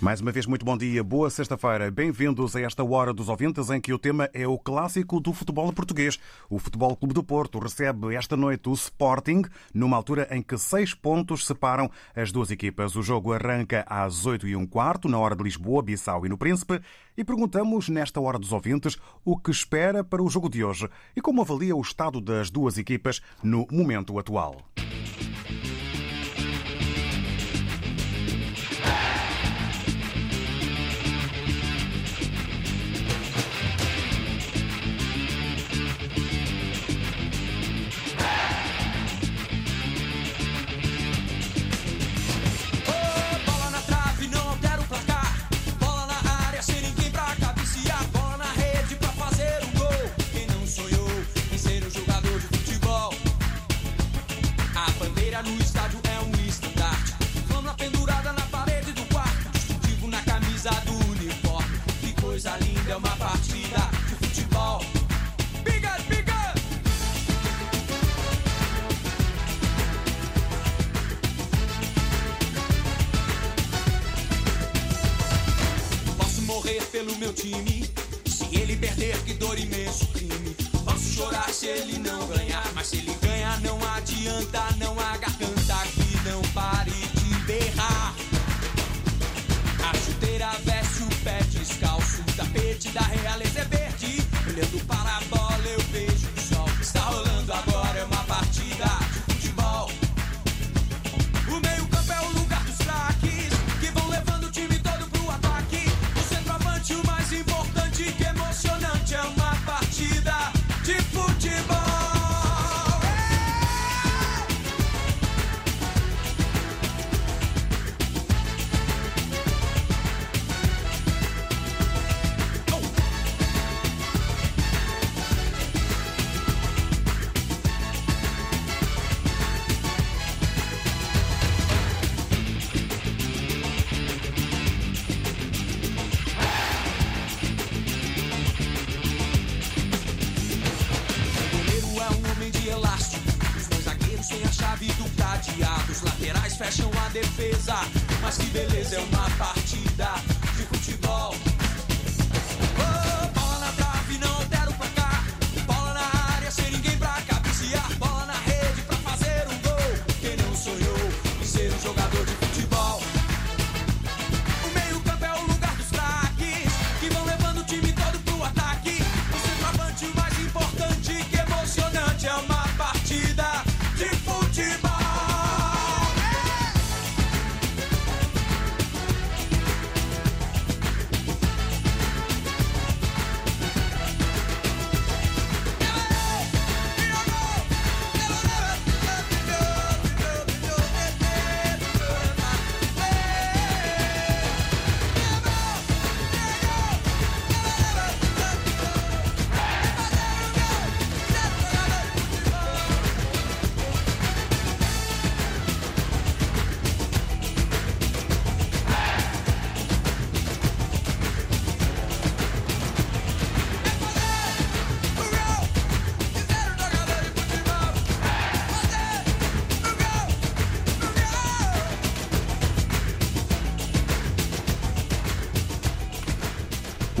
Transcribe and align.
Mais 0.00 0.20
uma 0.20 0.30
vez, 0.30 0.46
muito 0.46 0.64
bom 0.64 0.78
dia, 0.78 1.02
boa 1.02 1.28
sexta-feira. 1.28 1.90
Bem-vindos 1.90 2.54
a 2.54 2.60
esta 2.60 2.84
Hora 2.84 3.12
dos 3.12 3.28
Ouvintes, 3.28 3.68
em 3.68 3.80
que 3.80 3.92
o 3.92 3.98
tema 3.98 4.30
é 4.32 4.46
o 4.46 4.56
clássico 4.56 5.18
do 5.18 5.32
futebol 5.32 5.72
português. 5.72 6.20
O 6.48 6.56
Futebol 6.60 6.96
Clube 6.96 7.14
do 7.14 7.24
Porto 7.24 7.58
recebe 7.58 8.14
esta 8.14 8.36
noite 8.36 8.68
o 8.68 8.72
Sporting, 8.74 9.42
numa 9.74 9.96
altura 9.96 10.28
em 10.30 10.40
que 10.40 10.56
seis 10.56 10.94
pontos 10.94 11.44
separam 11.44 11.90
as 12.14 12.30
duas 12.30 12.52
equipas. 12.52 12.94
O 12.94 13.02
jogo 13.02 13.32
arranca 13.32 13.84
às 13.88 14.24
oito 14.24 14.46
e 14.46 14.54
um 14.54 14.64
quarto, 14.64 15.08
na 15.08 15.18
hora 15.18 15.34
de 15.34 15.42
Lisboa, 15.42 15.82
Bissau 15.82 16.24
e 16.24 16.28
no 16.28 16.38
Príncipe, 16.38 16.80
e 17.16 17.24
perguntamos, 17.24 17.88
nesta 17.88 18.20
Hora 18.20 18.38
dos 18.38 18.52
Ouvintes, 18.52 18.96
o 19.24 19.36
que 19.36 19.50
espera 19.50 20.04
para 20.04 20.22
o 20.22 20.30
jogo 20.30 20.48
de 20.48 20.62
hoje 20.62 20.88
e 21.16 21.20
como 21.20 21.42
avalia 21.42 21.74
o 21.74 21.80
estado 21.80 22.20
das 22.20 22.50
duas 22.50 22.78
equipas 22.78 23.20
no 23.42 23.66
momento 23.68 24.16
atual. 24.16 24.62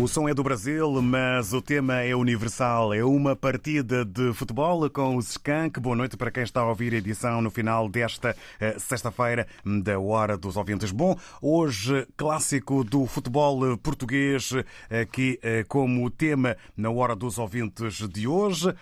O 0.08 0.10
som 0.10 0.26
é 0.26 0.32
do 0.32 0.42
Brasil, 0.42 1.02
mas 1.02 1.52
o 1.52 1.60
tema 1.60 2.00
é 2.00 2.16
universal. 2.16 2.94
É 2.94 3.04
uma 3.04 3.36
partida 3.36 4.06
de 4.06 4.32
futebol 4.32 4.88
com 4.88 5.16
os 5.16 5.32
Skank. 5.32 5.78
Boa 5.78 5.94
noite 5.94 6.16
para 6.16 6.30
quem 6.30 6.42
está 6.42 6.62
a 6.62 6.66
ouvir 6.66 6.94
a 6.94 6.96
edição 6.96 7.42
no 7.42 7.50
final 7.50 7.90
desta 7.90 8.34
eh, 8.58 8.78
sexta-feira 8.78 9.46
da 9.62 10.00
Hora 10.00 10.38
dos 10.38 10.56
Ouvintes. 10.56 10.92
Bom, 10.92 11.14
hoje 11.42 12.08
clássico 12.16 12.82
do 12.82 13.04
futebol 13.04 13.76
português, 13.76 14.50
aqui 14.88 15.38
eh, 15.42 15.62
como 15.68 16.08
tema 16.08 16.56
na 16.74 16.88
Hora 16.88 17.14
dos 17.14 17.36
Ouvintes 17.36 18.08
de 18.08 18.26
hoje. 18.26 18.74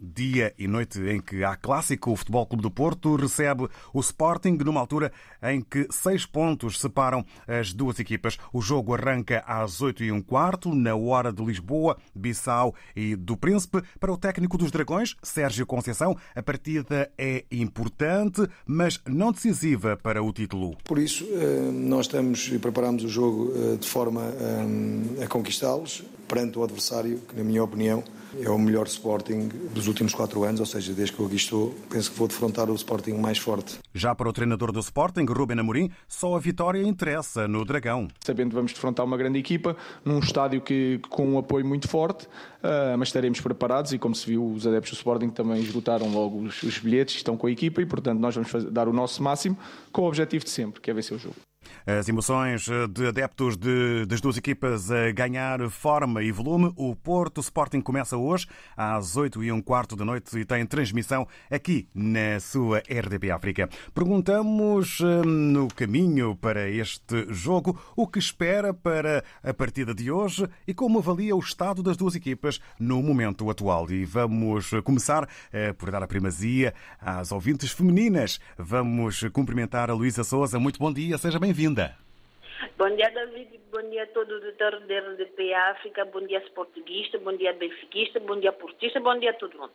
Dia 0.00 0.54
e 0.58 0.66
noite 0.66 1.00
em 1.00 1.20
que 1.20 1.44
há 1.44 1.56
clássico, 1.56 2.10
o 2.12 2.16
Futebol 2.16 2.46
Clube 2.46 2.62
do 2.62 2.70
Porto 2.70 3.16
recebe 3.16 3.68
o 3.92 4.00
Sporting 4.00 4.58
numa 4.64 4.80
altura 4.80 5.12
em 5.42 5.60
que 5.60 5.86
seis 5.90 6.26
pontos 6.26 6.78
separam 6.80 7.24
as 7.46 7.72
duas 7.72 7.98
equipas. 7.98 8.38
O 8.52 8.60
jogo 8.60 8.94
arranca 8.94 9.42
às 9.46 9.80
oito 9.80 10.02
e 10.02 10.12
um 10.12 10.20
quarto, 10.20 10.74
na 10.74 10.94
hora 10.94 11.32
de 11.32 11.44
Lisboa, 11.44 11.96
Bissau 12.14 12.74
e 12.94 13.16
do 13.16 13.36
Príncipe. 13.36 13.82
Para 13.98 14.12
o 14.12 14.16
técnico 14.16 14.58
dos 14.58 14.70
Dragões, 14.70 15.16
Sérgio 15.22 15.66
Conceição, 15.66 16.16
a 16.34 16.42
partida 16.42 17.10
é 17.16 17.44
importante, 17.50 18.46
mas 18.66 19.00
não 19.06 19.32
decisiva 19.32 19.96
para 19.96 20.22
o 20.22 20.32
título. 20.32 20.76
Por 20.84 20.98
isso, 20.98 21.24
eh, 21.30 21.70
nós 21.72 22.06
estamos 22.06 22.48
e 22.52 22.58
preparamos 22.58 23.04
o 23.04 23.08
jogo 23.08 23.52
eh, 23.54 23.76
de 23.76 23.88
forma 23.88 24.22
eh, 24.22 25.24
a 25.24 25.26
conquistá-los 25.28 26.04
perante 26.28 26.58
o 26.58 26.64
adversário, 26.64 27.18
que, 27.20 27.36
na 27.36 27.44
minha 27.44 27.62
opinião, 27.62 28.02
é 28.42 28.50
o 28.50 28.58
melhor 28.58 28.86
Sporting 28.86 29.48
dos 29.72 29.86
últimos 29.86 30.14
quatro 30.14 30.44
anos, 30.44 30.60
ou 30.60 30.66
seja, 30.66 30.92
desde 30.92 31.14
que 31.14 31.20
eu 31.20 31.26
aqui 31.26 31.36
estou, 31.36 31.74
penso 31.90 32.10
que 32.10 32.18
vou 32.18 32.28
defrontar 32.28 32.70
o 32.70 32.74
Sporting 32.74 33.12
mais 33.14 33.38
forte. 33.38 33.78
Já 33.94 34.14
para 34.14 34.28
o 34.28 34.32
treinador 34.32 34.72
do 34.72 34.80
Sporting, 34.80 35.24
Ruben 35.24 35.58
Amorim, 35.58 35.90
só 36.08 36.36
a 36.36 36.38
vitória 36.38 36.82
interessa 36.82 37.48
no 37.48 37.64
Dragão. 37.64 38.08
Sabendo 38.24 38.50
que 38.50 38.54
vamos 38.54 38.72
defrontar 38.72 39.04
uma 39.04 39.16
grande 39.16 39.38
equipa, 39.38 39.76
num 40.04 40.18
estádio 40.18 40.60
que, 40.60 41.00
com 41.08 41.26
um 41.26 41.38
apoio 41.38 41.64
muito 41.64 41.88
forte, 41.88 42.26
uh, 42.26 42.96
mas 42.98 43.08
estaremos 43.08 43.40
preparados 43.40 43.92
e, 43.92 43.98
como 43.98 44.14
se 44.14 44.26
viu, 44.26 44.44
os 44.44 44.66
adeptos 44.66 44.92
do 44.92 44.96
Sporting 44.96 45.30
também 45.30 45.60
esgotaram 45.60 46.12
logo 46.12 46.40
os, 46.40 46.62
os 46.62 46.78
bilhetes, 46.78 47.16
estão 47.16 47.36
com 47.36 47.46
a 47.46 47.50
equipa 47.50 47.80
e, 47.80 47.86
portanto, 47.86 48.18
nós 48.18 48.34
vamos 48.34 48.50
fazer, 48.50 48.70
dar 48.70 48.88
o 48.88 48.92
nosso 48.92 49.22
máximo 49.22 49.56
com 49.92 50.02
o 50.02 50.08
objetivo 50.08 50.44
de 50.44 50.50
sempre, 50.50 50.80
que 50.80 50.90
é 50.90 50.94
vencer 50.94 51.16
o 51.16 51.18
jogo. 51.20 51.36
As 51.86 52.08
emoções 52.08 52.66
de 52.90 53.06
adeptos 53.06 53.56
de, 53.56 54.06
das 54.06 54.20
duas 54.20 54.36
equipas 54.36 54.90
a 54.90 55.10
ganhar 55.12 55.68
forma 55.70 56.22
e 56.22 56.30
volume. 56.30 56.72
O 56.76 56.94
Porto 56.94 57.40
Sporting 57.40 57.80
começa 57.80 58.16
hoje 58.16 58.46
às 58.76 59.16
8 59.16 59.44
e 59.44 59.52
um 59.52 59.60
quarto 59.60 59.94
da 59.96 60.04
noite 60.04 60.38
e 60.38 60.44
tem 60.44 60.64
transmissão 60.64 61.26
aqui 61.50 61.88
na 61.94 62.40
sua 62.40 62.78
RDP 62.78 63.30
África. 63.30 63.68
Perguntamos 63.94 65.00
hum, 65.00 65.22
no 65.24 65.68
caminho 65.68 66.36
para 66.36 66.68
este 66.68 67.26
jogo 67.32 67.78
o 67.94 68.06
que 68.06 68.18
espera 68.18 68.72
para 68.72 69.24
a 69.42 69.52
partida 69.52 69.94
de 69.94 70.10
hoje 70.10 70.48
e 70.66 70.74
como 70.74 70.98
avalia 70.98 71.34
o 71.34 71.40
estado 71.40 71.82
das 71.82 71.96
duas 71.96 72.14
equipas 72.14 72.60
no 72.78 73.02
momento 73.02 73.50
atual. 73.50 73.90
E 73.90 74.04
vamos 74.04 74.70
começar 74.84 75.28
eh, 75.52 75.72
por 75.72 75.90
dar 75.90 76.02
a 76.02 76.06
primazia 76.06 76.74
às 77.00 77.32
ouvintes 77.32 77.72
femininas. 77.72 78.40
Vamos 78.56 79.24
cumprimentar 79.32 79.90
a 79.90 79.94
Luísa 79.94 80.24
Souza. 80.24 80.58
Muito 80.58 80.78
bom 80.78 80.92
dia, 80.92 81.18
seja 81.18 81.38
bem-vinda. 81.38 81.55
Bom 82.76 82.94
dia, 82.94 83.10
David. 83.10 83.60
Bom 83.72 83.88
dia 83.88 84.02
a 84.02 84.06
todo 84.08 84.30
o 84.36 84.40
doutor 84.40 84.80
da 84.80 84.98
RDP 85.00 85.54
África. 85.54 86.04
Bom 86.04 86.26
dia, 86.26 86.40
sportiguista. 86.46 87.18
Bom 87.18 87.36
dia, 87.36 87.52
benfiquista. 87.54 88.20
Bom 88.20 88.38
dia, 88.38 88.52
portista. 88.52 89.00
Bom 89.00 89.18
dia 89.18 89.30
a 89.30 89.34
todo 89.34 89.58
mundo. 89.58 89.72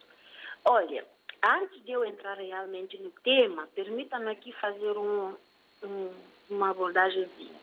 Olha, 0.65 1.03
antes 1.43 1.83
de 1.83 1.91
eu 1.91 2.05
entrar 2.05 2.37
realmente 2.37 2.97
no 2.97 3.09
tema, 3.23 3.67
permita-me 3.73 4.29
aqui 4.29 4.51
fazer 4.53 4.95
um, 4.97 5.35
um, 5.83 6.13
uma 6.49 6.69
abordagemzinha. 6.69 7.59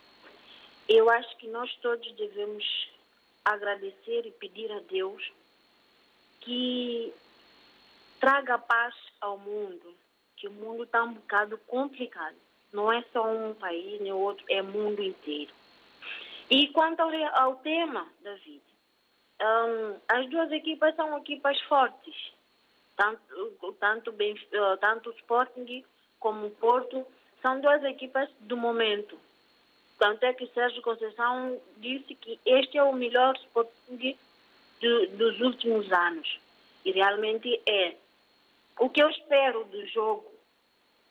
Eu 0.88 1.08
acho 1.10 1.36
que 1.36 1.46
nós 1.46 1.72
todos 1.76 2.10
devemos 2.16 2.64
agradecer 3.44 4.26
e 4.26 4.32
pedir 4.32 4.72
a 4.72 4.80
Deus 4.80 5.30
que 6.40 7.12
traga 8.18 8.58
paz 8.58 8.94
ao 9.20 9.38
mundo, 9.38 9.94
que 10.36 10.48
o 10.48 10.52
mundo 10.52 10.82
está 10.82 11.04
um 11.04 11.14
bocado 11.14 11.56
complicado. 11.66 12.47
Não 12.72 12.92
é 12.92 13.02
só 13.12 13.26
um 13.26 13.54
país 13.54 14.00
nem 14.00 14.12
outro, 14.12 14.44
é 14.48 14.60
o 14.60 14.64
mundo 14.64 15.02
inteiro. 15.02 15.52
E 16.50 16.68
quanto 16.68 17.00
ao, 17.00 17.10
ao 17.34 17.56
tema, 17.56 18.06
David, 18.22 18.62
um, 19.40 19.96
as 20.08 20.28
duas 20.28 20.50
equipas 20.50 20.94
são 20.96 21.16
equipas 21.18 21.60
fortes. 21.62 22.32
Tanto, 22.96 23.72
tanto, 23.78 24.12
bem, 24.12 24.34
uh, 24.34 24.76
tanto 24.80 25.10
o 25.10 25.12
Sporting 25.14 25.84
como 26.18 26.46
o 26.46 26.50
Porto 26.50 27.06
são 27.40 27.60
duas 27.60 27.82
equipas 27.84 28.28
do 28.40 28.56
momento. 28.56 29.18
Tanto 29.98 30.24
é 30.24 30.32
que 30.32 30.46
Sérgio 30.48 30.82
Conceição 30.82 31.60
disse 31.76 32.14
que 32.14 32.40
este 32.44 32.78
é 32.78 32.82
o 32.82 32.92
melhor 32.92 33.36
Sporting 33.36 34.16
do, 34.80 35.06
dos 35.16 35.40
últimos 35.40 35.90
anos. 35.92 36.40
E 36.84 36.92
realmente 36.92 37.60
é. 37.66 37.94
O 38.78 38.88
que 38.88 39.02
eu 39.02 39.10
espero 39.10 39.64
do 39.64 39.86
jogo 39.88 40.24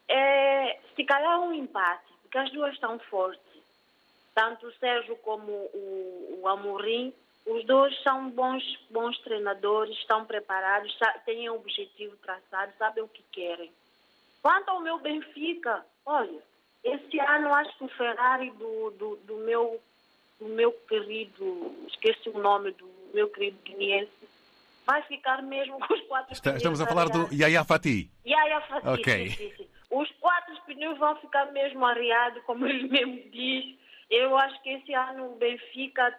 é, 0.08 0.80
se 0.96 1.04
calhar, 1.04 1.40
um 1.42 1.54
empate, 1.54 2.14
porque 2.22 2.38
as 2.38 2.52
duas 2.52 2.74
estão 2.74 2.98
fortes. 3.00 3.42
Tanto 4.34 4.68
o 4.68 4.74
Sérgio 4.74 5.16
como 5.18 5.52
o, 5.52 6.40
o 6.42 6.48
Amorim, 6.48 7.14
os 7.46 7.66
dois 7.66 7.98
são 8.04 8.30
bons, 8.30 8.64
bons 8.90 9.18
treinadores, 9.20 9.98
estão 9.98 10.26
preparados, 10.26 10.98
têm 11.26 11.50
um 11.50 11.56
objetivo 11.56 12.16
traçado, 12.18 12.74
sabem 12.78 13.04
o 13.04 13.08
que 13.08 13.24
querem. 13.32 13.72
Quanto 14.42 14.70
ao 14.70 14.82
meu 14.82 15.00
Benfica, 15.00 15.84
olha, 16.06 16.40
esse 16.84 17.20
ano 17.20 17.54
acho 17.54 17.78
que 17.78 17.84
o 17.86 17.90
Ferrari 17.90 18.52
do, 18.52 18.92
do, 18.92 19.16
do 19.18 19.38
meu, 19.38 19.82
do 20.40 20.48
meu 20.48 20.72
querido, 20.72 21.74
esqueci 21.88 22.30
o 22.30 22.38
nome 22.38 22.72
do 22.72 22.90
meu 23.14 23.30
querido 23.30 23.58
guineense, 23.64 24.12
vai 24.86 25.02
ficar 25.04 25.42
mesmo 25.42 25.80
com 25.80 25.94
os 25.94 26.02
quatro 26.02 26.34
Está, 26.34 26.56
Estamos 26.56 26.80
a 26.80 26.88
falar 26.88 27.10
do 27.10 27.34
Yaya 27.34 27.64
Fati. 27.64 28.10
Yaya 28.26 28.62
Fati, 28.62 28.88
Ok. 28.88 29.30
sim, 29.30 29.36
sim, 29.36 29.54
sim. 29.58 29.68
Os 29.90 30.10
quatro 30.20 30.62
pneus 30.66 30.98
vão 30.98 31.16
ficar 31.18 31.52
mesmo 31.52 31.86
arriados, 31.86 32.44
como 32.44 32.68
ele 32.68 32.88
mesmo 32.90 33.30
diz. 33.32 33.78
Eu 34.10 34.38
acho 34.38 34.62
que 34.62 34.70
esse 34.70 34.94
ano 34.94 35.34
o 35.34 35.36
Benfica 35.36 36.18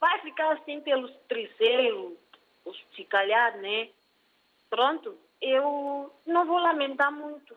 vai 0.00 0.20
ficar 0.20 0.52
assim 0.52 0.80
pelo 0.80 1.08
terceiro, 1.28 2.18
se 2.94 3.04
calhar, 3.04 3.56
né? 3.58 3.88
Pronto, 4.68 5.16
eu 5.40 6.12
não 6.26 6.46
vou 6.46 6.58
lamentar 6.58 7.12
muito. 7.12 7.56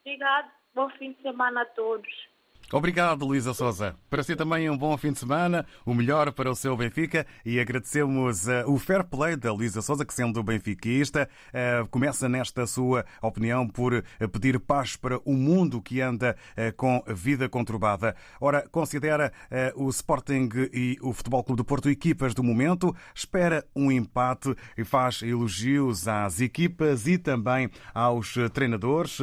Obrigado, 0.00 0.50
bom 0.74 0.88
fim 0.90 1.12
de 1.12 1.22
semana 1.22 1.62
a 1.62 1.66
todos. 1.66 2.29
Obrigado, 2.72 3.26
Luísa 3.26 3.52
Souza. 3.52 3.96
Para 4.08 4.22
si 4.22 4.36
também 4.36 4.70
um 4.70 4.78
bom 4.78 4.96
fim 4.96 5.10
de 5.10 5.18
semana, 5.18 5.66
o 5.84 5.92
melhor 5.92 6.30
para 6.30 6.48
o 6.48 6.54
seu 6.54 6.76
Benfica 6.76 7.26
e 7.44 7.58
agradecemos 7.58 8.46
uh, 8.46 8.62
o 8.64 8.78
fair 8.78 9.02
play 9.02 9.34
da 9.34 9.52
Luísa 9.52 9.82
Souza, 9.82 10.04
que 10.04 10.14
sendo 10.14 10.40
benfiquista, 10.40 11.28
uh, 11.48 11.88
começa 11.88 12.28
nesta 12.28 12.68
sua 12.68 13.04
opinião 13.20 13.66
por 13.66 13.92
uh, 13.92 14.28
pedir 14.28 14.60
paz 14.60 14.94
para 14.94 15.18
o 15.24 15.32
mundo 15.32 15.82
que 15.82 16.00
anda 16.00 16.36
com 16.76 17.02
vida 17.08 17.48
conturbada. 17.48 18.14
Ora, 18.40 18.66
considera 18.70 19.32
o 19.74 19.88
Sporting 19.88 20.48
e 20.72 20.96
o 21.00 21.12
Futebol 21.12 21.42
Clube 21.42 21.56
do 21.58 21.64
Porto 21.64 21.88
equipas 21.88 22.34
do 22.34 22.42
momento, 22.42 22.94
espera 23.14 23.64
um 23.74 23.90
empate 23.90 24.54
e 24.76 24.84
faz 24.84 25.22
elogios 25.22 26.06
às 26.06 26.40
equipas 26.40 27.06
e 27.06 27.18
também 27.18 27.70
aos 27.94 28.34
treinadores. 28.52 29.18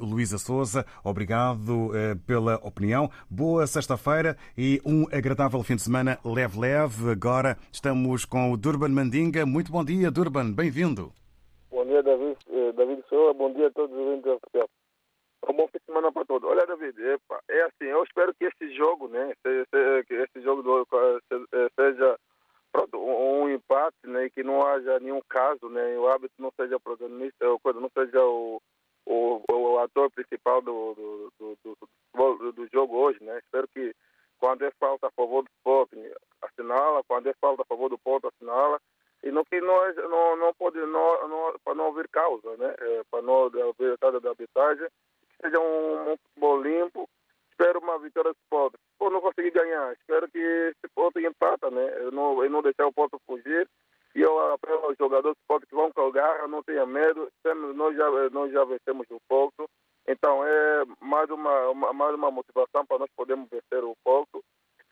Luísa 0.00 0.38
Souza, 0.38 0.84
obrigado 1.04 1.90
pela 2.26 2.56
opinião. 2.56 2.87
Boa 3.28 3.66
sexta-feira 3.66 4.34
e 4.56 4.80
um 4.82 5.04
agradável 5.12 5.62
fim 5.62 5.76
de 5.76 5.82
semana 5.82 6.18
leve-leve. 6.24 7.10
Agora 7.10 7.58
estamos 7.70 8.24
com 8.24 8.50
o 8.50 8.56
Durban 8.56 8.88
Mandinga. 8.88 9.44
Muito 9.44 9.70
bom 9.70 9.84
dia, 9.84 10.10
Durban. 10.10 10.52
Bem-vindo. 10.52 11.12
Bom 11.70 11.84
dia, 11.84 12.02
David, 12.02 12.38
eh, 12.48 12.72
David 12.72 13.04
Souza. 13.06 13.34
Bom 13.34 13.52
dia 13.52 13.66
a 13.66 13.70
todos 13.72 13.94
os 13.94 14.22
da 14.22 14.66
Um 15.50 15.52
bom 15.54 15.68
fim 15.68 15.78
de 15.78 15.84
semana 15.84 16.10
para 16.10 16.24
todos. 16.24 16.48
Olha, 16.48 16.66
David, 16.66 16.98
epa, 16.98 17.42
é 17.50 17.62
assim, 17.64 17.84
eu 17.84 18.02
espero 18.04 18.32
que 18.34 18.46
este 18.46 18.74
jogo, 18.74 19.06
né, 19.08 19.34
seja, 19.42 19.66
que 20.06 20.14
este 20.14 20.40
jogo 20.40 20.62
do, 20.62 20.86
seja 21.78 22.18
pronto, 22.72 22.96
um, 22.96 23.42
um 23.42 23.50
empate, 23.50 24.06
né, 24.06 24.24
e 24.24 24.30
que 24.30 24.42
não 24.42 24.66
haja 24.66 24.98
nenhum 25.00 25.20
caso, 25.28 25.68
né, 25.68 25.98
o 25.98 26.08
árbitro 26.08 26.36
não 26.38 26.50
seja 26.58 26.80
protagonista, 26.80 27.44
quando 27.62 27.80
não 27.82 27.90
seja 27.90 28.24
o, 28.24 28.62
o, 29.08 29.42
o 29.50 29.78
ator 29.78 30.10
principal 30.10 30.60
do, 30.60 30.94
do, 31.38 31.58
do, 31.64 32.52
do, 32.52 32.68
jogo 32.72 32.96
hoje, 32.96 33.22
né? 33.22 33.38
Espero 33.38 33.66
que 33.68 33.94
quando 34.38 34.64
é 34.64 34.70
falta 34.78 35.06
a 35.06 35.10
favor 35.10 35.42
do 35.42 35.50
Sporting, 35.56 36.04
assinala, 36.42 37.02
quando 37.08 37.28
é 37.28 37.34
falta 37.40 37.62
a 37.62 37.66
favor 37.66 37.88
do 37.88 37.98
Porto, 37.98 38.28
assinala, 38.28 38.78
e 39.24 39.30
no 39.30 39.44
que 39.44 39.60
nós 39.60 39.96
não, 39.96 40.36
não 40.36 40.54
pode, 40.54 40.78
não, 40.78 41.28
não, 41.28 41.54
para 41.64 41.74
não 41.74 41.88
haver 41.88 42.08
causa, 42.08 42.56
né? 42.56 42.74
É, 42.78 43.02
para 43.10 43.22
não 43.22 43.46
haver 43.46 43.94
estado 43.94 44.20
de 44.20 44.28
arbitragem, 44.28 44.86
que 45.30 45.36
seja 45.42 45.58
um, 45.58 46.12
um 46.12 46.16
futebol 46.18 46.62
limpo, 46.62 47.08
espero 47.50 47.80
uma 47.80 47.98
vitória 47.98 48.32
do 48.32 48.38
Sport. 48.44 48.74
Se 48.74 49.10
não 49.10 49.20
conseguir 49.20 49.50
ganhar, 49.50 49.92
espero 49.94 50.30
que 50.30 50.38
esse 50.38 50.88
Porto 50.94 51.18
empata, 51.18 51.70
né? 51.70 51.94
Eu 51.98 52.12
não, 52.12 52.44
eu 52.44 52.50
não 52.50 52.62
deixar 52.62 52.86
o 52.86 52.92
Porto 52.92 53.20
fugir, 53.26 53.66
e 54.14 54.20
eu 54.20 54.52
apelo 54.52 54.86
aos 54.86 54.96
jogadores 54.98 55.36
do 55.48 55.60
que 55.60 55.74
vão 55.74 55.92
com 55.92 56.10
garra, 56.10 56.48
não 56.48 56.62
tenha 56.62 56.86
medo. 56.86 57.30
Nós 57.74 57.96
já, 57.96 58.10
nós 58.30 58.52
já 58.52 58.64
vencemos 58.64 59.06
o 59.10 59.20
Porto. 59.28 59.68
Então 60.06 60.44
é 60.44 60.84
mais 61.00 61.28
uma, 61.30 61.68
uma, 61.68 61.92
mais 61.92 62.14
uma 62.14 62.30
motivação 62.30 62.86
para 62.86 63.00
nós 63.00 63.10
podermos 63.16 63.48
vencer 63.50 63.84
o 63.84 63.94
Porto. 64.02 64.42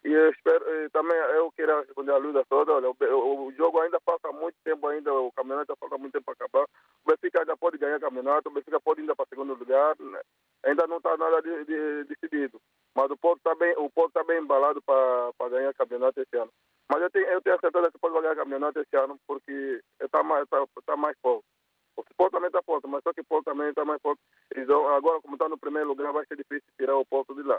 E 0.04 0.12
eu 0.12 0.30
espero, 0.30 0.64
e 0.85 0.90
também 0.90 1.16
eu 1.16 1.50
queria 1.50 1.80
responder 1.80 2.12
a 2.12 2.18
Luísa 2.18 2.44
Souza, 2.49 2.70
olha, 2.70 2.90
o, 2.90 3.46
o, 3.46 3.52
jogo 3.54 3.80
ainda 3.80 3.99
falta 4.04 4.30
muito 4.30 4.54
tempo 4.62 4.87
ainda, 4.87 5.12
o 5.12 5.32
campeonato 5.32 5.75
falta 5.80 5.99
muito 5.99 6.12
tempo 6.12 6.26
para 6.26 6.35
acabar. 6.35 6.64
O 7.04 7.11
Benfica 7.11 7.40
ainda 7.40 7.56
pode 7.56 7.76
ganhar 7.76 7.96
o 7.96 8.00
campeonato, 8.00 8.49
o 8.49 8.52
Benfica 8.52 8.78
pode 8.78 9.02
ir 9.02 9.16
para 9.16 9.26
segundo 9.26 9.54
lugar, 9.54 9.96
né? 9.99 10.20
ainda 10.64 10.87
não 10.87 10.99
está 10.99 11.16
nada 11.16 11.42
de, 11.42 11.64
de, 11.64 12.04
decidido. 12.04 12.61
Mas 12.94 13.11
o 13.11 13.16
Porto 13.16 13.38
está 13.38 13.54
bem, 13.56 13.75
o 13.78 13.90
tá 14.11 14.23
bem 14.23 14.40
embalado 14.40 14.80
para 14.82 15.49
ganhar 15.49 15.70
o 15.70 15.75
campeonato 15.75 16.20
esse 16.20 16.37
ano. 16.37 16.52
Mas 16.88 17.02
eu 17.02 17.11
tenho, 17.11 17.26
eu 17.26 17.43
tenho 17.43 17.57
a 17.57 17.59
certeza 17.61 17.90
que 17.90 17.99
pode 17.99 18.16
o 18.16 18.37
campeonato 18.37 18.81
esse 18.81 18.97
ano 18.97 19.19
porque 19.26 19.81
está 20.00 20.23
mais, 20.23 20.49
tá, 20.49 20.64
tá 20.85 20.97
mais 20.97 21.16
forte. 21.21 21.45
O 21.97 22.02
Sport 22.02 22.33
também 22.33 22.49
está 22.49 22.62
forte, 22.62 22.87
mas 22.87 23.02
só 23.02 23.12
que 23.12 23.23
o 23.23 23.25
Porto 23.25 23.47
também 23.47 23.69
está 23.69 23.85
mais 23.85 24.00
forte. 24.02 24.21
Então, 24.55 24.87
agora, 24.88 25.21
como 25.21 25.35
está 25.35 25.49
no 25.49 25.59
primeiro 25.59 25.88
lugar, 25.88 26.12
vai 26.12 26.26
ser 26.26 26.37
difícil 26.37 26.69
tirar 26.78 26.97
o 26.97 27.07
Porto 27.07 27.35
de 27.35 27.43
lá. 27.43 27.59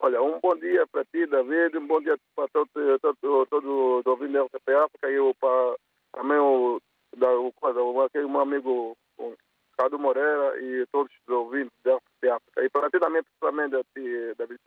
Olha, 0.00 0.22
um 0.22 0.40
bom 0.40 0.54
dia 0.56 0.86
para 0.86 1.04
ti, 1.04 1.26
David, 1.26 1.76
um 1.76 1.86
bom 1.86 2.00
dia 2.00 2.16
para 2.34 2.48
todos 2.48 2.70
todo, 3.00 3.46
todo, 3.46 3.98
os 3.98 4.06
ouvintes 4.06 4.34
da 4.34 4.44
RTP 4.44 4.68
África 4.70 5.10
e 5.10 5.34
para 5.34 5.76
também 6.12 6.38
o, 6.38 6.80
da, 7.16 7.30
o, 7.38 8.00
aquele 8.02 8.26
meu 8.26 8.40
amigo 8.40 8.96
o 9.18 9.34
Cadu 9.76 9.98
Moreira 9.98 10.58
e 10.60 10.86
todos 10.90 11.12
os 11.12 11.34
ouvintes 11.34 11.72
da 11.84 11.96
RTP 11.96 12.30
África. 12.30 12.64
E 12.64 12.70
para 12.70 12.90
ti 12.90 12.98
também, 12.98 13.22
principalmente 13.22 13.76
a 13.76 13.84
ti, 13.94 14.34
David. 14.38 14.60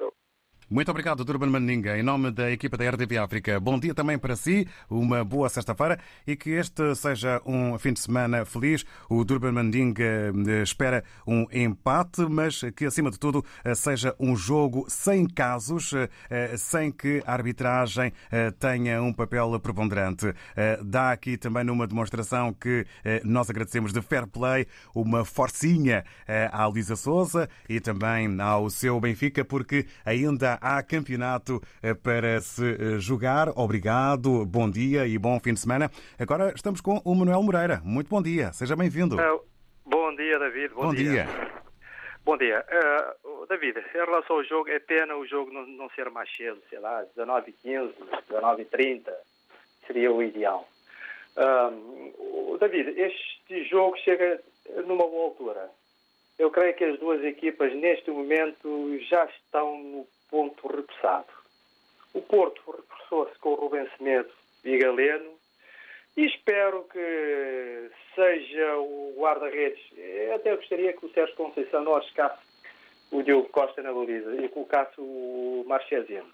Muito 0.67 0.89
obrigado, 0.89 1.23
Durban 1.23 1.45
Mandinga, 1.45 1.95
em 1.95 2.01
nome 2.01 2.31
da 2.31 2.49
equipa 2.49 2.75
da 2.75 2.89
RDP 2.89 3.19
África. 3.19 3.59
Bom 3.59 3.77
dia 3.77 3.93
também 3.93 4.17
para 4.17 4.35
si, 4.35 4.67
uma 4.89 5.23
boa 5.23 5.47
sexta-feira 5.47 5.99
e 6.25 6.35
que 6.35 6.49
este 6.49 6.95
seja 6.95 7.39
um 7.45 7.77
fim 7.77 7.93
de 7.93 7.99
semana 7.99 8.43
feliz. 8.45 8.83
O 9.07 9.23
Durban 9.23 9.51
Mandinga 9.51 10.03
eh, 10.03 10.63
espera 10.63 11.03
um 11.27 11.45
empate, 11.51 12.25
mas 12.27 12.61
que, 12.75 12.85
acima 12.85 13.11
de 13.11 13.19
tudo, 13.19 13.45
eh, 13.63 13.75
seja 13.75 14.15
um 14.19 14.35
jogo 14.35 14.87
sem 14.89 15.27
casos, 15.27 15.93
eh, 16.31 16.57
sem 16.57 16.91
que 16.91 17.21
a 17.27 17.33
arbitragem 17.33 18.11
tenha 18.59 19.03
um 19.03 19.13
papel 19.13 19.59
preponderante. 19.59 20.33
Dá 20.83 21.11
aqui 21.11 21.37
também 21.37 21.63
numa 21.63 21.85
demonstração 21.85 22.53
que 22.53 22.85
nós 23.23 23.49
agradecemos 23.49 23.93
de 23.93 24.01
fair 24.01 24.25
play, 24.25 24.65
uma 24.93 25.23
forcinha 25.23 26.03
à 26.51 26.67
Lisa 26.67 26.95
Souza 26.95 27.47
e 27.69 27.79
também 27.79 28.39
ao 28.41 28.69
seu 28.69 28.99
Benfica, 28.99 29.43
porque 29.45 29.85
ainda 30.03 30.54
há 30.61 30.81
campeonato 30.83 31.61
eh, 31.81 31.93
para 31.93 32.39
se 32.41 32.63
eh, 32.63 32.99
jogar. 32.99 33.49
Obrigado, 33.55 34.45
bom 34.45 34.69
dia 34.69 35.07
e 35.07 35.17
bom 35.17 35.39
fim 35.39 35.53
de 35.53 35.59
semana. 35.59 35.89
Agora 36.19 36.53
estamos 36.55 36.81
com 36.81 37.01
o 37.03 37.15
Manuel 37.15 37.43
Moreira. 37.43 37.81
Muito 37.83 38.09
bom 38.09 38.21
dia, 38.21 38.51
seja 38.53 38.75
bem-vindo. 38.75 39.15
Uh, 39.15 39.41
bom 39.85 40.15
dia, 40.15 40.39
David. 40.39 40.73
Bom, 40.73 40.83
bom 40.83 40.93
dia. 40.93 41.11
dia. 41.11 41.27
Bom 42.23 42.37
dia. 42.37 42.65
Uh, 43.23 43.45
David, 43.47 43.77
em 43.77 43.97
relação 43.97 44.37
ao 44.37 44.43
jogo, 44.43 44.69
é 44.69 44.79
pena 44.79 45.15
o 45.15 45.25
jogo 45.27 45.51
não, 45.51 45.65
não 45.67 45.89
ser 45.91 46.09
mais 46.09 46.29
cedo, 46.35 46.61
sei 46.69 46.79
lá, 46.79 47.03
19 47.15 47.51
15 47.51 47.93
19 48.27 48.65
30 48.65 49.13
seria 49.85 50.11
o 50.11 50.23
ideal. 50.23 50.67
Uh, 51.37 52.57
David, 52.57 52.99
este 52.99 53.63
jogo 53.65 53.97
chega 53.97 54.41
numa 54.85 55.07
boa 55.07 55.25
altura. 55.25 55.69
Eu 56.37 56.51
creio 56.51 56.75
que 56.75 56.83
as 56.83 56.99
duas 56.99 57.23
equipas, 57.23 57.73
neste 57.73 58.11
momento, 58.11 58.99
já 59.09 59.25
estão 59.25 59.77
no 59.77 60.07
ponto 60.35 60.67
repressado. 60.67 61.27
O 62.13 62.21
Porto 62.21 62.61
repressou-se 62.69 63.39
com 63.39 63.51
o 63.51 63.55
Rubem 63.55 63.87
Semedo 63.97 64.29
e 64.65 64.77
Galeno 64.77 65.31
e 66.17 66.25
espero 66.25 66.83
que 66.91 67.89
seja 68.13 68.77
o 68.77 69.15
guarda-redes. 69.17 69.79
Até 70.33 70.53
gostaria 70.57 70.91
que 70.91 71.05
o 71.05 71.13
Sérgio 71.13 71.35
Conceição 71.37 71.85
não 71.85 71.95
arriscasse 71.95 72.43
o 73.11 73.23
Diogo 73.23 73.47
Costa 73.47 73.81
na 73.81 73.93
baliza 73.93 74.35
e 74.35 74.49
colocasse 74.49 74.95
o 74.97 75.63
Marchesino. 75.67 76.27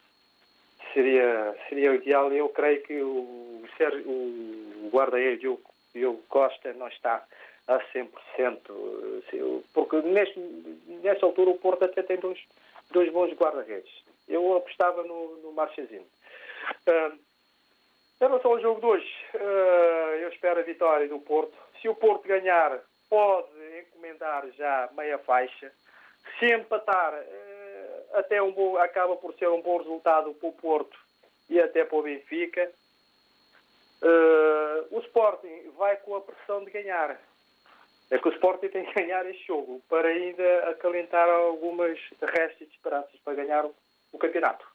Seria, 0.94 1.56
seria 1.70 1.92
o 1.92 1.96
ideal. 1.96 2.34
Eu 2.34 2.50
creio 2.50 2.82
que 2.82 3.00
o, 3.04 3.64
Sérgio, 3.78 4.02
o 4.10 4.90
guarda-redes 4.92 5.42
Diogo, 5.42 5.62
Diogo 5.94 6.24
Costa 6.28 6.74
não 6.74 6.88
está 6.88 7.24
a 7.68 7.80
100%. 7.94 9.62
Porque 9.76 10.02
neste, 10.02 10.40
nesta 11.04 11.24
altura 11.24 11.52
o 11.52 11.60
Porto 11.60 11.86
até 11.86 12.02
tem 12.02 12.18
dois, 12.18 12.40
dois 12.92 13.12
bons 13.12 13.34
guarda-redes. 13.34 13.92
Eu 14.28 14.56
apostava 14.56 15.04
no, 15.04 15.38
no 15.38 15.52
Marchezinho. 15.52 16.06
Uh, 16.88 17.14
em 18.22 18.28
relação 18.28 18.52
ao 18.52 18.62
jogo 18.62 18.80
de 18.80 18.86
hoje, 18.86 19.14
uh, 19.34 20.16
eu 20.22 20.30
espero 20.30 20.60
a 20.60 20.64
vitória 20.64 21.08
do 21.08 21.20
Porto. 21.20 21.58
Se 21.82 21.90
o 21.90 21.96
Porto 21.96 22.28
ganhar, 22.28 22.80
pode 23.10 23.50
encomendar 23.80 24.48
já 24.52 24.90
meia 24.96 25.18
faixa. 25.18 25.72
Se 26.40 26.54
empatar, 26.54 27.14
uh, 27.14 28.18
até 28.18 28.42
um 28.42 28.52
bom, 28.52 28.78
acaba 28.78 29.16
por 29.16 29.34
ser 29.36 29.50
um 29.50 29.62
bom 29.62 29.78
resultado 29.78 30.34
para 30.36 30.50
o 30.50 30.54
Porto 30.54 30.98
e 31.50 31.60
até 31.60 31.84
para 31.84 31.98
o 31.98 32.04
Benfica. 32.04 32.72
Uh, 34.02 34.96
o 34.96 35.00
Sporting 35.02 35.72
vai 35.78 35.98
com 35.98 36.16
a 36.16 36.22
pressão 36.22 36.64
de 36.64 36.72
ganhar. 36.72 37.20
É 38.12 38.20
que 38.20 38.28
o 38.28 38.34
Sporting 38.34 38.68
tem 38.68 38.86
que 38.86 38.94
ganhar 38.94 39.26
este 39.26 39.48
jogo 39.48 39.82
para 39.90 40.10
ainda 40.10 40.70
acalentar 40.70 41.30
algumas 41.30 41.98
restas 42.22 42.68
de 42.68 42.76
esperanças 42.76 43.18
para 43.24 43.36
ganhar 43.36 43.66
o 44.12 44.18
campeonato. 44.20 44.66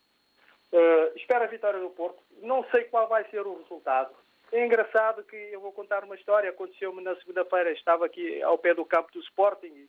Uh, 0.72 1.16
espero 1.16 1.44
a 1.44 1.46
vitória 1.46 1.78
do 1.78 1.90
Porto. 1.90 2.18
Não 2.42 2.64
sei 2.70 2.84
qual 2.84 3.06
vai 3.06 3.24
ser 3.28 3.46
o 3.46 3.58
resultado. 3.58 4.14
É 4.50 4.64
engraçado 4.64 5.22
que 5.22 5.36
eu 5.36 5.60
vou 5.60 5.70
contar 5.70 6.02
uma 6.02 6.14
história. 6.14 6.48
Aconteceu-me 6.48 7.02
na 7.02 7.14
segunda-feira. 7.16 7.72
Estava 7.72 8.06
aqui 8.06 8.42
ao 8.42 8.56
pé 8.56 8.72
do 8.72 8.86
campo 8.86 9.12
do 9.12 9.20
Sporting 9.20 9.66
e 9.66 9.88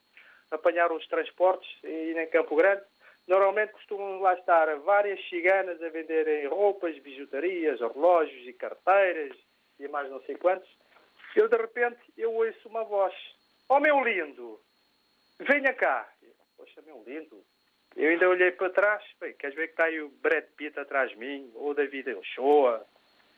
apanharam 0.52 0.98
os 0.98 1.08
transportes 1.08 1.70
e 1.84 2.14
em 2.18 2.28
Campo 2.28 2.56
Grande. 2.56 2.82
Normalmente 3.28 3.74
costumam 3.74 4.20
lá 4.20 4.34
estar 4.34 4.76
várias 4.80 5.20
ciganas 5.30 5.82
a 5.82 5.90
venderem 5.90 6.48
roupas, 6.48 6.98
bijutarias, 7.00 7.80
relógios 7.80 8.46
e 8.46 8.54
carteiras 8.54 9.38
e 9.80 9.88
mais 9.88 10.10
não 10.10 10.22
sei 10.24 10.36
quantos. 10.36 10.70
Eu, 11.36 11.48
de 11.48 11.58
repente, 11.58 12.00
eu 12.18 12.34
ouço 12.34 12.68
uma 12.68 12.84
voz. 12.84 13.14
Oh, 13.70 13.80
meu 13.80 14.04
lindo, 14.04 14.60
venha 15.40 15.74
cá. 15.74 16.08
Poxa, 16.56 16.82
meu 16.86 17.04
lindo. 17.06 17.44
Eu 17.96 18.10
ainda 18.10 18.30
olhei 18.30 18.52
para 18.52 18.70
trás. 18.70 19.04
Bem, 19.20 19.34
queres 19.34 19.56
ver 19.56 19.68
que 19.68 19.74
está 19.74 19.86
aí 19.86 20.00
o 20.02 20.10
Brad 20.22 20.44
Pitt 20.56 20.80
atrás 20.80 21.10
de 21.10 21.18
mim? 21.18 21.52
Ou 21.56 21.74
David 21.74 22.14
Ochoa? 22.14 22.86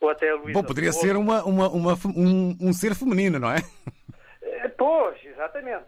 Ou 0.00 0.08
até 0.08 0.30
a 0.30 0.34
Luísa 0.34 0.60
Bom, 0.60 0.66
poderia 0.66 0.92
ser 0.92 1.16
uma, 1.16 1.44
uma, 1.44 1.68
uma, 1.68 1.94
um, 2.16 2.56
um 2.60 2.72
ser 2.72 2.94
feminino, 2.94 3.38
não 3.38 3.50
é? 3.50 3.58
é 4.42 4.68
pois, 4.68 5.22
exatamente. 5.24 5.86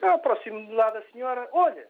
Eu 0.00 0.12
aproximo-me 0.12 0.72
lá 0.74 0.90
da 0.90 1.02
senhora. 1.12 1.48
Olha, 1.52 1.86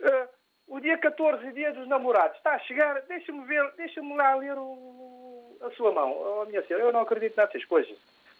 uh, 0.00 0.28
o 0.68 0.80
dia 0.80 0.98
14, 0.98 1.52
dia 1.52 1.72
dos 1.72 1.88
namorados, 1.88 2.36
está 2.36 2.54
a 2.54 2.58
chegar. 2.60 3.00
Deixa-me 3.02 3.44
ver, 3.46 3.72
deixa-me 3.76 4.14
lá 4.16 4.34
ler 4.34 4.56
o, 4.56 5.56
a 5.62 5.70
sua 5.70 5.92
mão. 5.92 6.12
Oh, 6.12 6.44
minha 6.46 6.64
senhora, 6.66 6.84
eu 6.84 6.92
não 6.92 7.00
acredito 7.00 7.36
nessas 7.36 7.64
coisas. 7.64 7.96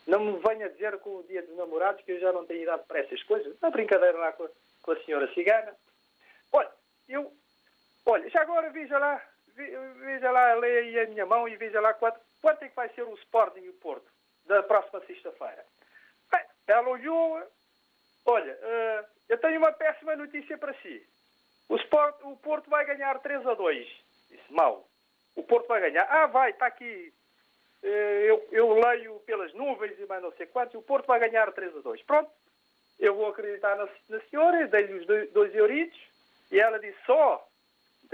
Não 0.07 0.21
me 0.21 0.39
venha 0.39 0.69
dizer 0.71 0.99
com 0.99 1.17
o 1.17 1.23
dia 1.25 1.43
dos 1.43 1.57
namorados 1.57 2.03
que 2.05 2.13
eu 2.13 2.21
já 2.21 2.33
não 2.33 2.47
tenho 2.47 2.63
idade 2.63 2.85
para 2.87 3.01
essas 3.01 3.23
coisas. 3.25 3.57
Uma 3.61 3.71
brincadeira 3.71 4.17
lá 4.19 4.33
com 4.33 4.45
a, 4.45 4.49
com 4.83 4.93
a 4.93 5.05
senhora 5.05 5.33
cigana. 5.35 5.75
Olha, 6.53 6.71
eu. 7.09 7.33
Olha, 8.07 8.29
já 8.31 8.41
agora 8.43 8.71
veja 8.71 8.99
lá, 8.99 9.23
veja 9.55 10.31
lá, 10.31 10.55
leia 10.55 10.81
aí 10.81 11.01
a 11.01 11.07
minha 11.07 11.27
mão 11.27 11.47
e 11.47 11.57
veja 11.57 11.81
lá 11.81 11.93
quanto, 11.95 12.19
quanto 12.41 12.65
é 12.65 12.69
que 12.69 12.75
vai 12.75 12.89
ser 12.91 13.03
o 13.03 13.15
Sporting 13.15 13.61
e 13.61 13.69
o 13.69 13.75
Porto 13.75 14.11
da 14.47 14.63
próxima 14.63 15.01
sexta-feira. 15.07 15.65
Bem, 16.31 16.45
ela 16.67 16.89
olhou. 16.89 17.43
Olha, 18.27 18.53
uh, 18.53 19.07
eu 19.29 19.39
tenho 19.39 19.59
uma 19.59 19.73
péssima 19.73 20.17
notícia 20.17 20.59
para 20.59 20.75
si. 20.75 21.07
O, 21.69 21.77
Sport, 21.77 22.17
o 22.23 22.37
Porto 22.37 22.69
vai 22.69 22.85
ganhar 22.85 23.19
3 23.21 23.47
a 23.47 23.55
2. 23.55 23.87
Disse, 24.29 24.53
mal. 24.53 24.89
O 25.37 25.43
Porto 25.45 25.69
vai 25.69 25.81
ganhar. 25.81 26.05
Ah, 26.11 26.27
vai, 26.27 26.51
está 26.51 26.67
aqui 26.67 27.13
eu, 27.83 28.47
eu, 28.53 28.75
leio 28.75 29.21
pelas 29.21 29.53
nuvens 29.55 29.99
e 29.99 30.07
mais 30.07 30.23
não 30.23 30.33
sei 30.33 30.47
quantos, 30.47 30.75
o 30.75 30.83
Porto 30.83 31.07
vai 31.07 31.19
ganhar 31.19 31.51
3 31.53 31.77
a 31.77 31.81
2. 31.81 32.03
Pronto, 32.03 32.31
eu 32.99 33.15
vou 33.15 33.29
acreditar 33.29 33.77
na, 33.77 33.89
na 34.09 34.21
senhora, 34.29 34.67
dei-lhe 34.67 34.95
os 34.95 35.07
dois, 35.33 35.55
euritos, 35.55 35.99
e 36.51 36.61
ela 36.61 36.79
disse 36.79 36.99
só, 37.07 37.47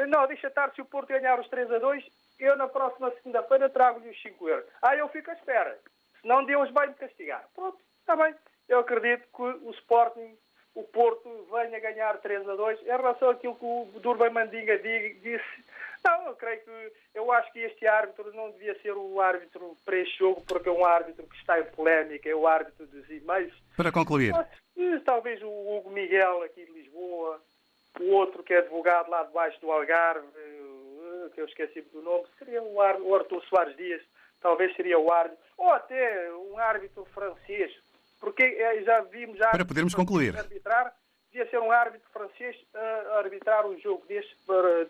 não, 0.09 0.27
deixa 0.27 0.47
estar, 0.47 0.73
se 0.73 0.81
o 0.81 0.85
Porto 0.85 1.09
ganhar 1.09 1.41
os 1.41 1.49
3 1.49 1.73
a 1.73 1.79
2, 1.79 2.05
eu 2.39 2.57
na 2.57 2.69
próxima 2.69 3.11
segunda-feira 3.13 3.69
trago-lhe 3.69 4.11
os 4.11 4.23
5 4.23 4.49
euros. 4.49 4.67
Ah, 4.83 4.95
eu 4.95 5.09
fico 5.09 5.31
à 5.31 5.35
espera, 5.35 5.79
senão 6.21 6.45
Deus 6.45 6.71
vai 6.71 6.87
me 6.87 6.95
castigar. 6.95 7.49
Pronto, 7.55 7.79
está 8.01 8.15
bem. 8.15 8.35
Eu 8.69 8.81
acredito 8.81 9.27
que 9.35 9.43
o 9.43 9.71
Sporting, 9.71 10.37
o 10.75 10.83
Porto, 10.85 11.49
venha 11.51 11.81
ganhar 11.81 12.19
3 12.19 12.49
a 12.49 12.55
2. 12.55 12.83
Em 12.83 12.85
relação 12.85 13.31
àquilo 13.31 13.57
que 13.57 13.65
o 13.65 14.01
Durban 14.01 14.31
Mandinga 14.31 14.79
disse, 14.79 15.65
não, 16.07 16.29
eu 16.29 16.37
creio 16.37 16.61
que 16.61 16.93
eu 17.15 17.33
acho 17.33 17.53
que 17.53 17.59
este 17.61 17.87
árbitro 17.87 18.33
não 18.33 18.51
devia 18.53 18.79
ser 18.81 18.93
o 18.93 19.21
árbitro 19.21 19.77
para 19.85 19.97
este 19.99 20.19
jogo, 20.19 20.43
porque 20.47 20.69
é 20.69 20.73
um 20.73 20.85
árbitro 20.85 21.27
que 21.27 21.37
está 21.37 21.59
em 21.59 21.65
polémica, 21.65 22.29
é 22.29 22.35
o 22.35 22.47
árbitro 22.47 22.87
dos 22.87 23.11
e-mails. 23.11 23.53
Para 23.77 23.91
concluir. 23.91 24.33
Mas, 24.33 25.03
talvez 25.05 25.43
o 25.43 25.49
Hugo 25.49 25.91
Miguel 25.91 26.43
aqui 26.43 26.65
de 26.65 26.73
Lisboa, 26.73 27.41
o 28.01 28.11
outro 28.11 28.43
que 28.43 28.53
é 28.55 28.59
advogado 28.59 29.11
lá 29.11 29.25
debaixo 29.25 29.61
do 29.61 29.73
Algarve, 29.73 30.27
eh, 30.37 31.31
que 31.35 31.41
eu 31.41 31.47
esqueci 31.47 31.81
do 31.93 32.03
nome, 32.03 32.25
seria 32.39 32.63
o, 32.63 32.81
Arthur 32.81 33.43
Soares 33.45 33.77
Dias, 33.77 34.03
talvez 34.41 34.75
seria 34.77 34.99
o 34.99 35.11
árbitro, 35.11 35.43
ou 35.57 35.71
até 35.71 36.33
um 36.33 36.59
árbitro 36.59 37.05
francês, 37.07 37.73
porque 38.21 38.43
eh, 38.43 38.83
já 38.83 39.01
vimos 39.01 39.39
já 39.39 39.51
para 39.51 39.65
podermos 39.65 39.95
concluir 39.95 40.37
arbitrar 40.37 40.93
devia 41.37 41.51
ser 41.51 41.59
um 41.59 41.71
árbitro 41.71 42.09
francês 42.11 42.57
a 42.75 43.19
arbitrar 43.19 43.67
um 43.67 43.79
jogo 43.79 44.03
deste 44.09 44.35
para, 44.47 44.87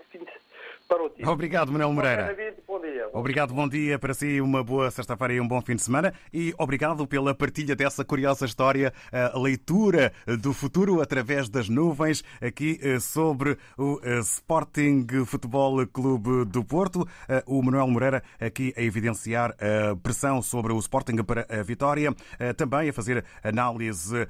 para 0.89 1.03
o 1.03 1.11
time. 1.11 1.29
Obrigado, 1.29 1.73
Manuel 1.73 1.93
Moreira. 1.93 2.37
Bom 2.67 2.81
dia. 2.81 2.93
dia. 2.93 3.09
Obrigado, 3.13 3.53
bom 3.53 3.69
dia 3.69 3.99
para 3.99 4.15
si, 4.15 4.41
uma 4.41 4.63
boa 4.63 4.89
sexta-feira 4.93 5.35
e 5.35 5.41
um 5.41 5.49
bom 5.49 5.61
fim 5.61 5.75
de 5.75 5.83
semana. 5.83 6.15
E 6.33 6.55
obrigado 6.57 7.05
pela 7.05 7.35
partilha 7.35 7.75
dessa 7.75 8.05
curiosa 8.05 8.47
história, 8.47 8.93
a 9.13 9.37
leitura 9.37 10.13
do 10.41 10.53
futuro 10.53 11.01
através 11.01 11.49
das 11.49 11.69
nuvens, 11.69 12.23
aqui 12.41 12.79
eh, 12.81 13.01
sobre 13.01 13.59
o 13.77 14.01
eh, 14.05 14.21
Sporting 14.21 15.05
Futebol 15.27 15.85
Clube 15.89 16.45
do 16.45 16.65
Porto. 16.65 17.09
Eh, 17.29 17.43
O 17.47 17.61
Manuel 17.61 17.89
Moreira 17.89 18.23
aqui 18.41 18.73
a 18.77 18.83
evidenciar 18.83 19.51
a 19.53 19.97
pressão 19.97 20.41
sobre 20.41 20.73
o 20.73 20.79
Sporting 20.79 21.17
para 21.25 21.47
a 21.51 21.63
vitória, 21.63 22.15
também 22.57 22.89
a 22.89 22.93
fazer 22.93 23.25
análise 23.43 24.27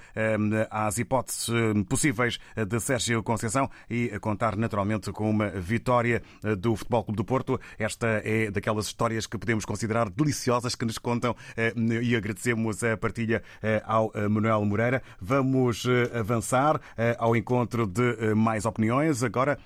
às 0.70 0.99
hipóteses 0.99 1.49
possíveis 1.88 2.05
de 2.12 2.80
Sérgio 2.80 3.22
Conceição 3.22 3.70
e 3.88 4.10
a 4.14 4.20
contar 4.20 4.56
naturalmente 4.56 5.12
com 5.12 5.28
uma 5.28 5.48
vitória 5.48 6.22
do 6.58 6.76
Futebol 6.76 7.04
Clube 7.04 7.16
do 7.16 7.25
Porto. 7.25 7.60
Esta 7.78 8.22
é 8.25 8.50
daquelas 8.50 8.86
histórias 8.86 9.26
que 9.26 9.38
podemos 9.38 9.64
considerar 9.64 10.08
deliciosas 10.08 10.75
que 10.75 10.84
nos 10.84 10.98
contam 10.98 11.34
eh, 11.56 11.72
e 12.02 12.16
agradecemos 12.16 12.82
a 12.82 12.96
partilha 12.96 13.42
eh, 13.62 13.82
ao 13.84 14.10
eh, 14.14 14.28
Manuel 14.28 14.64
Moreira. 14.64 15.02
Vamos 15.20 15.86
avançar 16.12 16.80
ao 17.18 17.36
encontro 17.36 17.86
de 17.86 18.34
mais 18.34 18.64
opiniões. 18.64 19.22
Agora 19.22 19.58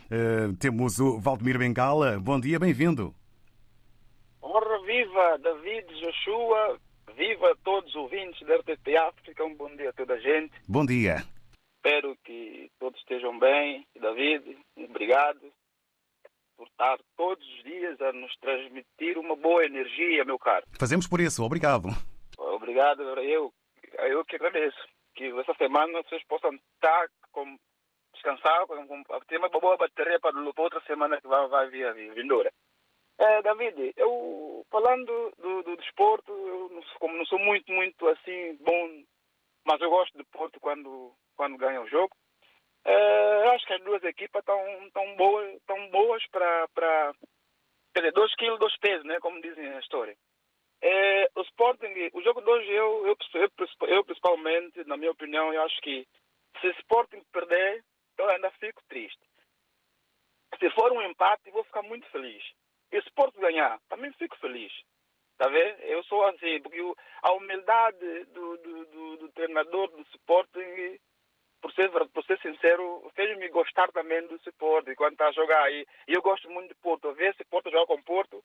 temos 0.58 0.98
o 0.98 1.18
Valdemir 1.18 1.58
Bengala. 1.58 2.18
Bom 2.18 2.40
dia, 2.40 2.58
bem-vindo. 2.58 3.14
Ora 4.40 4.82
viva 4.84 5.38
David 5.38 5.86
Joshua, 6.00 6.78
viva 7.16 7.56
todos 7.64 7.90
os 7.90 7.96
ouvintes 7.96 8.46
da 8.46 8.56
RTP 8.56 8.96
África, 8.96 9.44
um 9.44 9.54
bom 9.54 9.74
dia 9.76 9.90
a 9.90 9.92
toda 9.92 10.14
a 10.14 10.18
gente. 10.18 10.52
Bom 10.68 10.84
dia. 10.84 11.24
Espero 11.82 12.14
que 12.24 12.70
todos 12.78 13.00
estejam 13.00 13.38
bem. 13.38 13.86
David, 13.98 14.58
obrigado 14.76 15.50
por 16.54 16.66
estar 16.66 16.98
todos 17.16 17.46
os 17.54 17.62
dias 17.64 17.98
a 18.02 18.12
nos 18.12 18.36
transmitir 18.36 19.16
uma 19.16 19.34
boa 19.34 19.64
energia, 19.64 20.22
meu 20.26 20.38
caro. 20.38 20.66
Fazemos 20.78 21.08
por 21.08 21.20
isso, 21.20 21.42
obrigado. 21.42 21.88
Obrigado, 22.36 23.02
eu, 23.20 23.50
eu 23.98 24.24
que 24.26 24.36
agradeço. 24.36 24.76
Que 25.14 25.32
essa 25.40 25.54
semana 25.54 26.02
vocês 26.02 26.22
possam 26.24 26.50
estar 26.52 27.08
com, 27.32 27.56
descansar, 28.12 28.66
com, 28.66 28.86
com, 28.86 29.02
ter 29.26 29.38
uma 29.38 29.48
boa 29.48 29.78
bateria 29.78 30.20
para 30.20 30.38
outra 30.38 30.82
semana 30.82 31.18
que 31.18 31.26
vai, 31.26 31.48
vai 31.48 31.70
vir 31.70 31.86
a 31.86 31.92
vindoura. 31.92 32.52
É, 33.18 33.40
David, 33.40 33.94
eu 33.96 34.66
falando 34.70 35.32
do, 35.38 35.62
do 35.62 35.76
desporto, 35.78 36.30
eu 36.30 36.68
não, 36.68 36.82
como 36.98 37.16
não 37.16 37.24
sou 37.24 37.38
muito, 37.38 37.72
muito 37.72 38.06
assim 38.08 38.58
bom, 38.60 39.02
mas 39.64 39.80
eu 39.80 39.88
gosto 39.88 40.16
de 40.16 40.24
Porto 40.24 40.60
quando, 40.60 41.14
quando 41.40 41.56
ganha 41.56 41.80
o 41.80 41.88
jogo. 41.88 42.14
É, 42.84 43.46
eu 43.46 43.50
acho 43.52 43.66
que 43.66 43.72
as 43.72 43.82
duas 43.82 44.04
equipas 44.04 44.40
estão 44.40 44.90
tão 44.92 45.16
boas, 45.16 45.62
tão 45.66 45.88
boas 45.88 46.22
para. 46.26 47.14
Quer 47.94 48.00
dizer, 48.00 48.12
dois 48.12 48.34
quilos, 48.34 48.58
dois 48.58 48.76
pesos, 48.78 49.06
né? 49.06 49.18
Como 49.20 49.40
dizem 49.40 49.66
a 49.72 49.78
história. 49.78 50.14
É, 50.82 51.30
o 51.34 51.40
Sporting, 51.40 52.10
o 52.12 52.22
jogo 52.22 52.42
de 52.42 52.50
hoje, 52.50 52.70
eu, 52.70 53.06
eu, 53.06 53.16
eu, 53.34 53.88
eu, 53.88 54.04
principalmente, 54.04 54.84
na 54.84 54.98
minha 54.98 55.12
opinião, 55.12 55.50
eu 55.52 55.62
acho 55.62 55.80
que 55.80 56.06
se 56.60 56.66
o 56.66 56.70
Sporting 56.72 57.22
perder, 57.32 57.82
eu 58.18 58.28
ainda 58.28 58.50
fico 58.52 58.82
triste. 58.86 59.20
Se 60.58 60.70
for 60.70 60.92
um 60.92 61.00
empate, 61.00 61.50
vou 61.50 61.64
ficar 61.64 61.82
muito 61.82 62.06
feliz. 62.10 62.44
E 62.92 63.00
se 63.00 63.06
o 63.06 63.08
Sporting 63.08 63.40
ganhar, 63.40 63.80
também 63.88 64.12
fico 64.12 64.36
feliz. 64.40 64.72
Tá 65.38 65.48
vendo? 65.48 65.80
Eu 65.84 66.04
sou 66.04 66.22
assim, 66.26 66.60
porque 66.60 66.78
a 67.22 67.32
humildade 67.32 68.24
do, 68.26 68.58
do, 68.58 68.84
do, 68.84 69.16
do 69.16 69.32
treinador 69.32 69.88
do 69.88 70.02
Sporting 70.02 70.98
por 71.60 71.72
ser, 71.72 71.90
por 71.90 72.24
ser 72.24 72.38
sincero, 72.40 73.10
fez-me 73.14 73.48
gostar 73.48 73.90
também 73.92 74.26
do 74.26 74.38
Porto 74.58 74.94
quando 74.96 75.12
está 75.12 75.28
a 75.28 75.32
jogar 75.32 75.62
aí. 75.64 75.86
E 76.08 76.14
eu 76.14 76.22
gosto 76.22 76.50
muito 76.50 76.68
de 76.68 76.80
Porto. 76.80 77.12
Ver 77.14 77.34
se 77.34 77.44
Porto 77.44 77.70
joga 77.70 77.86
com 77.86 78.02
Porto, 78.02 78.42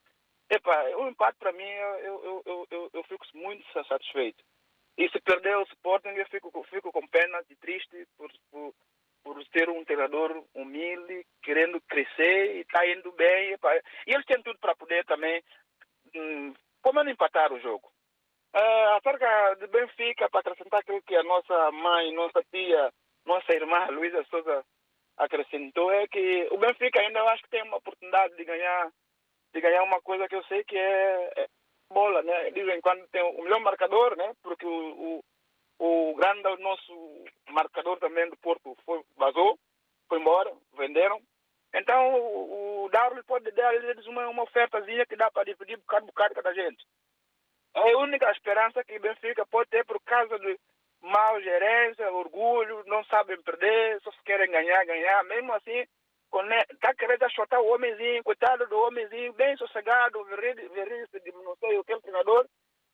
epa, 0.49 0.83
o 0.97 1.07
empate 1.07 1.37
para 1.39 1.53
mim, 1.53 1.67
eu, 1.67 2.43
eu, 2.45 2.67
eu, 2.69 2.89
eu, 2.93 3.03
fico 3.03 3.25
muito 3.33 3.63
satisfeito. 3.87 4.43
E 4.97 5.09
se 5.09 5.19
perder 5.21 5.57
o 5.57 5.63
Sporting, 5.63 6.09
eu 6.09 6.25
fico, 6.27 6.63
fico 6.63 6.91
com 6.91 7.07
pena 7.07 7.41
e 7.49 7.55
triste 7.55 8.07
por, 8.17 8.31
por, 8.51 8.73
por 9.23 9.45
ter 9.47 9.69
um 9.69 9.83
treinador 9.83 10.45
humilde, 10.53 11.25
querendo 11.41 11.81
crescer 11.81 12.57
e 12.57 12.61
está 12.61 12.85
indo 12.87 13.11
bem. 13.13 13.53
Epa. 13.53 13.75
E 14.07 14.13
eles 14.13 14.25
têm 14.25 14.41
tudo 14.41 14.59
para 14.59 14.75
poder 14.75 15.05
também, 15.05 15.43
hum, 16.15 16.53
como 16.81 17.03
não 17.03 17.11
empatar 17.11 17.51
o 17.51 17.59
jogo. 17.59 17.91
Uh, 18.55 18.95
acerca 18.95 19.55
de 19.55 19.67
Benfica, 19.67 20.29
para 20.29 20.39
acrescentar 20.39 20.79
aquilo 20.79 21.01
que 21.01 21.13
a 21.13 21.23
nossa 21.23 21.71
mãe, 21.71 22.13
nossa 22.13 22.41
tia, 22.49 22.89
nossa 23.25 23.53
irmã 23.53 23.87
Luísa 23.89 24.23
Souza 24.25 24.63
acrescentou 25.17 25.91
é 25.91 26.07
que 26.07 26.47
o 26.51 26.57
Benfica 26.57 26.99
ainda 26.99 27.19
eu 27.19 27.27
acho 27.29 27.43
que 27.43 27.49
tem 27.49 27.63
uma 27.63 27.77
oportunidade 27.77 28.35
de 28.35 28.43
ganhar 28.43 28.91
de 29.53 29.61
ganhar 29.61 29.83
uma 29.83 30.01
coisa 30.01 30.27
que 30.27 30.35
eu 30.35 30.43
sei 30.45 30.63
que 30.65 30.77
é, 30.77 31.31
é 31.37 31.47
bola, 31.89 32.21
né? 32.23 32.51
Dizem 32.51 32.81
quando 32.81 33.07
tem 33.07 33.21
o 33.23 33.41
melhor 33.43 33.61
marcador, 33.61 34.17
né? 34.17 34.33
Porque 34.43 34.65
o, 34.65 35.21
o, 35.79 36.11
o 36.11 36.15
grande 36.15 36.61
nosso 36.61 37.25
marcador 37.49 37.97
também 37.99 38.29
do 38.29 38.37
Porto 38.37 38.75
foi, 38.85 39.01
vazou, 39.15 39.57
foi 40.09 40.19
embora, 40.19 40.53
venderam. 40.77 41.21
Então 41.73 42.15
o, 42.15 42.85
o 42.85 42.89
Darwin 42.89 43.23
pode 43.23 43.49
dar 43.51 43.73
eles 43.75 44.05
uma, 44.07 44.27
uma 44.27 44.43
ofertazinha 44.43 45.05
que 45.05 45.15
dá 45.15 45.31
para 45.31 45.45
dividir 45.45 45.77
bocado 45.77 46.05
bocado 46.05 46.35
cada 46.35 46.53
gente. 46.53 46.85
É 47.73 47.91
a 47.91 47.97
única 47.97 48.29
esperança 48.31 48.83
que 48.83 48.97
o 48.97 49.01
Benfica 49.01 49.45
pode 49.45 49.69
ter 49.69 49.85
por 49.85 50.01
causa 50.03 50.39
de 50.39 50.57
mal 51.05 51.41
gerência, 51.41 52.11
orgulho, 52.11 52.83
não 52.87 53.03
sabem 53.05 53.41
perder, 53.41 53.99
só 54.01 54.11
querem 54.23 54.51
ganhar, 54.51 54.85
ganhar. 54.85 55.23
Mesmo 55.25 55.53
assim, 55.53 55.85
está 56.71 56.93
querendo 56.93 57.23
achotar 57.23 57.61
o 57.61 57.73
homenzinho, 57.73 58.23
coitado 58.23 58.67
do 58.67 58.77
homenzinho, 58.77 59.33
bem 59.33 59.55
sossegado, 59.57 60.23
verrice, 60.25 61.21
sei 61.59 61.77
o 61.77 61.83
treinador. 61.83 62.45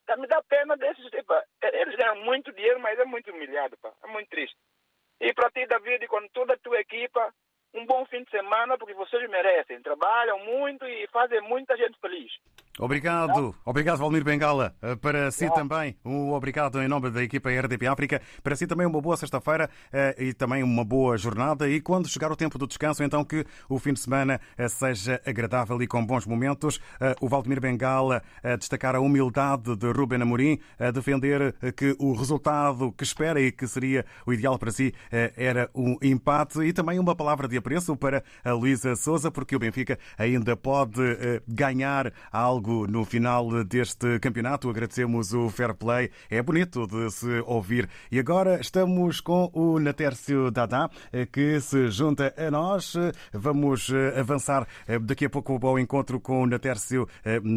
Tá, 0.06 0.18
me 0.18 0.28
dá 0.28 0.42
pena 0.44 0.76
desses. 0.78 1.12
Epa, 1.14 1.44
eles 1.74 1.96
ganham 1.96 2.18
muito 2.24 2.52
dinheiro, 2.52 2.80
mas 2.80 3.00
é 3.00 3.06
muito 3.06 3.32
humilhado, 3.32 3.78
pá. 3.78 3.92
é 4.04 4.08
muito 4.08 4.30
triste. 4.30 4.56
E 5.20 5.34
para 5.34 5.52
ti, 5.52 5.66
David, 5.68 6.08
com 6.08 6.28
toda 6.30 6.54
a 6.54 6.58
tua 6.58 6.80
equipa, 6.80 7.34
um 7.74 7.86
bom 7.86 8.06
fim 8.06 8.24
de 8.24 8.32
semana, 8.32 8.78
porque 8.78 8.94
vocês 8.94 9.30
merecem. 9.30 9.82
Trabalham 9.82 10.40
muito 10.40 10.86
e 10.86 11.08
fazem 11.08 11.42
muita 11.42 11.78
gente 11.78 11.98
feliz. 12.00 12.32
Obrigado, 12.80 13.54
obrigado 13.66 14.00
Valmir 14.00 14.24
Bengala. 14.24 14.74
Para 15.02 15.30
si 15.30 15.50
também, 15.54 15.98
um 16.06 16.32
obrigado 16.32 16.82
em 16.82 16.88
nome 16.88 17.12
da 17.12 17.22
equipa 17.22 17.50
RDP 17.50 17.86
África. 17.86 18.22
Para 18.42 18.56
si 18.56 18.66
também 18.66 18.88
uma 18.88 19.02
boa 19.02 19.18
sexta-feira 19.18 19.70
e 20.18 20.34
também 20.34 20.64
uma 20.64 20.84
boa 20.84 21.18
jornada. 21.18 21.70
E 21.70 21.82
quando 21.82 22.08
chegar 22.08 22.32
o 22.32 22.36
tempo 22.36 22.58
do 22.58 22.66
descanso, 22.66 23.04
então 23.04 23.26
que 23.26 23.46
o 23.70 23.78
fim 23.78 23.94
de 23.94 24.00
semana 24.00 24.40
seja 24.70 25.22
agradável 25.26 25.82
e 25.82 25.88
com 25.88 26.04
bons 26.04 26.26
momentos. 26.26 26.80
O 27.20 27.28
Valdemir 27.28 27.60
Bengala 27.60 28.24
a 28.42 28.56
destacar 28.56 28.96
a 28.96 29.02
humildade 29.02 29.76
de 29.76 29.92
Ruben 29.92 30.22
Amorim, 30.22 30.58
a 30.80 30.92
defender 30.92 31.54
que 31.76 31.96
o 32.00 32.14
resultado 32.14 32.92
que 32.94 33.04
espera 33.04 33.40
e 33.42 33.52
que 33.52 33.68
seria 33.68 34.06
o 34.26 34.32
ideal 34.34 34.58
para 34.58 34.72
si 34.72 34.94
era 35.12 35.70
um 35.76 35.98
empate 36.02 36.62
e 36.62 36.72
também 36.72 37.00
uma 37.00 37.16
palavra 37.16 37.48
de 37.48 37.58
apreço 37.58 37.96
para 37.98 38.24
a 38.44 38.54
Luísa 38.54 38.96
Souza, 38.96 39.30
porque 39.30 39.56
o 39.56 39.60
Benfica 39.60 40.00
ainda 40.18 40.56
pode 40.56 41.02
ganhar 41.48 42.14
algo 42.32 42.61
no 42.62 43.06
final 43.06 43.64
deste 43.64 44.20
campeonato. 44.20 44.70
Agradecemos 44.70 45.34
o 45.34 45.50
fair 45.50 45.74
play. 45.74 46.10
É 46.30 46.42
bonito 46.42 46.88
de 46.88 47.10
se 47.12 47.44
ouvir. 47.46 47.90
E 48.12 48.20
agora 48.20 48.60
estamos 48.60 49.20
com 49.22 49.50
o 49.54 49.80
Natércio 49.80 50.52
Dadá, 50.52 50.90
que 51.32 51.60
se 51.60 51.90
junta 51.90 52.34
a 52.38 52.52
nós. 52.52 52.94
Vamos 53.34 53.92
avançar 54.18 54.68
daqui 55.02 55.26
a 55.26 55.30
pouco 55.30 55.60
ao 55.66 55.80
encontro 55.80 56.20
com 56.20 56.44
o 56.44 56.48
Natércio 56.48 57.08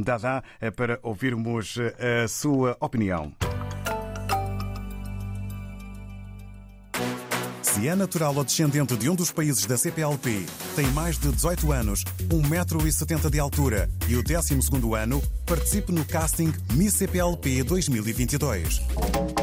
Dadá 0.04 0.42
para 0.76 0.98
ouvirmos 1.02 1.78
a 1.78 2.28
sua 2.28 2.76
opinião. 2.80 3.32
Se 7.74 7.88
é 7.88 7.96
natural 7.96 8.36
ou 8.36 8.44
descendente 8.44 8.96
de 8.96 9.10
um 9.10 9.16
dos 9.16 9.32
países 9.32 9.66
da 9.66 9.76
CPLP, 9.76 10.46
tem 10.76 10.86
mais 10.92 11.18
de 11.18 11.28
18 11.32 11.72
anos, 11.72 12.04
1,70m 12.28 13.28
de 13.28 13.40
altura 13.40 13.90
e 14.06 14.14
o 14.14 14.22
12º 14.22 14.96
ano, 14.96 15.20
participe 15.44 15.90
no 15.90 16.04
casting 16.04 16.52
Miss 16.74 16.94
CPLP 16.94 17.64
2022. 17.64 18.80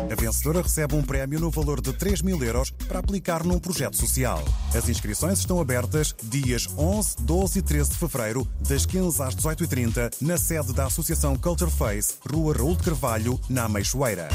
A 0.09 0.15
vencedora 0.15 0.61
recebe 0.61 0.95
um 0.95 1.03
prémio 1.03 1.41
no 1.41 1.51
valor 1.51 1.81
de 1.81 1.91
3 1.91 2.21
mil 2.21 2.41
euros 2.41 2.71
para 2.87 2.99
aplicar 2.99 3.43
num 3.43 3.59
projeto 3.59 3.97
social. 3.97 4.41
As 4.73 4.87
inscrições 4.87 5.39
estão 5.39 5.59
abertas 5.59 6.15
dias 6.23 6.69
11, 6.77 7.17
12 7.19 7.59
e 7.59 7.61
13 7.61 7.89
de 7.89 7.97
fevereiro, 7.97 8.47
das 8.65 8.85
15 8.85 9.23
às 9.23 9.35
18h30, 9.35 10.09
na 10.21 10.37
sede 10.37 10.71
da 10.71 10.85
Associação 10.85 11.35
Culture 11.35 11.69
Face, 11.69 12.13
Rua 12.31 12.55
Raul 12.57 12.77
de 12.77 12.83
Carvalho, 12.83 13.37
na 13.49 13.67
Meixoeira. 13.67 14.29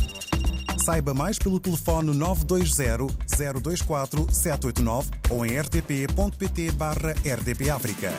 Saiba 0.77 1.15
mais 1.15 1.39
pelo 1.39 1.59
telefone 1.59 2.13
920-024-789 2.13 5.07
ou 5.31 5.45
em 5.45 5.59
rtp.pt 5.59 6.71
barra 6.73 7.13
RDP 7.13 7.71
África. 7.71 8.13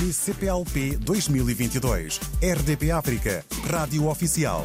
Miss 0.00 0.16
CPLP 0.16 0.96
2022. 0.98 2.20
RDP 2.40 2.92
África. 2.92 3.44
Rádio 3.68 4.06
Oficial. 4.06 4.64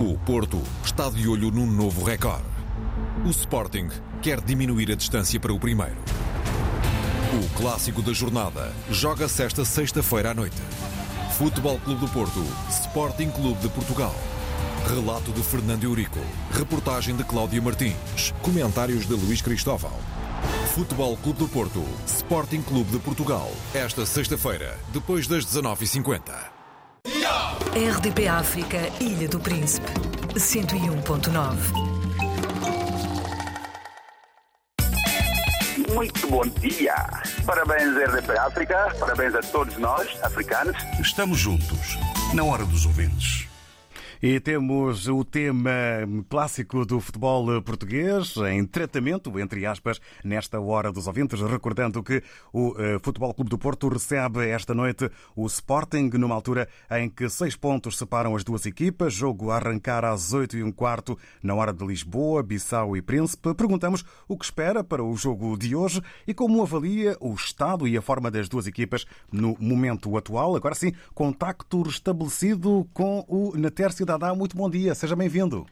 O 0.00 0.16
Porto 0.18 0.62
está 0.84 1.10
de 1.10 1.26
olho 1.28 1.50
num 1.50 1.66
novo 1.66 2.04
recorde. 2.04 2.44
O 3.26 3.30
Sporting 3.30 3.88
quer 4.22 4.40
diminuir 4.40 4.90
a 4.92 4.94
distância 4.94 5.38
para 5.38 5.52
o 5.52 5.60
primeiro. 5.60 5.98
O 7.34 7.48
clássico 7.56 8.00
da 8.00 8.12
jornada 8.12 8.72
joga-se 8.90 9.42
esta 9.42 9.64
sexta-feira 9.64 10.30
à 10.30 10.34
noite. 10.34 10.56
Futebol 11.36 11.78
Clube 11.80 12.00
do 12.00 12.08
Porto, 12.08 12.42
Sporting 12.70 13.30
Clube 13.30 13.60
de 13.60 13.68
Portugal. 13.68 14.14
Relato 14.86 15.30
de 15.32 15.42
Fernando 15.42 15.84
Eurico. 15.84 16.18
Reportagem 16.50 17.14
de 17.14 17.22
Cláudia 17.24 17.60
Martins. 17.62 18.34
Comentários 18.42 19.06
de 19.06 19.14
Luís 19.14 19.40
Cristóvão. 19.40 19.92
Futebol 20.74 21.16
Clube 21.16 21.38
do 21.38 21.48
Porto, 21.48 21.84
Sporting 22.06 22.62
Clube 22.62 22.90
de 22.90 22.98
Portugal. 22.98 23.50
Esta 23.74 24.06
sexta-feira, 24.06 24.78
depois 24.92 25.26
das 25.26 25.44
19h50. 25.44 26.20
RDP 27.72 28.26
África, 28.28 28.78
Ilha 29.00 29.28
do 29.28 29.38
Príncipe. 29.38 29.86
101.9. 30.34 32.00
Muito 35.94 36.26
bom 36.28 36.46
dia. 36.60 36.94
Parabéns, 37.44 37.96
RDP 37.96 38.38
África. 38.38 38.94
Parabéns 38.98 39.34
a 39.34 39.40
todos 39.40 39.76
nós, 39.76 40.08
africanos. 40.22 40.76
Estamos 41.00 41.38
juntos, 41.38 41.98
na 42.32 42.44
hora 42.44 42.64
dos 42.64 42.86
ouvintes. 42.86 43.49
E 44.22 44.38
temos 44.38 45.08
o 45.08 45.24
tema 45.24 45.72
clássico 46.28 46.84
do 46.84 47.00
futebol 47.00 47.62
português 47.62 48.36
em 48.36 48.66
tratamento, 48.66 49.40
entre 49.40 49.64
aspas, 49.64 49.98
nesta 50.22 50.60
hora 50.60 50.92
dos 50.92 51.06
ouvintes, 51.06 51.40
recordando 51.40 52.02
que 52.02 52.22
o 52.52 52.74
eh, 52.78 52.98
Futebol 53.02 53.32
Clube 53.32 53.48
do 53.48 53.56
Porto 53.56 53.88
recebe 53.88 54.46
esta 54.50 54.74
noite 54.74 55.10
o 55.34 55.46
Sporting, 55.46 56.10
numa 56.18 56.34
altura 56.34 56.68
em 56.90 57.08
que 57.08 57.30
seis 57.30 57.56
pontos 57.56 57.96
separam 57.96 58.36
as 58.36 58.44
duas 58.44 58.66
equipas, 58.66 59.14
jogo 59.14 59.50
a 59.50 59.56
arrancar 59.56 60.04
às 60.04 60.34
oito 60.34 60.54
e 60.54 60.62
um 60.62 60.70
quarto 60.70 61.18
na 61.42 61.54
hora 61.54 61.72
de 61.72 61.86
Lisboa, 61.86 62.42
Bissau 62.42 62.94
e 62.98 63.00
Príncipe. 63.00 63.54
Perguntamos 63.54 64.04
o 64.28 64.36
que 64.36 64.44
espera 64.44 64.84
para 64.84 65.02
o 65.02 65.16
jogo 65.16 65.56
de 65.56 65.74
hoje 65.74 66.02
e 66.26 66.34
como 66.34 66.60
avalia 66.60 67.16
o 67.20 67.32
estado 67.32 67.88
e 67.88 67.96
a 67.96 68.02
forma 68.02 68.30
das 68.30 68.50
duas 68.50 68.66
equipas 68.66 69.06
no 69.32 69.56
momento 69.58 70.14
atual. 70.18 70.56
Agora 70.56 70.74
sim, 70.74 70.92
contacto 71.14 71.80
restabelecido 71.80 72.86
com 72.92 73.24
o 73.26 73.56
Natércio 73.56 74.09
Dadá, 74.10 74.34
muito 74.34 74.56
bom 74.56 74.68
dia, 74.68 74.92
seja 74.92 75.14
bem-vindo. 75.14 75.64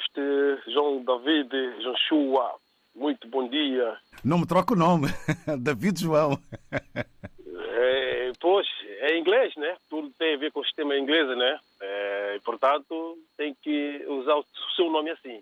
Este 0.00 0.72
João 0.72 1.00
David 1.04 1.48
Joshua, 1.80 2.56
muito 2.92 3.28
bom 3.28 3.48
dia. 3.48 3.96
Não 4.24 4.36
me 4.36 4.46
troca 4.48 4.74
o 4.74 4.76
nome, 4.76 5.06
David 5.62 6.00
João. 6.00 6.36
É, 6.72 8.32
pois, 8.40 8.66
é 8.98 9.16
inglês, 9.16 9.54
né? 9.54 9.76
Tudo 9.88 10.10
tem 10.18 10.34
a 10.34 10.38
ver 10.38 10.50
com 10.50 10.58
o 10.58 10.64
sistema 10.64 10.98
inglês, 10.98 11.28
né? 11.38 11.60
É, 11.80 12.40
portanto, 12.44 13.16
tem 13.36 13.54
que 13.62 14.04
usar 14.08 14.34
o 14.34 14.44
seu 14.74 14.90
nome 14.90 15.10
assim. 15.10 15.40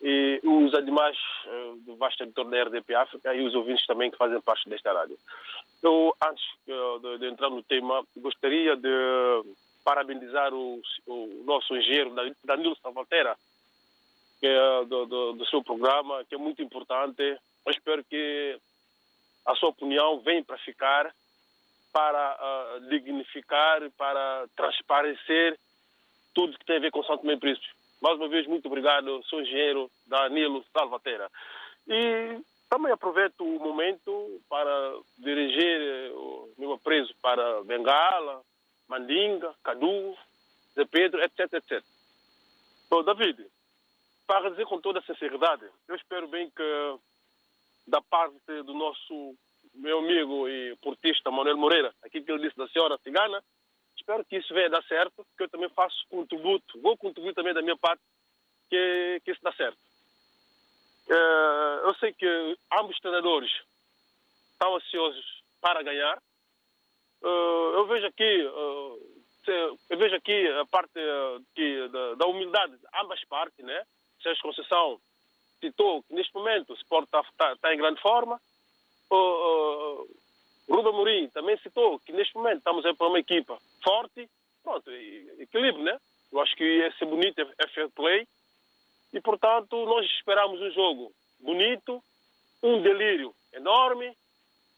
E 0.00 0.40
os 0.42 0.70
demais 0.86 1.18
uh, 1.44 1.76
do 1.84 1.96
vasto 1.96 2.22
editor 2.22 2.48
da 2.48 2.62
RDP 2.62 2.94
África 2.94 3.34
e 3.34 3.44
os 3.46 3.54
ouvintes 3.54 3.86
também 3.86 4.10
que 4.10 4.16
fazem 4.16 4.40
parte 4.40 4.70
desta 4.70 4.90
rádio. 4.90 5.18
Eu, 5.82 6.16
antes 6.26 6.44
de, 6.66 7.18
de 7.18 7.26
entrar 7.26 7.50
no 7.50 7.62
tema, 7.62 8.02
gostaria 8.16 8.74
de 8.74 8.88
parabenizar 9.84 10.52
o, 10.52 10.80
o 11.06 11.42
nosso 11.44 11.76
engenheiro 11.76 12.14
Danilo 12.44 12.76
Salvatera 12.82 13.36
que 14.44 14.48
é 14.48 14.84
do, 14.84 15.06
do, 15.06 15.32
do, 15.32 15.46
seu 15.46 15.64
programa, 15.64 16.22
que 16.26 16.34
é 16.34 16.38
muito 16.38 16.60
importante. 16.60 17.22
Eu 17.22 17.72
espero 17.72 18.04
que 18.04 18.58
a 19.46 19.54
sua 19.54 19.70
opinião 19.70 20.20
venha 20.20 20.44
para 20.44 20.58
ficar, 20.58 21.14
para 21.90 22.36
uh, 22.76 22.88
dignificar, 22.90 23.90
para 23.96 24.46
transparecer 24.54 25.58
tudo 26.34 26.58
que 26.58 26.66
tem 26.66 26.76
a 26.76 26.80
ver 26.80 26.90
com 26.90 27.02
Santo 27.04 27.22
Tomé 27.22 27.38
Príncipe. 27.38 27.66
Mais 28.02 28.16
uma 28.18 28.28
vez, 28.28 28.46
muito 28.46 28.66
obrigado, 28.66 29.22
sou 29.30 29.40
engenheiro 29.40 29.90
Danilo 30.06 30.62
Salvatera. 30.74 31.30
E 31.88 32.38
também 32.68 32.92
aproveito 32.92 33.40
o 33.40 33.58
momento 33.58 34.42
para 34.50 34.94
dirigir 35.16 36.12
o 36.12 36.52
meu 36.58 36.74
apreço 36.74 37.14
para 37.22 37.62
Bengala, 37.62 38.42
Mandinga, 38.88 39.54
Cadu, 39.62 40.16
Zé 40.74 40.84
Pedro, 40.84 41.22
etc, 41.22 41.52
etc. 41.52 41.82
Então, 42.86 43.02
David, 43.02 43.46
para 44.26 44.50
dizer 44.50 44.66
com 44.66 44.80
toda 44.80 45.00
a 45.00 45.02
sinceridade, 45.02 45.64
eu 45.88 45.96
espero 45.96 46.28
bem 46.28 46.50
que 46.50 46.98
da 47.86 48.00
parte 48.00 48.62
do 48.64 48.74
nosso 48.74 49.36
meu 49.74 49.98
amigo 49.98 50.48
e 50.48 50.76
portista 50.76 51.30
Manuel 51.30 51.56
Moreira, 51.56 51.94
aqui 52.02 52.22
que 52.22 52.30
ele 52.30 52.42
disse 52.42 52.56
da 52.56 52.68
senhora 52.68 52.98
cigana, 52.98 53.42
espero 53.96 54.24
que 54.24 54.36
isso 54.36 54.54
venha 54.54 54.70
dar 54.70 54.82
certo, 54.84 55.26
que 55.36 55.44
eu 55.44 55.48
também 55.48 55.68
faço 55.70 56.06
contributo, 56.08 56.80
vou 56.80 56.96
contribuir 56.96 57.34
também 57.34 57.52
da 57.52 57.62
minha 57.62 57.76
parte, 57.76 58.02
que, 58.70 59.20
que 59.24 59.32
isso 59.32 59.40
dá 59.42 59.52
certo. 59.52 59.78
Uh, 61.08 61.88
eu 61.88 61.94
sei 61.96 62.12
que 62.12 62.56
ambos 62.72 62.94
os 62.94 63.00
treinadores 63.00 63.50
estão 64.52 64.76
ansiosos 64.76 65.42
para 65.60 65.82
ganhar, 65.82 66.18
eu 67.28 67.86
vejo 67.86 68.06
aqui, 68.06 68.46
uh, 68.46 69.78
eu 69.90 69.98
vejo 69.98 70.14
aqui 70.16 70.48
a 70.48 70.66
parte 70.66 70.92
que, 71.54 71.88
da, 71.88 72.14
da, 72.14 72.26
humildade 72.26 72.76
de 72.76 72.86
ambas 73.00 73.22
partes, 73.24 73.64
né? 73.64 73.84
Sérgio 74.22 74.42
Conceição 74.42 75.00
citou 75.60 76.02
que 76.02 76.14
neste 76.14 76.34
momento 76.34 76.70
o 76.70 76.76
Sport 76.76 77.04
está 77.04 77.22
tá, 77.36 77.56
tá 77.56 77.74
em 77.74 77.78
grande 77.78 78.00
forma. 78.00 78.40
Uh, 79.10 79.16
uh, 79.16 80.08
Ruba 80.68 80.92
Mourinho 80.92 81.30
também 81.30 81.58
citou 81.58 81.98
que 82.00 82.12
neste 82.12 82.34
momento 82.34 82.58
estamos 82.58 82.84
aí 82.84 82.94
para 82.94 83.08
uma 83.08 83.18
equipa 83.18 83.58
forte, 83.82 84.28
pronto, 84.62 84.90
equilíbrio, 84.90 85.84
né? 85.84 85.98
Eu 86.32 86.40
acho 86.40 86.56
que 86.56 86.64
ia 86.64 86.92
ser 86.96 87.06
bonito, 87.06 87.40
é, 87.40 87.46
é 87.58 87.68
fair 87.68 87.88
play. 87.90 88.26
E, 89.12 89.20
portanto, 89.20 89.84
nós 89.86 90.04
esperamos 90.06 90.60
um 90.60 90.70
jogo 90.70 91.12
bonito, 91.38 92.02
um 92.62 92.82
delírio 92.82 93.34
enorme, 93.52 94.16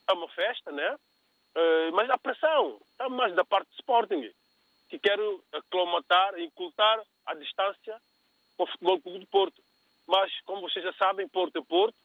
é 0.08 0.12
uma 0.12 0.28
festa, 0.28 0.70
né? 0.70 0.96
Uh, 1.56 1.90
mas 1.92 2.10
a 2.10 2.18
pressão 2.18 2.78
está 2.90 3.08
mais 3.08 3.34
da 3.34 3.42
parte 3.42 3.66
do 3.68 3.74
Sporting, 3.76 4.30
que 4.90 4.98
quer 4.98 5.18
aclimatar, 5.52 6.38
incultar 6.38 7.02
a 7.24 7.34
distância 7.34 7.98
com 8.58 8.64
o 8.64 8.66
Futebol 8.66 9.00
Clube 9.00 9.18
do 9.20 9.26
Porto. 9.28 9.62
Mas, 10.06 10.30
como 10.42 10.60
vocês 10.60 10.84
já 10.84 10.92
sabem, 10.92 11.26
Porto 11.28 11.56
é 11.56 11.62
Porto. 11.62 11.96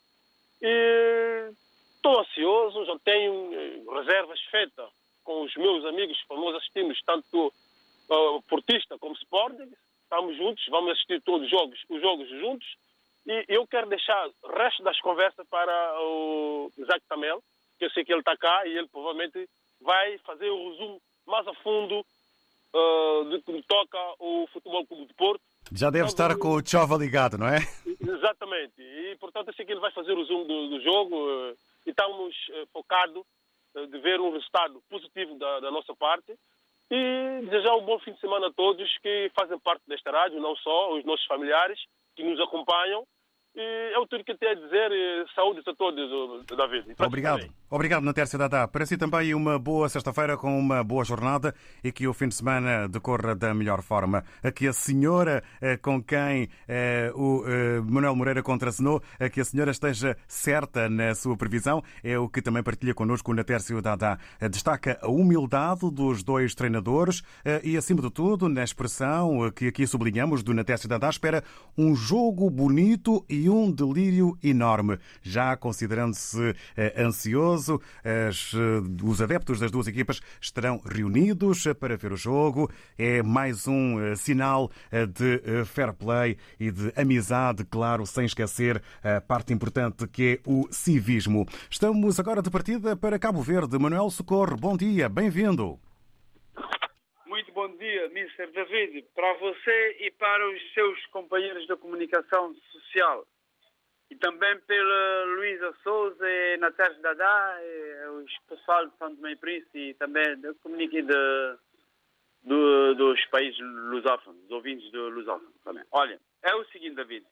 E 0.62 1.52
estou 1.96 2.20
ansioso, 2.20 2.86
já 2.86 2.98
tenho 3.00 3.54
eh, 3.54 3.84
reservas 4.00 4.40
feitas 4.50 4.90
com 5.24 5.44
os 5.44 5.54
meus 5.56 5.86
amigos, 5.86 6.18
nós 6.30 6.56
assistimos 6.56 7.00
tanto 7.06 7.54
uh, 8.10 8.42
Portista 8.44 8.98
como 8.98 9.16
Sporting. 9.16 9.72
Estamos 10.04 10.36
juntos, 10.38 10.66
vamos 10.70 10.92
assistir 10.92 11.22
todos 11.22 11.44
os 11.44 11.50
jogos, 11.52 11.80
os 11.90 12.02
jogos 12.02 12.30
juntos. 12.30 12.68
E 13.28 13.46
eu 13.50 13.68
quero 13.68 13.88
deixar 13.88 14.30
o 14.44 14.48
resto 14.48 14.82
das 14.82 15.00
conversas 15.02 15.48
para 15.48 16.02
o 16.02 16.72
Isaac 16.78 17.02
Tamel, 17.08 17.44
que 17.82 17.86
eu 17.86 17.90
sei 17.90 18.06
que 18.06 18.14
ele 18.14 18.20
está 18.20 18.38
cá 18.38 18.68
e 18.68 18.78
ele 18.78 18.88
provavelmente 18.90 19.50
vai 19.82 20.16
fazer 20.20 20.48
o 20.52 20.70
resumo 20.70 21.02
mais 21.26 21.48
a 21.48 21.54
fundo 21.56 22.00
uh, 22.00 23.30
de 23.32 23.42
que 23.42 23.64
toca 23.64 23.98
o 24.20 24.46
Futebol 24.54 24.86
Clube 24.86 25.08
de 25.08 25.14
Porto. 25.16 25.42
Já 25.74 25.90
deve 25.90 26.06
então, 26.06 26.08
estar 26.08 26.38
com 26.38 26.50
o 26.50 26.62
Chova 26.64 26.96
ligado, 26.96 27.40
não 27.40 27.48
é? 27.48 27.58
Exatamente. 28.00 28.80
E, 28.80 29.16
portanto, 29.20 29.48
eu 29.48 29.54
sei 29.56 29.66
que 29.66 29.72
ele 29.72 29.80
vai 29.80 29.92
fazer 29.92 30.12
o 30.12 30.20
resumo 30.20 30.46
do, 30.46 30.70
do 30.70 30.84
jogo 30.84 31.16
uh, 31.16 31.58
e 31.88 31.90
estamos 31.90 32.36
uh, 32.50 32.68
focados 32.72 33.24
de 33.74 34.00
ver 34.00 34.20
um 34.20 34.32
resultado 34.32 34.84
positivo 34.90 35.40
da, 35.40 35.62
da, 35.62 35.72
nossa 35.72 35.96
parte 35.96 36.38
e 36.92 37.46
desejar 37.46 37.74
um 37.78 37.86
bom 37.86 37.98
fim 38.00 38.12
de 38.12 38.20
semana 38.20 38.48
a 38.48 38.54
todos 38.54 38.86
que 38.98 39.32
fazem 39.34 39.58
parte 39.60 39.82
desta 39.88 40.12
rádio, 40.12 40.42
não 40.42 40.56
só 40.58 40.94
os 40.94 41.06
nossos 41.06 41.26
familiares 41.26 41.80
que 42.14 42.22
nos 42.22 42.38
acompanham 42.42 43.08
e 43.56 43.94
é 43.96 44.06
tudo 44.08 44.26
que 44.26 44.32
eu 44.34 44.38
tenho 44.38 44.52
a 44.52 44.56
dizer. 44.56 44.92
Saúde 45.34 45.62
a 45.66 45.74
todos, 45.74 46.46
David. 46.48 46.96
Obrigado. 47.00 47.61
Obrigado, 47.74 48.04
Natércia 48.04 48.38
Dada. 48.38 48.68
Para 48.68 48.86
si 48.86 48.98
também 48.98 49.34
uma 49.34 49.58
boa 49.58 49.88
sexta-feira 49.88 50.36
com 50.36 50.60
uma 50.60 50.84
boa 50.84 51.06
jornada 51.06 51.56
e 51.82 51.90
que 51.90 52.06
o 52.06 52.14
fim 52.14 52.28
de 52.28 52.36
semana 52.36 52.86
decorra 52.90 53.34
da 53.34 53.54
melhor 53.54 53.82
forma. 53.82 54.26
Que 54.54 54.68
a 54.68 54.74
senhora 54.74 55.42
eh, 55.62 55.78
com 55.78 56.04
quem 56.04 56.50
eh, 56.68 57.14
o 57.16 57.46
eh, 57.48 57.80
Manuel 57.80 58.14
Moreira 58.14 58.44
contracenou, 58.44 59.02
que 59.32 59.40
a 59.40 59.46
senhora 59.46 59.72
esteja 59.72 60.18
certa 60.28 60.90
na 60.90 61.16
sua 61.16 61.38
previsão, 61.38 61.82
é 62.04 62.20
o 62.20 62.28
que 62.28 62.42
também 62.42 62.62
partilha 62.62 62.94
connosco 62.94 63.32
o 63.32 63.34
Natércio 63.34 63.82
Dada. 63.82 64.20
Destaca 64.52 65.00
a 65.02 65.08
humildade 65.08 65.90
dos 65.92 66.24
dois 66.24 66.54
treinadores 66.54 67.24
e, 67.64 67.78
acima 67.78 68.02
de 68.02 68.12
tudo, 68.12 68.50
na 68.50 68.66
expressão 68.66 69.50
que 69.56 69.68
aqui 69.68 69.88
sublinhamos 69.88 70.44
do 70.44 70.54
Natércio 70.54 70.90
Dada, 70.90 71.08
espera 71.08 71.42
um 71.78 71.96
jogo 71.96 72.50
bonito 72.50 73.26
e 73.30 73.50
um 73.50 73.72
delírio 73.72 74.38
enorme. 74.44 75.00
Já 75.22 75.56
considerando-se 75.56 76.54
ansioso, 76.98 77.61
as, 77.70 78.54
os 79.04 79.22
adeptos 79.22 79.60
das 79.60 79.72
duas 79.72 79.88
equipas 79.88 80.22
estarão 80.40 80.80
reunidos 80.80 81.64
para 81.80 81.98
ver 81.98 82.12
o 82.12 82.18
jogo. 82.18 82.72
É 82.98 83.22
mais 83.22 83.68
um 83.68 84.16
sinal 84.16 84.72
de 84.92 85.66
fair 85.66 85.94
play 85.94 86.38
e 86.60 86.72
de 86.72 86.92
amizade, 86.96 87.66
claro, 87.66 88.06
sem 88.06 88.26
esquecer 88.26 88.82
a 89.04 89.22
parte 89.22 89.54
importante 89.54 90.08
que 90.08 90.40
é 90.46 90.50
o 90.50 90.68
civismo. 90.72 91.46
Estamos 91.70 92.20
agora 92.20 92.42
de 92.42 92.50
partida 92.50 92.96
para 92.96 93.20
Cabo 93.20 93.42
Verde. 93.42 93.78
Manuel 93.78 94.10
Socorro, 94.10 94.56
bom 94.56 94.76
dia, 94.78 95.10
bem-vindo. 95.10 95.80
Muito 97.26 97.52
bom 97.54 97.68
dia, 97.78 98.06
Mr. 98.08 98.52
David, 98.52 99.06
para 99.16 99.34
você 99.40 99.98
e 100.00 100.12
para 100.12 100.50
os 100.50 100.74
seus 100.74 101.06
companheiros 101.08 101.66
da 101.68 101.78
comunicação 101.78 102.54
social. 102.72 103.26
E 104.12 104.16
também 104.18 104.60
pela 104.60 105.24
Luísa 105.38 105.74
Souza 105.82 106.30
e 106.30 106.58
Natália 106.58 107.00
Dadá, 107.00 107.58
e 107.64 108.08
os 108.10 108.38
pessoal 108.40 108.86
de 108.86 108.98
Santo 108.98 109.16
Tomé 109.16 109.32
e 109.32 109.36
Príncipe 109.38 109.80
e 109.80 109.94
também 109.94 110.38
da 110.42 110.54
comuniquei 110.56 111.02
de, 111.02 111.58
do, 112.44 112.94
dos 112.96 113.26
países 113.28 113.58
lusófonos, 113.58 114.42
dos 114.42 114.52
ouvintes 114.52 114.92
do 114.92 115.08
lusófono 115.08 115.54
também. 115.64 115.86
Olha, 115.94 116.20
é 116.44 116.54
o 116.54 116.66
seguinte, 116.66 116.96
David, 116.96 117.26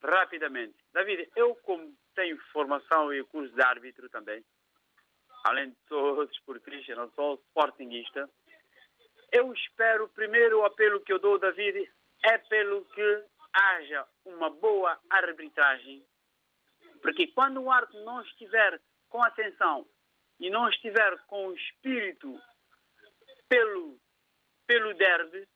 rapidamente. 0.00 0.76
David, 0.92 1.28
eu 1.34 1.56
como 1.56 1.92
tenho 2.14 2.38
formação 2.52 3.12
e 3.12 3.24
curso 3.24 3.52
de 3.52 3.62
árbitro 3.62 4.08
também, 4.08 4.44
além 5.44 5.70
de 5.70 5.76
sou 5.88 6.24
desportista, 6.30 6.94
não 6.94 7.10
sou 7.10 7.42
sportinguista, 7.48 8.30
eu 9.32 9.52
espero, 9.52 10.08
primeiro 10.10 10.60
o 10.60 10.64
apelo 10.64 11.00
que 11.00 11.12
eu 11.12 11.18
dou, 11.18 11.40
David, 11.40 11.90
é 12.22 12.38
pelo 12.38 12.84
que 12.84 13.24
haja 13.52 14.06
uma 14.24 14.48
boa 14.48 14.96
arbitragem 15.10 16.04
porque 17.02 17.28
quando 17.28 17.60
o 17.60 17.70
árbitro 17.70 18.04
não 18.04 18.22
estiver 18.22 18.80
com 19.08 19.22
atenção 19.22 19.86
e 20.38 20.50
não 20.50 20.68
estiver 20.68 21.18
com 21.26 21.48
o 21.48 21.54
espírito 21.54 22.40
pelo, 23.48 23.98
pelo 24.66 24.94
derby, 24.94 25.46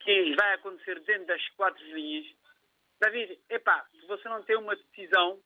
que 0.00 0.34
vai 0.36 0.54
acontecer 0.54 1.00
dentro 1.00 1.26
das 1.26 1.48
quatro 1.50 1.84
linhas, 1.86 2.26
David, 3.00 3.40
epá, 3.48 3.86
se 3.92 4.06
você 4.06 4.28
não 4.28 4.42
tem 4.42 4.56
uma 4.56 4.76
decisão, 4.76 5.42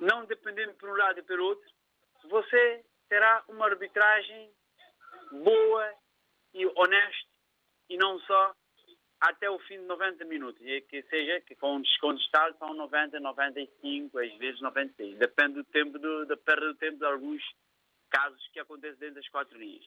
não 0.00 0.24
dependendo 0.26 0.74
por 0.74 0.88
um 0.88 0.96
lado 0.96 1.18
e 1.18 1.22
pelo 1.22 1.44
outro, 1.44 1.68
você 2.24 2.84
terá 3.08 3.44
uma 3.48 3.66
arbitragem 3.66 4.52
boa 5.30 5.94
e 6.54 6.66
honesta 6.66 7.30
e 7.88 7.96
não 7.96 8.18
só 8.20 8.54
até 9.28 9.50
o 9.50 9.58
fim 9.60 9.78
de 9.80 9.86
90 9.86 10.24
minutos. 10.24 10.60
Que 10.88 11.02
seja, 11.10 11.40
que 11.42 11.54
com 11.56 11.76
um 11.76 11.82
desconto 11.82 12.20
são 12.58 12.74
90, 12.74 13.20
95, 13.20 14.18
às 14.18 14.32
vezes 14.34 14.60
96. 14.60 15.18
Depende 15.18 15.54
do 15.54 15.64
tempo, 15.64 15.98
do, 15.98 16.26
da 16.26 16.36
perda 16.36 16.66
do 16.66 16.74
tempo 16.74 16.98
de 16.98 17.04
alguns 17.04 17.42
casos 18.10 18.48
que 18.52 18.60
acontecem 18.60 18.98
dentro 18.98 19.16
das 19.16 19.28
quatro 19.28 19.58
linhas. 19.58 19.84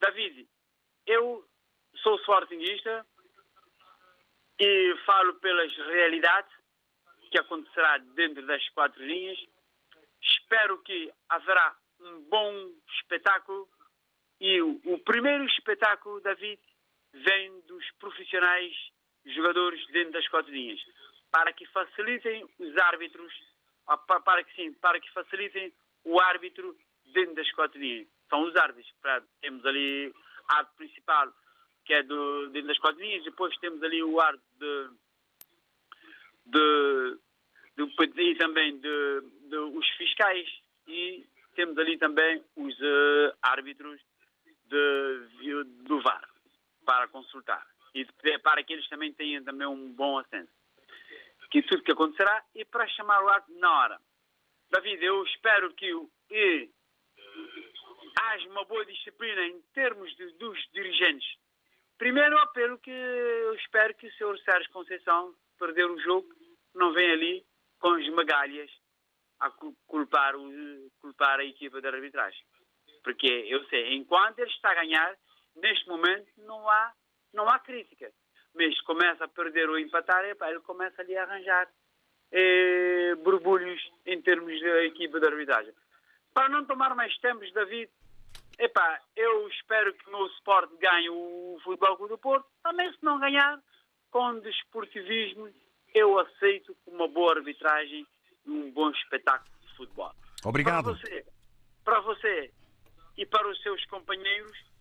David, 0.00 0.48
eu 1.06 1.46
sou 1.96 2.16
sportinguista 2.18 3.06
e 4.58 4.96
falo 5.04 5.34
pelas 5.34 5.74
realidades 5.76 6.52
que 7.30 7.38
acontecerá 7.38 7.98
dentro 7.98 8.44
das 8.46 8.66
quatro 8.70 9.02
linhas. 9.04 9.38
Espero 10.20 10.78
que 10.82 11.12
haverá 11.28 11.76
um 12.00 12.20
bom 12.22 12.72
espetáculo 12.98 13.68
e 14.40 14.60
o, 14.60 14.80
o 14.84 14.98
primeiro 14.98 15.44
espetáculo, 15.46 16.20
David, 16.20 16.60
vem 17.12 17.60
dos 17.62 17.84
profissionais 17.98 18.74
jogadores 19.26 19.84
dentro 19.88 20.12
das 20.12 20.28
quatro 20.28 20.52
linhas, 20.52 20.80
para 21.30 21.52
que 21.52 21.66
facilitem 21.66 22.48
os 22.58 22.76
árbitros, 22.76 23.32
para 24.24 24.44
que 24.44 24.54
sim, 24.54 24.72
para 24.74 25.00
que 25.00 25.10
facilitem 25.12 25.72
o 26.04 26.20
árbitro 26.20 26.76
dentro 27.12 27.34
das 27.34 27.50
quatro 27.52 27.78
linhas. 27.78 28.06
São 28.28 28.42
os 28.42 28.56
árbitros. 28.56 28.92
Temos 29.40 29.64
ali 29.66 30.12
a 30.48 30.56
árbitro 30.56 30.76
principal, 30.76 31.32
que 31.84 31.94
é 31.94 32.02
do, 32.02 32.48
dentro 32.48 32.68
das 32.68 32.78
quatro 32.78 33.00
linhas, 33.00 33.24
depois 33.24 33.56
temos 33.58 33.82
ali 33.82 34.02
o 34.02 34.20
árbitro 34.20 34.96
de, 36.46 37.18
de, 37.76 37.86
de, 37.86 38.22
e 38.22 38.34
também 38.36 38.78
de, 38.78 39.20
de, 39.48 39.56
os 39.56 39.88
fiscais 39.90 40.48
e 40.86 41.24
temos 41.54 41.76
ali 41.78 41.98
também 41.98 42.42
os 42.56 42.74
uh, 42.80 43.36
árbitros 43.42 44.00
de, 44.68 45.64
do 45.84 46.00
VAR 46.00 46.31
para 46.84 47.08
consultar 47.08 47.66
e 47.94 48.04
para 48.38 48.62
que 48.62 48.72
eles 48.72 48.88
também 48.88 49.12
tenham 49.12 49.44
também 49.44 49.66
um 49.66 49.92
bom 49.92 50.18
assenso. 50.18 50.52
Que 51.50 51.62
tudo 51.62 51.82
que 51.82 51.92
acontecerá 51.92 52.42
e 52.54 52.64
para 52.64 52.88
chamar 52.88 53.22
o 53.22 53.28
ato 53.28 53.52
na 53.58 53.70
hora. 53.70 54.00
David, 54.70 55.04
eu 55.04 55.22
espero 55.24 55.72
que 55.74 55.92
e, 56.30 56.70
haja 58.18 58.48
uma 58.48 58.64
boa 58.64 58.84
disciplina 58.86 59.42
em 59.46 59.60
termos 59.74 60.14
de, 60.16 60.32
dos 60.38 60.58
dirigentes. 60.72 61.36
Primeiro 61.98 62.38
apelo 62.38 62.78
que 62.78 62.90
eu 62.90 63.54
espero 63.56 63.94
que 63.94 64.06
o 64.06 64.12
Sr. 64.12 64.38
Sérgio 64.44 64.72
Conceição 64.72 65.34
perder 65.58 65.84
o 65.84 66.00
jogo 66.00 66.28
não 66.74 66.92
venha 66.92 67.12
ali 67.12 67.46
com 67.78 67.90
as 67.90 68.08
magalhas 68.08 68.70
a 69.40 69.50
culpar, 69.86 70.36
o, 70.36 70.90
culpar 71.00 71.40
a 71.40 71.44
equipa 71.44 71.80
de 71.80 71.88
arbitragem. 71.88 72.44
Porque 73.04 73.26
eu 73.26 73.64
sei, 73.66 73.94
enquanto 73.94 74.38
ele 74.38 74.50
está 74.50 74.70
a 74.70 74.74
ganhar, 74.76 75.16
neste 75.56 75.88
momento 75.88 76.30
não 76.38 76.68
há, 76.68 76.92
não 77.32 77.48
há 77.48 77.58
crítica. 77.58 78.10
Mas 78.54 78.78
começa 78.82 79.24
a 79.24 79.28
perder 79.28 79.68
ou 79.68 79.78
empatar, 79.78 80.24
ele 80.24 80.60
começa 80.60 81.00
ali 81.00 81.16
a 81.16 81.22
arranjar 81.22 81.68
eh, 82.30 83.14
borbulhos 83.22 83.80
em 84.06 84.20
termos 84.20 84.60
da 84.60 84.84
equipa 84.84 85.18
de 85.18 85.26
arbitragem. 85.26 85.72
Para 86.34 86.48
não 86.48 86.64
tomar 86.64 86.94
mais 86.94 87.16
tempos, 87.18 87.52
David, 87.52 87.90
epá, 88.58 89.00
eu 89.16 89.48
espero 89.48 89.94
que 89.94 90.08
o 90.08 90.12
meu 90.12 90.26
Sport 90.38 90.70
ganhe 90.78 91.10
o 91.10 91.58
Futebol 91.62 91.96
Clube 91.96 92.12
do 92.12 92.18
Porto. 92.18 92.46
Também 92.62 92.90
se 92.92 92.98
não 93.02 93.18
ganhar, 93.18 93.60
com 94.10 94.38
desportivismo, 94.40 95.50
eu 95.94 96.18
aceito 96.18 96.76
uma 96.86 97.08
boa 97.08 97.36
arbitragem 97.36 98.06
e 98.46 98.50
um 98.50 98.70
bom 98.70 98.90
espetáculo 98.90 99.50
de 99.60 99.76
futebol. 99.76 100.12
Obrigado. 100.44 100.84
Para 100.84 100.92
você, 100.92 101.26
para 101.84 102.00
você 102.00 102.52
e 103.16 103.26
para 103.26 103.48
os 103.48 103.60
seus 103.62 103.84
companheiros, 103.86 104.71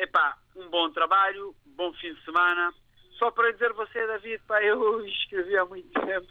Epá, 0.00 0.34
um 0.56 0.66
bom 0.70 0.90
trabalho, 0.90 1.54
bom 1.76 1.92
fim 1.92 2.14
de 2.14 2.24
semana. 2.24 2.72
Só 3.18 3.30
para 3.30 3.52
dizer 3.52 3.70
você, 3.74 4.06
David, 4.06 4.42
pá, 4.48 4.62
eu 4.62 5.04
escrevi 5.04 5.54
há 5.58 5.66
muito 5.66 5.92
tempo, 5.92 6.26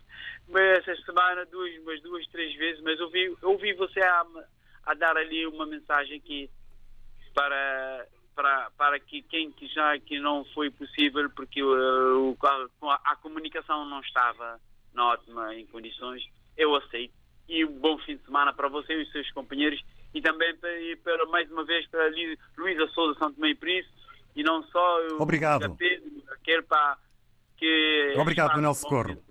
mas 0.48 0.88
esta 0.88 1.06
semana, 1.06 1.46
duas, 1.46 1.78
umas 1.78 2.02
duas, 2.02 2.28
três 2.30 2.56
vezes, 2.56 2.82
mas 2.82 3.00
ouvi, 3.00 3.38
ouvi 3.44 3.74
você 3.74 4.00
a, 4.00 4.26
a 4.88 4.94
dar 4.96 5.16
ali 5.16 5.46
uma 5.46 5.68
mensagem 5.68 6.18
aqui 6.18 6.50
para, 7.32 8.08
para, 8.34 8.72
para 8.72 9.00
que 9.00 9.22
quem 9.22 9.52
que 9.52 9.68
já 9.68 10.00
que 10.00 10.20
não 10.20 10.44
foi 10.46 10.72
possível, 10.72 11.30
porque 11.30 11.62
uh, 11.62 12.38
a, 12.82 13.12
a 13.12 13.16
comunicação 13.18 13.86
não 13.86 14.00
estava 14.00 14.60
na 14.96 15.10
ótima 15.10 15.54
em 15.54 15.68
condições, 15.68 16.28
eu 16.58 16.76
aceito. 16.76 17.14
E 17.48 17.64
um 17.64 17.80
bom 17.80 18.00
fim 18.00 18.18
de 18.18 18.26
semana 18.26 18.52
para 18.52 18.68
você 18.68 18.94
e 18.94 19.04
os 19.04 19.12
seus 19.12 19.30
companheiros 19.30 19.80
e 20.14 20.22
também 20.22 20.56
para, 20.58 20.70
para 21.04 21.26
mais 21.28 21.52
uma 21.52 21.64
vez 21.66 21.88
para 21.88 22.10
Luísa 22.58 22.88
Souza 22.94 23.18
Santo 23.20 23.40
Meio 23.40 23.56
Príncipe 23.58 23.94
e 24.36 24.44
não 24.44 24.64
só 24.64 25.08
Obrigado. 25.20 25.78
quer 26.44 26.64
para 26.64 26.98
que 27.58 28.14
Obrigado, 28.18 28.54
Manuel 28.54 28.74
Socorro. 28.74 29.22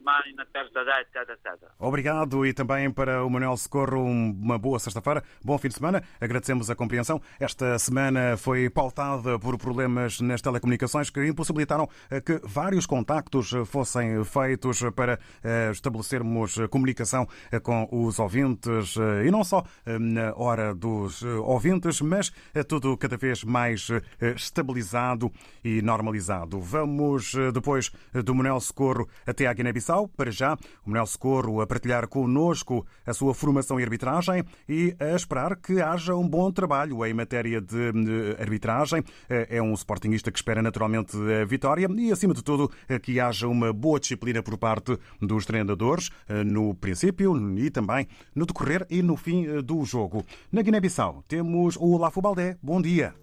Obrigado 1.79 2.47
e 2.47 2.53
também 2.53 2.91
para 2.91 3.25
o 3.25 3.31
Manuel 3.31 3.57
Socorro 3.57 4.03
uma 4.03 4.59
boa 4.59 4.79
sexta-feira, 4.79 5.23
bom 5.45 5.57
fim 5.59 5.69
de 5.69 5.75
semana. 5.75 6.03
Agradecemos 6.21 6.71
a 6.71 6.75
compreensão. 6.75 7.21
Esta 7.39 7.79
semana 7.79 8.37
foi 8.37 8.71
pautada 8.71 9.39
por 9.39 9.59
problemas 9.59 10.21
nas 10.21 10.41
telecomunicações 10.41 11.11
que 11.11 11.27
impossibilitaram 11.27 11.89
que 12.25 12.41
vários 12.45 12.87
contactos 12.87 13.51
fossem 13.67 14.25
feitos 14.25 14.81
para 14.95 15.19
eh, 15.43 15.71
estabelecermos 15.73 16.57
comunicação 16.71 17.27
com 17.63 17.89
os 17.91 18.19
ouvintes 18.19 18.97
eh, 18.97 19.27
e 19.27 19.31
não 19.31 19.45
só 19.45 19.65
eh, 19.85 19.99
na 19.99 20.35
hora 20.35 20.75
dos 20.75 21.23
ouvintes, 21.23 22.01
mas 22.01 22.33
tudo 22.67 22.97
cada 22.97 23.17
vez 23.17 23.45
mais 23.45 23.89
estabilizado 24.37 25.31
e 25.65 25.83
normalizado. 25.83 26.61
Vamos 26.61 27.35
depois 27.53 27.91
do 28.13 28.35
Manuel 28.35 28.61
Socorro 28.61 29.09
até 29.27 29.47
à 29.47 29.53
Guiné-Bissau. 29.53 29.98
Para 30.07 30.31
já, 30.31 30.55
o 30.85 30.91
Manuel 30.91 31.07
Socorro 31.07 31.61
a 31.61 31.67
partilhar 31.67 32.07
connosco 32.07 32.87
a 33.07 33.13
sua 33.13 33.35
formação 33.35 33.81
em 33.81 33.83
arbitragem 33.83 34.45
e 34.69 34.95
a 35.01 35.17
esperar 35.17 35.57
que 35.57 35.81
haja 35.81 36.15
um 36.15 36.29
bom 36.29 36.53
trabalho 36.53 37.05
em 37.05 37.15
matéria 37.15 37.61
de 37.61 38.37
arbitragem. 38.39 39.03
É 39.29 39.61
um 39.63 39.73
sportingista 39.75 40.31
que 40.31 40.39
espera 40.39 40.63
naturalmente 40.63 41.17
a 41.17 41.45
vitória 41.45 41.89
e, 41.97 42.13
acima 42.13 42.35
de 42.35 42.45
tudo, 42.45 42.71
que 43.03 43.19
haja 43.19 43.49
uma 43.49 43.73
boa 43.73 43.99
disciplina 43.99 44.43
por 44.43 44.59
parte 44.59 44.99
dos 45.21 45.47
treinadores 45.47 46.11
no 46.47 46.75
princípio 46.75 47.35
e 47.59 47.71
também 47.71 48.07
no 48.35 48.47
decorrer 48.47 48.87
e 48.91 49.03
no 49.03 49.17
fim 49.17 49.61
do 49.63 49.85
jogo. 49.85 50.25
Na 50.53 50.63
Guiné-Bissau 50.63 51.25
temos 51.27 51.77
o 51.77 51.97
Lafo 51.97 52.21
Baldé. 52.21 52.57
Bom 52.63 52.83
dia. 52.83 53.15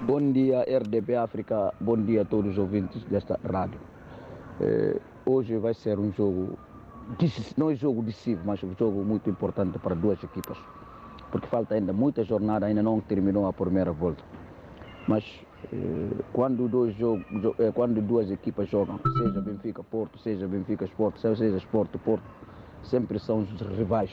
Bom 0.00 0.32
dia, 0.32 0.62
RDP 0.62 1.14
África. 1.16 1.72
Bom 1.80 1.96
dia 1.96 2.22
a 2.22 2.24
todos 2.24 2.52
os 2.52 2.58
ouvintes 2.58 3.02
desta 3.04 3.38
rádio. 3.44 3.80
Hoje 5.26 5.56
vai 5.56 5.72
ser 5.72 5.98
um 5.98 6.12
jogo, 6.12 6.58
não 7.56 7.70
é 7.70 7.74
jogo 7.74 8.02
decisivo, 8.02 8.42
mas 8.44 8.62
um 8.62 8.74
jogo 8.78 9.02
muito 9.02 9.30
importante 9.30 9.78
para 9.78 9.94
duas 9.94 10.22
equipas, 10.22 10.58
porque 11.30 11.46
falta 11.46 11.74
ainda 11.74 11.94
muita 11.94 12.22
jornada, 12.24 12.66
ainda 12.66 12.82
não 12.82 13.00
terminou 13.00 13.46
a 13.46 13.52
primeira 13.52 13.90
volta. 13.90 14.22
Mas 15.08 15.24
eh, 15.72 16.22
quando, 16.30 16.68
dois 16.68 16.94
jogos, 16.96 17.24
eh, 17.58 17.72
quando 17.74 18.02
duas 18.02 18.30
equipas 18.30 18.68
jogam, 18.68 19.00
seja 19.16 19.40
Benfica 19.40 19.82
Porto, 19.82 20.18
seja 20.18 20.46
Benfica 20.46 20.84
Esporte, 20.84 21.20
seja 21.20 21.56
Esporte 21.56 21.96
Porto, 21.96 22.24
sempre 22.82 23.18
são 23.18 23.40
os 23.40 23.60
rivais. 23.78 24.10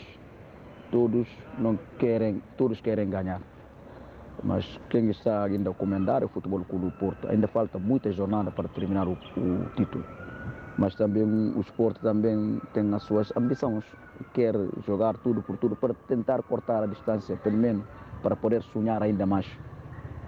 Todos 0.91 1.27
não 1.59 1.77
querem, 1.99 2.41
todos 2.57 2.79
querem 2.79 3.09
ganhar. 3.09 3.41
Mas 4.41 4.79
quem 4.89 5.09
está 5.09 5.43
ainda 5.43 5.71
a 5.71 5.73
comandar 5.73 6.21
é 6.21 6.25
o 6.25 6.29
Futebol 6.29 6.63
Clube 6.63 6.85
do 6.85 6.91
Porto. 6.93 7.27
Ainda 7.27 7.47
falta 7.49 7.77
muita 7.77 8.13
jornada 8.13 8.49
para 8.49 8.69
terminar 8.69 9.07
o, 9.07 9.11
o 9.11 9.69
título. 9.75 10.03
Mas 10.77 10.95
também 10.95 11.23
o 11.23 11.59
esporte 11.61 11.99
também 11.99 12.59
tem 12.73 12.93
as 12.93 13.03
suas 13.03 13.35
ambições, 13.35 13.83
quer 14.33 14.55
jogar 14.85 15.17
tudo 15.17 15.41
por 15.41 15.57
tudo 15.57 15.75
para 15.75 15.93
tentar 16.07 16.41
cortar 16.43 16.83
a 16.83 16.85
distância, 16.87 17.35
pelo 17.37 17.57
menos 17.57 17.83
para 18.21 18.35
poder 18.35 18.61
sonhar 18.63 19.01
ainda 19.01 19.25
mais. 19.25 19.47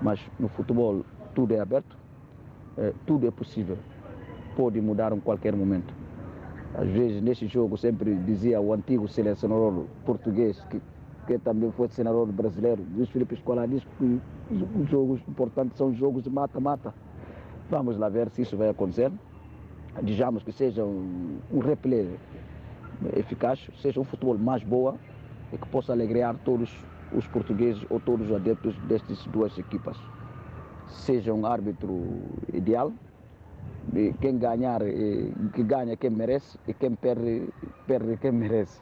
Mas 0.01 0.19
no 0.39 0.47
futebol 0.49 1.03
tudo 1.33 1.53
é 1.53 1.59
aberto, 1.59 1.97
é, 2.77 2.93
tudo 3.05 3.27
é 3.27 3.31
possível, 3.31 3.77
pode 4.55 4.79
mudar 4.81 5.11
em 5.13 5.19
qualquer 5.19 5.55
momento. 5.55 5.93
Às 6.75 6.87
vezes, 6.89 7.21
neste 7.21 7.45
jogo, 7.47 7.77
sempre 7.77 8.15
dizia 8.15 8.59
o 8.59 8.73
antigo 8.73 9.07
selecionador 9.07 9.85
português, 10.05 10.59
que, 10.71 10.81
que 11.27 11.37
também 11.37 11.71
foi 11.71 11.87
senador 11.89 12.25
brasileiro, 12.31 12.83
Luiz 12.95 13.09
Felipe 13.09 13.35
Escolar, 13.35 13.67
diz 13.67 13.83
que 13.97 14.19
os 14.51 14.89
jogos 14.89 15.21
importantes 15.27 15.77
são 15.77 15.93
jogos 15.93 16.23
de 16.23 16.31
mata-mata. 16.31 16.93
Vamos 17.69 17.97
lá 17.97 18.09
ver 18.09 18.29
se 18.31 18.41
isso 18.41 18.57
vai 18.57 18.69
acontecer. 18.69 19.11
Desejamos 20.01 20.43
que 20.43 20.51
seja 20.51 20.83
um, 20.83 21.39
um 21.51 21.61
eficaz, 23.15 23.59
seja 23.81 23.99
um 23.99 24.03
futebol 24.03 24.37
mais 24.37 24.63
boa 24.63 24.95
e 25.51 25.57
que 25.57 25.67
possa 25.67 25.93
alegrar 25.93 26.35
todos 26.43 26.73
os 27.11 27.27
portugueses 27.27 27.85
ou 27.89 27.99
todos 27.99 28.29
os 28.29 28.35
adeptos 28.35 28.75
destas 28.87 29.23
duas 29.27 29.57
equipas. 29.57 29.97
Seja 30.87 31.33
um 31.33 31.45
árbitro 31.45 32.21
ideal, 32.53 32.91
quem 34.19 34.37
ganhar, 34.37 34.81
que 35.53 35.63
ganha 35.63 35.95
quem 35.95 36.09
merece 36.09 36.57
e 36.67 36.73
quem 36.73 36.95
perde, 36.95 37.49
perde 37.85 38.17
quem 38.17 38.31
merece. 38.33 38.81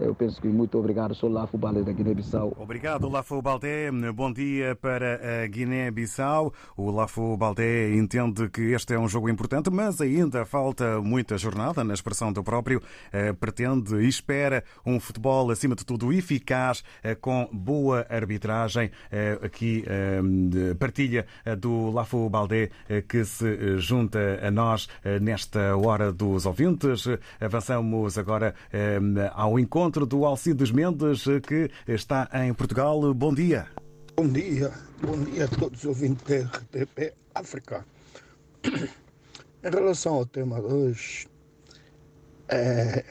Eu 0.00 0.12
penso 0.12 0.40
que 0.40 0.48
muito 0.48 0.76
obrigado. 0.76 1.14
Sou 1.14 1.30
Lafo 1.30 1.56
Balé 1.56 1.82
da 1.82 1.92
Guiné-Bissau. 1.92 2.52
Obrigado, 2.58 3.08
Lafo 3.08 3.40
Baldé. 3.40 3.90
Bom 4.12 4.32
dia 4.32 4.74
para 4.74 5.44
a 5.44 5.46
Guiné-Bissau. 5.46 6.52
O 6.76 6.90
Lafo 6.90 7.36
Baldé 7.36 7.94
entende 7.94 8.48
que 8.48 8.72
este 8.72 8.94
é 8.94 8.98
um 8.98 9.08
jogo 9.08 9.28
importante, 9.28 9.70
mas 9.70 10.00
ainda 10.00 10.44
falta 10.44 11.00
muita 11.00 11.38
jornada, 11.38 11.84
na 11.84 11.94
expressão 11.94 12.32
do 12.32 12.42
próprio. 12.42 12.82
Pretende 13.38 13.94
e 13.96 14.08
espera 14.08 14.64
um 14.84 14.98
futebol, 14.98 15.50
acima 15.50 15.76
de 15.76 15.86
tudo, 15.86 16.12
eficaz, 16.12 16.82
com 17.20 17.48
boa 17.52 18.04
arbitragem. 18.10 18.90
Aqui 19.42 19.84
partilha 20.76 21.24
do 21.58 21.90
Lafo 21.90 22.28
Baldé 22.28 22.70
que 23.08 23.24
se 23.24 23.78
junta 23.78 24.40
a 24.42 24.50
nós 24.50 24.88
nesta 25.20 25.76
hora 25.76 26.12
dos 26.12 26.46
ouvintes. 26.46 27.06
Avançamos 27.40 28.18
agora 28.18 28.56
ao 29.34 29.56
encontro 29.56 29.83
encontro 29.84 30.06
do 30.06 30.24
Alcides 30.24 30.70
Mendes, 30.70 31.24
que 31.46 31.70
está 31.86 32.26
em 32.32 32.54
Portugal. 32.54 33.12
Bom 33.12 33.34
dia. 33.34 33.68
Bom 34.16 34.26
dia, 34.26 34.72
bom 35.02 35.22
dia 35.24 35.44
a 35.44 35.48
todos 35.48 35.80
os 35.80 35.84
ouvintes 35.84 36.24
da 36.24 36.38
RTP 36.38 37.12
África. 37.34 37.84
Em 38.64 39.70
relação 39.70 40.14
ao 40.14 40.24
tema 40.24 40.58
de 40.58 40.72
hoje, 40.72 41.28
é, 42.48 43.04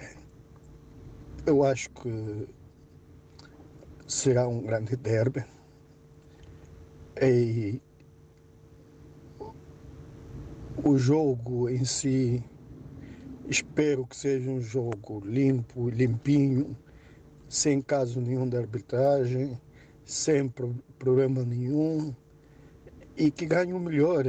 eu 1.46 1.64
acho 1.64 1.92
que 1.92 2.48
será 4.08 4.48
um 4.48 4.64
grande 4.64 4.96
derby. 4.96 5.46
E 7.22 7.80
o 10.84 10.98
jogo 10.98 11.70
em 11.70 11.86
si 11.86 12.44
Espero 13.48 14.08
que 14.08 14.16
seja 14.16 14.50
um 14.50 14.62
jogo 14.62 15.22
limpo, 15.26 15.90
limpinho, 15.90 16.78
sem 17.50 17.82
caso 17.82 18.22
nenhum 18.22 18.48
de 18.48 18.58
arbitragem, 18.58 19.60
sem 20.06 20.50
problema 20.98 21.44
nenhum 21.44 22.16
e 23.18 23.30
que 23.30 23.46
ganhe 23.46 23.74
o 23.74 23.80
melhor. 23.80 24.26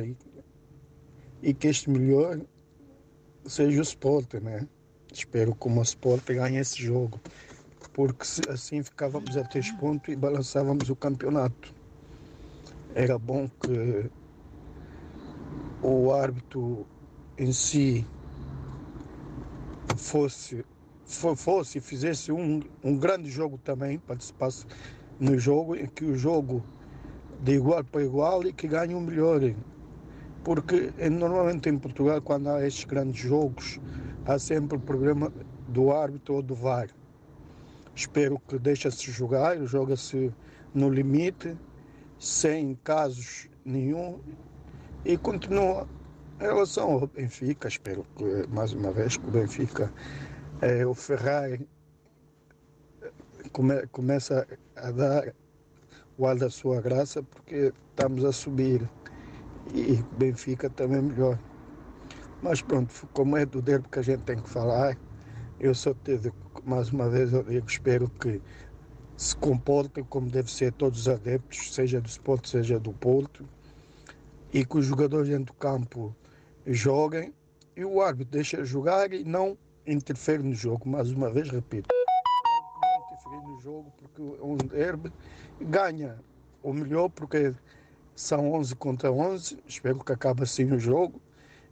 E 1.43 1.55
que 1.55 1.69
este 1.69 1.91
melhor 1.91 2.41
seja 3.47 3.79
o 3.79 3.83
Sport, 3.83 4.35
né? 4.35 4.67
Espero 5.13 5.55
que 5.55 5.69
o 5.69 5.83
Sport 5.83 6.25
ganhe 6.27 6.59
esse 6.59 6.83
jogo, 6.83 7.21
porque 7.93 8.27
assim 8.49 8.83
ficávamos 8.83 9.37
a 9.37 9.45
três 9.45 9.71
pontos 9.73 10.13
e 10.13 10.17
balançávamos 10.17 10.91
o 10.91 10.97
campeonato. 10.97 11.73
Era 12.95 13.19
bom 13.19 13.49
que 13.61 14.11
o 15.83 16.13
árbitro 16.13 16.87
em 17.39 17.53
si 17.53 18.07
fosse 20.05 20.65
fosse 21.07 21.81
fizesse 21.81 22.33
um, 22.33 22.63
um 22.83 22.97
grande 22.97 23.31
jogo 23.31 23.59
também, 23.59 23.99
participasse 23.99 24.67
no 25.19 25.39
jogo, 25.39 25.77
em 25.77 25.87
que 25.87 26.05
o 26.05 26.17
jogo 26.17 26.65
de 27.43 27.53
igual 27.53 27.85
para 27.85 28.03
igual 28.03 28.45
e 28.47 28.53
que 28.53 28.67
ganhe 28.67 28.95
o 28.95 29.01
melhor. 29.01 29.41
Porque 30.43 30.93
normalmente 31.11 31.69
em 31.69 31.79
Portugal, 31.79 32.21
quando 32.23 32.49
há 32.49 32.67
estes 32.67 32.85
grandes 32.85 33.21
jogos, 33.21 33.81
há 34.27 34.39
sempre 34.39 34.79
o 34.79 34.81
problema 34.81 35.33
do 35.69 35.93
árbitro 35.93 36.37
ou 36.37 36.43
do 36.43 36.55
VAR. 36.55 36.89
Espero 37.95 38.41
que 38.49 38.59
deixe-se 38.59 39.11
jogar, 39.11 39.63
joga-se 39.67 40.33
no 40.75 40.89
limite, 40.89 41.57
sem 42.19 42.75
casos 42.83 43.49
nenhum, 43.65 44.19
e 45.05 45.17
continua 45.17 45.87
em 46.41 46.43
relação 46.43 46.93
ao 46.93 47.07
Benfica, 47.07 47.69
espero 47.69 48.05
que 48.17 48.47
mais 48.49 48.73
uma 48.73 48.91
vez 48.91 49.17
que 49.17 49.27
o 49.27 49.31
Benfica, 49.31 49.93
é, 50.61 50.85
o 50.85 50.95
Ferrari 50.95 51.69
come, 53.53 53.87
começa 53.89 54.47
a 54.77 54.91
dar 54.91 55.33
o 56.19 56.27
ar 56.27 56.37
da 56.37 56.51
sua 56.51 56.81
graça, 56.81 57.23
porque 57.23 57.73
estamos 57.91 58.25
a 58.25 58.33
subir 58.33 58.89
e 59.73 59.93
o 59.93 60.17
Benfica 60.17 60.69
também 60.71 61.03
melhor. 61.03 61.39
Mas 62.43 62.61
pronto, 62.61 62.93
como 63.13 63.37
é 63.37 63.47
do 63.47 63.63
derby 63.63 63.89
que 63.89 63.99
a 63.99 64.03
gente 64.03 64.23
tem 64.23 64.37
que 64.37 64.49
falar, 64.49 64.99
eu 65.61 65.75
só 65.75 65.95
te 65.95 66.21
mais 66.65 66.91
uma 66.91 67.09
vez 67.09 67.33
eu 67.33 67.43
digo, 67.43 67.67
espero 67.67 68.09
que 68.09 68.41
se 69.17 69.37
comportem 69.37 70.03
como 70.05 70.29
deve 70.29 70.51
ser 70.51 70.73
todos 70.73 71.01
os 71.01 71.09
adeptos, 71.09 71.75
seja 71.75 72.01
do 72.01 72.09
Sport, 72.09 72.47
seja 72.47 72.79
do 72.79 72.93
Porto, 72.93 73.49
e 74.53 74.65
que 74.65 74.79
os 74.79 74.87
jogadores 74.87 75.29
dentro 75.29 75.47
do 75.47 75.55
campo 75.55 76.15
joguem 76.67 77.33
e 77.77 77.85
o 77.85 78.01
árbitro 78.01 78.33
deixa 78.33 78.65
jogar 78.65 79.13
e 79.13 79.25
não 79.25 79.57
interfere 79.87 80.43
no 80.43 80.55
jogo. 80.55 80.89
Mais 80.89 81.11
uma 81.11 81.31
vez, 81.31 81.51
repito, 81.51 81.89
não 82.83 83.07
interferir 83.07 83.43
no 83.43 83.61
jogo 83.61 83.93
porque 83.97 84.23
um 84.43 84.57
derby 84.57 85.13
ganha 85.61 86.19
o 86.63 86.73
melhor 86.73 87.09
porque 87.09 87.55
são 88.15 88.53
11 88.53 88.77
contra 88.77 89.13
11. 89.13 89.59
Espero 89.67 90.03
que 90.03 90.13
acabe 90.13 90.43
assim 90.43 90.73
o 90.73 90.79
jogo 90.79 91.21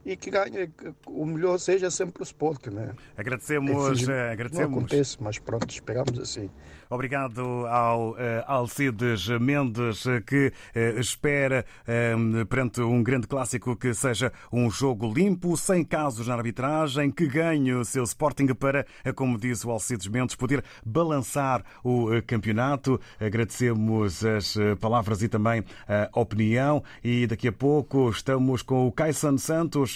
e 0.05 0.15
que 0.15 0.29
ganhe 0.29 0.69
o 1.07 1.25
melhor 1.25 1.57
seja 1.57 1.89
sempre 1.89 2.21
o 2.21 2.23
Sport, 2.23 2.67
né? 2.67 2.91
Agradecemos, 3.17 4.07
é, 4.07 4.31
agradecemos. 4.31 4.71
Não 4.71 4.77
acontece, 4.79 5.17
mas 5.21 5.39
pronto, 5.39 5.69
esperamos 5.69 6.19
assim. 6.19 6.49
Obrigado 6.93 7.65
ao 7.65 8.11
uh, 8.11 8.15
Alcides 8.45 9.27
Mendes, 9.41 10.03
que 10.27 10.53
uh, 10.75 10.99
espera, 10.99 11.65
uh, 11.87 12.45
perante 12.45 12.81
um 12.81 13.01
grande 13.01 13.25
clássico, 13.25 13.75
que 13.75 13.95
seja 13.95 14.31
um 14.51 14.69
jogo 14.69 15.11
limpo, 15.11 15.57
sem 15.57 15.83
casos 15.83 16.27
na 16.27 16.35
arbitragem, 16.35 17.09
que 17.09 17.25
ganhe 17.25 17.73
o 17.73 17.83
seu 17.83 18.03
Sporting 18.03 18.45
para, 18.53 18.85
como 19.15 19.39
diz 19.39 19.65
o 19.65 19.71
Alcides 19.71 20.07
Mendes, 20.07 20.35
poder 20.35 20.63
balançar 20.85 21.63
o 21.83 22.09
campeonato. 22.27 23.01
Agradecemos 23.19 24.23
as 24.23 24.55
palavras 24.79 25.23
e 25.23 25.27
também 25.27 25.63
a 25.87 26.19
opinião. 26.19 26.83
E 27.03 27.25
daqui 27.25 27.47
a 27.47 27.51
pouco 27.51 28.09
estamos 28.09 28.61
com 28.61 28.87
o 28.87 28.91
Caissan 28.91 29.37
Santos, 29.37 29.92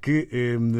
que 0.00 0.28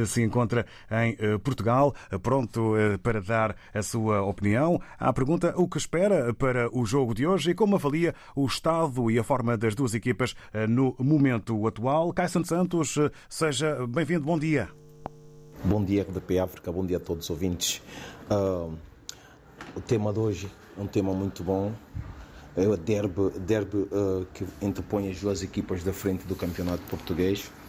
se 0.07 0.23
encontra 0.23 0.67
em 0.91 1.39
Portugal, 1.39 1.95
pronto 2.23 2.75
para 3.03 3.21
dar 3.21 3.57
a 3.75 3.83
sua 3.83 4.23
opinião. 4.23 4.81
À 4.99 5.13
pergunta 5.13 5.55
o 5.57 5.69
que 5.69 5.79
espera 5.79 6.33
para 6.35 6.69
o 6.77 6.85
jogo 6.85 7.15
de 7.15 7.27
hoje 7.27 7.51
e 7.51 7.55
como 7.55 7.77
avalia 7.77 8.15
o 8.35 8.47
estado 8.47 9.11
e 9.11 9.19
a 9.19 9.25
forma 9.25 9.57
das 9.57 9.75
duas 9.75 9.95
equipas 9.95 10.35
no 10.69 10.95
momento 10.99 11.67
atual. 11.67 12.13
Caisson 12.13 12.45
Santos, 12.45 12.99
seja 13.29 13.87
bem-vindo, 13.87 14.25
bom 14.25 14.39
dia. 14.39 14.69
Bom 15.65 15.85
dia, 15.85 16.03
RDP 16.03 16.41
África, 16.41 16.73
bom 16.73 16.85
dia 16.85 16.97
a 16.97 17.01
todos 17.01 17.25
os 17.25 17.31
ouvintes. 17.31 17.81
Uh, 18.29 18.77
o 19.77 19.81
tema 19.81 20.13
de 20.13 20.19
hoje 20.19 20.51
é 20.77 20.83
um 20.83 20.89
tema 20.89 21.13
muito 21.15 21.45
bom. 21.45 21.73
É 22.57 22.67
o 22.67 22.77
derby, 22.77 23.31
derby 23.39 23.77
uh, 23.77 24.27
que 24.35 24.45
interpõe 24.61 25.09
as 25.09 25.21
duas 25.21 25.41
equipas 25.41 25.85
da 25.85 25.93
frente 25.93 26.27
do 26.27 26.35
campeonato 26.35 26.83
português, 26.91 27.51
eh, 27.51 27.62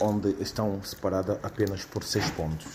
onde 0.00 0.30
estão 0.42 0.82
separadas 0.82 1.38
apenas 1.42 1.84
por 1.84 2.02
seis 2.02 2.28
pontos. 2.30 2.66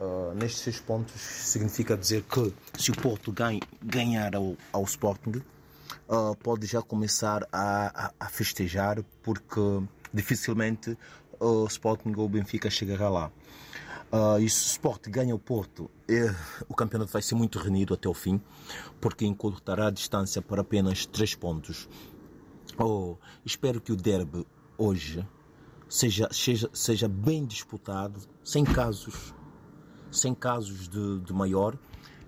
Uh, 0.00 0.32
nestes 0.34 0.60
seis 0.60 0.78
pontos 0.78 1.20
significa 1.20 1.96
dizer 1.96 2.22
que 2.22 2.54
se 2.78 2.92
o 2.92 2.96
Porto 2.96 3.32
ganha, 3.32 3.60
ganhar 3.82 4.36
ao, 4.36 4.56
ao 4.72 4.84
Sporting, 4.84 5.42
uh, 6.08 6.36
pode 6.36 6.66
já 6.66 6.80
começar 6.80 7.42
a, 7.52 8.06
a, 8.06 8.12
a, 8.20 8.28
festejar, 8.28 9.02
porque 9.24 9.60
dificilmente 10.14 10.96
o 11.40 11.66
Sporting 11.66 12.14
ou 12.16 12.26
o 12.26 12.28
Benfica 12.28 12.70
chegará 12.70 13.08
lá. 13.08 13.32
Uh, 14.12 14.38
e 14.40 14.48
se 14.48 14.64
o 14.64 14.70
Sport 14.70 15.08
ganha 15.08 15.34
o 15.34 15.38
Porto, 15.38 15.90
eh, 16.08 16.34
o 16.66 16.74
campeonato 16.74 17.12
vai 17.12 17.20
ser 17.20 17.34
muito 17.34 17.58
renido 17.58 17.92
até 17.92 18.08
o 18.08 18.14
fim, 18.14 18.40
porque 19.00 19.26
encurtará 19.26 19.88
a 19.88 19.90
distância 19.90 20.40
para 20.40 20.62
apenas 20.62 21.04
três 21.04 21.34
pontos. 21.34 21.88
Oh, 22.78 23.16
espero 23.44 23.80
que 23.80 23.92
o 23.92 23.96
derby 23.96 24.46
hoje 24.78 25.26
seja, 25.88 26.28
seja, 26.30 26.68
seja 26.72 27.08
bem 27.08 27.44
disputado, 27.46 28.20
sem 28.44 28.64
casos, 28.64 29.34
sem 30.10 30.34
casos 30.34 30.88
de, 30.88 31.20
de 31.20 31.32
maior 31.32 31.76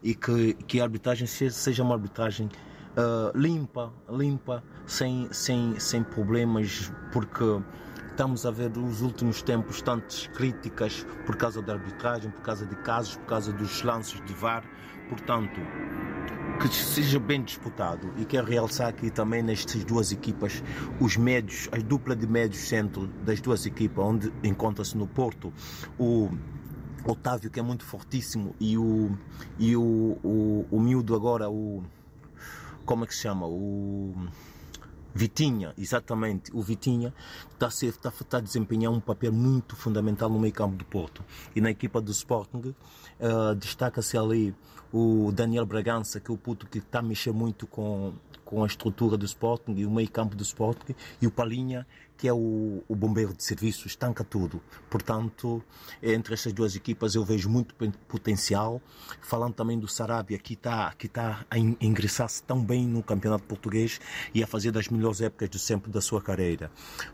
e 0.02 0.14
que, 0.14 0.54
que 0.54 0.80
a 0.80 0.84
arbitragem 0.84 1.26
seja 1.26 1.82
uma 1.82 1.94
arbitragem 1.94 2.48
uh, 2.96 3.36
limpa, 3.36 3.92
limpa, 4.08 4.62
sem, 4.86 5.28
sem, 5.32 5.78
sem 5.78 6.02
problemas, 6.02 6.92
porque 7.12 7.44
estamos 8.08 8.44
a 8.44 8.50
ver 8.50 8.70
nos 8.76 9.02
últimos 9.02 9.42
tempos 9.42 9.82
tantas 9.82 10.26
críticas 10.28 11.06
por 11.26 11.36
causa 11.36 11.62
da 11.62 11.74
arbitragem, 11.74 12.30
por 12.30 12.42
causa 12.42 12.66
de 12.66 12.76
casos, 12.76 13.16
por 13.16 13.26
causa 13.26 13.52
dos 13.52 13.82
lances 13.82 14.24
de 14.24 14.32
VAR. 14.34 14.64
Portanto, 15.08 15.60
que 16.60 16.68
seja 16.68 17.18
bem 17.18 17.42
disputado 17.42 18.12
e 18.18 18.24
quero 18.26 18.46
realçar 18.46 18.88
aqui 18.88 19.10
também 19.10 19.42
nestas 19.42 19.82
duas 19.82 20.12
equipas 20.12 20.62
os 21.00 21.16
médios, 21.16 21.70
a 21.72 21.78
dupla 21.78 22.14
de 22.14 22.26
médios 22.26 22.62
centro 22.64 23.06
das 23.24 23.40
duas 23.40 23.64
equipas, 23.64 24.04
onde 24.04 24.32
encontra-se 24.44 24.94
no 24.94 25.06
Porto 25.06 25.50
o 25.98 26.28
Otávio 27.06 27.50
que 27.50 27.58
é 27.58 27.62
muito 27.62 27.82
fortíssimo 27.82 28.54
e 28.60 28.76
o 28.76 29.10
e 29.58 29.74
o, 29.74 30.18
o, 30.22 30.66
o 30.70 30.80
miúdo 30.80 31.14
agora 31.14 31.48
o 31.48 31.82
como 32.84 33.04
é 33.04 33.06
que 33.06 33.14
se 33.14 33.22
chama 33.22 33.46
o 33.46 34.14
Vitinha, 35.14 35.74
exatamente, 35.76 36.52
o 36.54 36.62
Vitinha 36.62 37.12
está 37.52 37.66
a, 37.66 37.68
está, 37.68 38.08
está 38.10 38.38
a 38.38 38.40
desempenhar 38.40 38.92
um 38.92 39.00
papel 39.00 39.32
muito 39.32 39.74
fundamental 39.74 40.30
no 40.30 40.38
meio 40.38 40.52
campo 40.52 40.76
do 40.76 40.84
Porto. 40.84 41.24
E 41.54 41.60
na 41.60 41.70
equipa 41.70 42.00
do 42.00 42.12
Sporting 42.12 42.74
uh, 43.18 43.54
destaca-se 43.56 44.16
ali 44.16 44.54
o 44.92 45.30
Daniel 45.32 45.66
Bragança, 45.66 46.20
que 46.20 46.30
é 46.30 46.34
o 46.34 46.38
puto 46.38 46.66
que 46.66 46.78
está 46.78 46.98
a 46.98 47.02
mexer 47.02 47.32
muito 47.32 47.66
com, 47.66 48.12
com 48.44 48.64
a 48.64 48.66
estrutura 48.66 49.16
do 49.16 49.24
Sporting 49.24 49.74
e 49.76 49.86
o 49.86 49.90
meio 49.90 50.10
campo 50.10 50.34
do 50.34 50.42
Sporting, 50.42 50.94
e 51.20 51.26
o 51.26 51.30
Palinha, 51.30 51.86
que 52.16 52.28
é 52.28 52.32
o, 52.32 52.82
o 52.86 52.94
bombeiro 52.94 53.32
de 53.32 53.42
serviço, 53.42 53.86
estanca 53.86 54.22
tudo. 54.22 54.60
Portanto, 54.90 55.62
entre 56.02 56.34
estas 56.34 56.52
duas 56.52 56.76
equipas 56.76 57.14
eu 57.14 57.24
vejo 57.24 57.48
muito 57.48 57.74
potencial. 58.06 58.82
Falando 59.22 59.54
também 59.54 59.78
do 59.78 59.88
Sarabia, 59.88 60.38
que 60.38 60.52
está 60.52 60.92
que 60.92 61.08
tá 61.08 61.46
a 61.50 61.58
ingressar-se 61.58 62.42
tão 62.42 62.62
bem 62.62 62.86
no 62.86 63.02
campeonato 63.02 63.44
português 63.44 64.00
e 64.34 64.42
a 64.42 64.46
fazer 64.46 64.70
das 64.70 64.88
melhores 64.88 65.20
épocas 65.22 65.48
de 65.48 65.58
sempre 65.58 65.90
da 65.90 66.02
sua 66.02 66.20
carreira. 66.20 66.70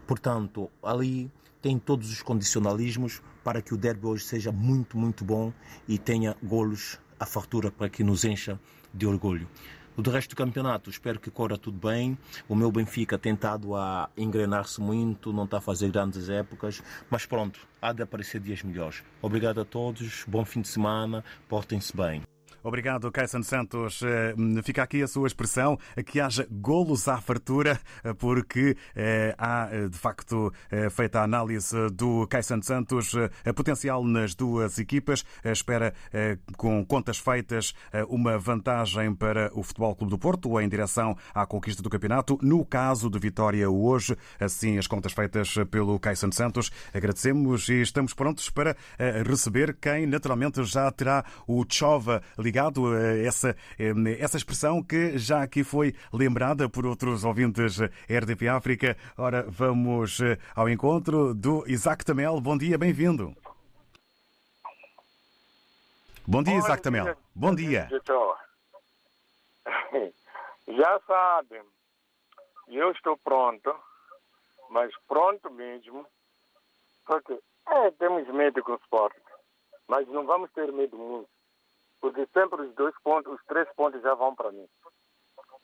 Portanto, 0.06 0.68
ali 0.82 1.30
tem 1.62 1.78
todos 1.78 2.10
os 2.10 2.22
condicionalismos 2.22 3.22
para 3.44 3.62
que 3.62 3.74
o 3.74 3.76
derby 3.76 4.06
hoje 4.06 4.24
seja 4.24 4.50
muito, 4.50 4.96
muito 4.96 5.24
bom 5.24 5.52
e 5.86 5.98
tenha 5.98 6.36
golos 6.42 6.98
à 7.18 7.26
fartura 7.26 7.70
para 7.70 7.88
que 7.88 8.04
nos 8.04 8.24
encha 8.24 8.58
de 8.92 9.06
orgulho. 9.06 9.48
Do 9.96 10.10
resto 10.10 10.30
do 10.30 10.36
campeonato, 10.36 10.90
espero 10.90 11.18
que 11.18 11.30
corra 11.30 11.56
tudo 11.56 11.78
bem. 11.78 12.18
O 12.46 12.54
meu 12.54 12.70
Benfica 12.70 13.16
tentado 13.16 13.74
a 13.74 14.10
engrenar-se 14.14 14.78
muito, 14.78 15.32
não 15.32 15.44
está 15.44 15.56
a 15.56 15.60
fazer 15.60 15.90
grandes 15.90 16.28
épocas, 16.28 16.82
mas 17.08 17.24
pronto, 17.24 17.60
há 17.80 17.94
de 17.94 18.02
aparecer 18.02 18.40
dias 18.40 18.62
melhores. 18.62 19.02
Obrigado 19.22 19.60
a 19.60 19.64
todos, 19.64 20.24
bom 20.28 20.44
fim 20.44 20.60
de 20.60 20.68
semana, 20.68 21.24
portem-se 21.48 21.96
bem. 21.96 22.22
Obrigado, 22.66 23.12
Caetano 23.12 23.44
Santos. 23.44 24.02
Eh, 24.02 24.34
fica 24.64 24.82
aqui 24.82 25.00
a 25.00 25.06
sua 25.06 25.28
expressão, 25.28 25.78
que 26.04 26.20
haja 26.20 26.44
golos 26.50 27.06
à 27.06 27.20
fartura, 27.20 27.78
eh, 28.02 28.12
porque 28.12 28.76
eh, 28.96 29.32
há, 29.38 29.68
de 29.88 29.96
facto, 29.96 30.52
feita 30.90 31.20
a 31.20 31.22
análise 31.22 31.76
do 31.90 32.26
Caetano 32.26 32.64
Santos, 32.64 33.12
potencial 33.54 34.02
nas 34.02 34.34
duas 34.34 34.80
equipas. 34.80 35.24
Espera, 35.44 35.94
com 36.56 36.84
contas 36.84 37.18
feitas, 37.18 37.72
uma 38.08 38.36
vantagem 38.36 39.14
para 39.14 39.48
o 39.54 39.62
Futebol 39.62 39.94
Clube 39.94 40.10
do 40.10 40.18
Porto 40.18 40.60
em 40.60 40.68
direção 40.68 41.16
à 41.32 41.46
conquista 41.46 41.84
do 41.84 41.90
campeonato. 41.90 42.36
No 42.42 42.64
caso 42.64 43.08
de 43.08 43.18
vitória 43.20 43.70
hoje, 43.70 44.16
assim 44.40 44.76
as 44.76 44.88
contas 44.88 45.12
feitas 45.12 45.54
pelo 45.70 46.00
Caetano 46.00 46.32
Santos, 46.32 46.72
agradecemos 46.92 47.68
e 47.68 47.80
estamos 47.80 48.12
prontos 48.12 48.50
para 48.50 48.76
receber 49.24 49.76
quem 49.80 50.04
naturalmente 50.06 50.64
já 50.64 50.90
terá 50.90 51.24
o 51.46 51.64
Chova 51.68 52.22
ligado 52.36 52.55
ligado 52.56 52.86
a 52.86 53.18
essa, 53.18 53.54
essa 54.18 54.38
expressão 54.38 54.82
que 54.82 55.18
já 55.18 55.42
aqui 55.42 55.62
foi 55.62 55.94
lembrada 56.10 56.70
por 56.70 56.86
outros 56.86 57.22
ouvintes 57.22 57.78
RDP 58.08 58.48
África. 58.48 58.96
Ora, 59.18 59.42
vamos 59.46 60.20
eh, 60.20 60.38
ao 60.54 60.66
encontro 60.66 61.34
do 61.34 61.68
Isaac 61.68 62.02
Tamel. 62.02 62.40
Bom 62.40 62.56
dia, 62.56 62.78
bem-vindo. 62.78 63.36
Bom 66.26 66.42
dia, 66.42 66.56
Isaac 66.56 66.82
Tamel. 66.82 67.14
Bom 67.34 67.54
dia. 67.54 67.88
Já 70.66 71.00
sabem, 71.06 71.62
eu 72.68 72.90
estou 72.92 73.18
pronto, 73.18 73.74
mas 74.70 74.90
pronto 75.06 75.50
mesmo, 75.50 76.06
porque 77.04 77.38
é, 77.68 77.90
temos 77.92 78.26
medo 78.28 78.62
com 78.62 78.72
o 78.72 78.76
esporte, 78.76 79.20
mas 79.86 80.08
não 80.08 80.24
vamos 80.24 80.50
ter 80.52 80.72
medo 80.72 80.96
muito 80.96 81.35
porque 82.00 82.26
sempre 82.32 82.62
os 82.62 82.74
dois 82.74 82.94
pontos, 83.02 83.32
os 83.32 83.44
três 83.46 83.68
pontos 83.74 84.02
já 84.02 84.14
vão 84.14 84.34
para 84.34 84.52
mim. 84.52 84.68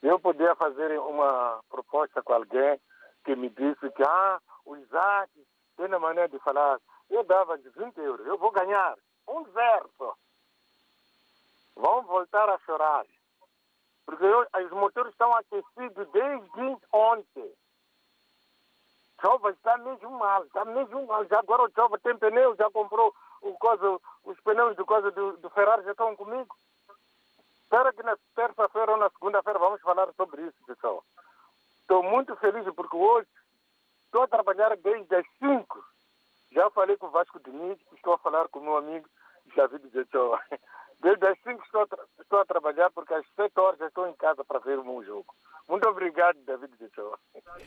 Eu 0.01 0.19
podia 0.19 0.55
fazer 0.55 0.99
uma 0.99 1.61
proposta 1.69 2.21
com 2.21 2.33
alguém 2.33 2.79
que 3.23 3.35
me 3.35 3.49
disse 3.49 3.89
que 3.91 4.03
ah, 4.03 4.39
o 4.65 4.75
Isaac 4.75 5.31
tem 5.77 5.93
a 5.93 5.99
maneira 5.99 6.29
de 6.29 6.39
falar, 6.39 6.79
eu 7.09 7.23
dava 7.23 7.57
de 7.57 7.69
20 7.69 7.97
euros, 7.97 8.27
eu 8.27 8.37
vou 8.37 8.51
ganhar 8.51 8.95
um 9.27 9.43
zero 9.51 9.89
só. 9.97 10.13
Vão 11.75 12.03
voltar 12.03 12.49
a 12.49 12.59
chorar. 12.59 13.05
Porque 14.05 14.25
eu, 14.25 14.45
os 14.65 14.71
motores 14.71 15.11
estão 15.11 15.33
aquecidos 15.35 16.07
desde 16.11 16.77
ontem. 16.91 17.53
Chova 19.21 19.51
está 19.51 19.77
mesmo 19.77 20.11
mal, 20.11 20.43
está 20.43 20.65
mesmo 20.65 21.07
mal. 21.07 21.25
Já 21.25 21.39
agora 21.39 21.63
o 21.63 21.71
Chova 21.71 21.97
tem 21.99 22.17
pneu, 22.17 22.55
já 22.57 22.69
comprou 22.69 23.15
o 23.43 23.53
coisa, 23.57 23.99
os 24.23 24.39
pneus 24.39 24.75
do, 24.75 24.85
coisa 24.85 25.11
do, 25.11 25.37
do 25.37 25.49
Ferrari 25.49 25.83
já 25.83 25.91
estão 25.91 26.15
comigo. 26.15 26.55
Espero 27.63 27.93
que 27.93 28.03
na 28.03 28.17
terça-feira 28.35 28.91
ou 28.91 28.97
na 28.97 29.09
segunda-feira 29.09 29.59
vamos 29.59 29.81
falar 29.81 30.11
sobre 30.13 30.43
isso, 30.43 30.57
pessoal. 30.65 31.03
Estou 31.81 32.01
muito 32.03 32.35
feliz 32.37 32.65
porque 32.73 32.95
hoje 32.95 33.27
estou 34.05 34.23
a 34.23 34.27
trabalhar 34.27 34.75
desde 34.77 35.15
as 35.15 35.25
5. 35.39 35.85
Já 36.51 36.69
falei 36.69 36.95
com 36.97 37.07
o 37.07 37.11
Vasco 37.11 37.39
Diniz, 37.39 37.79
estou 37.93 38.13
a 38.13 38.17
falar 38.19 38.47
com 38.47 38.59
o 38.59 38.63
meu 38.63 38.77
amigo 38.77 39.09
David 39.55 39.89
Getó. 39.89 40.39
Desde 41.03 41.27
as 41.27 41.37
5 41.43 41.61
estou, 41.65 41.85
estou 42.21 42.39
a 42.39 42.45
trabalhar 42.45 42.89
porque 42.91 43.13
às 43.13 43.25
7 43.35 43.51
horas 43.59 43.81
estou 43.81 44.07
em 44.07 44.13
casa 44.13 44.41
para 44.45 44.59
ver 44.59 44.79
o 44.79 44.85
meu 44.85 45.03
jogo. 45.03 45.35
Muito 45.67 45.87
obrigado, 45.87 46.37
David 46.45 46.71
Getó. 46.79 47.17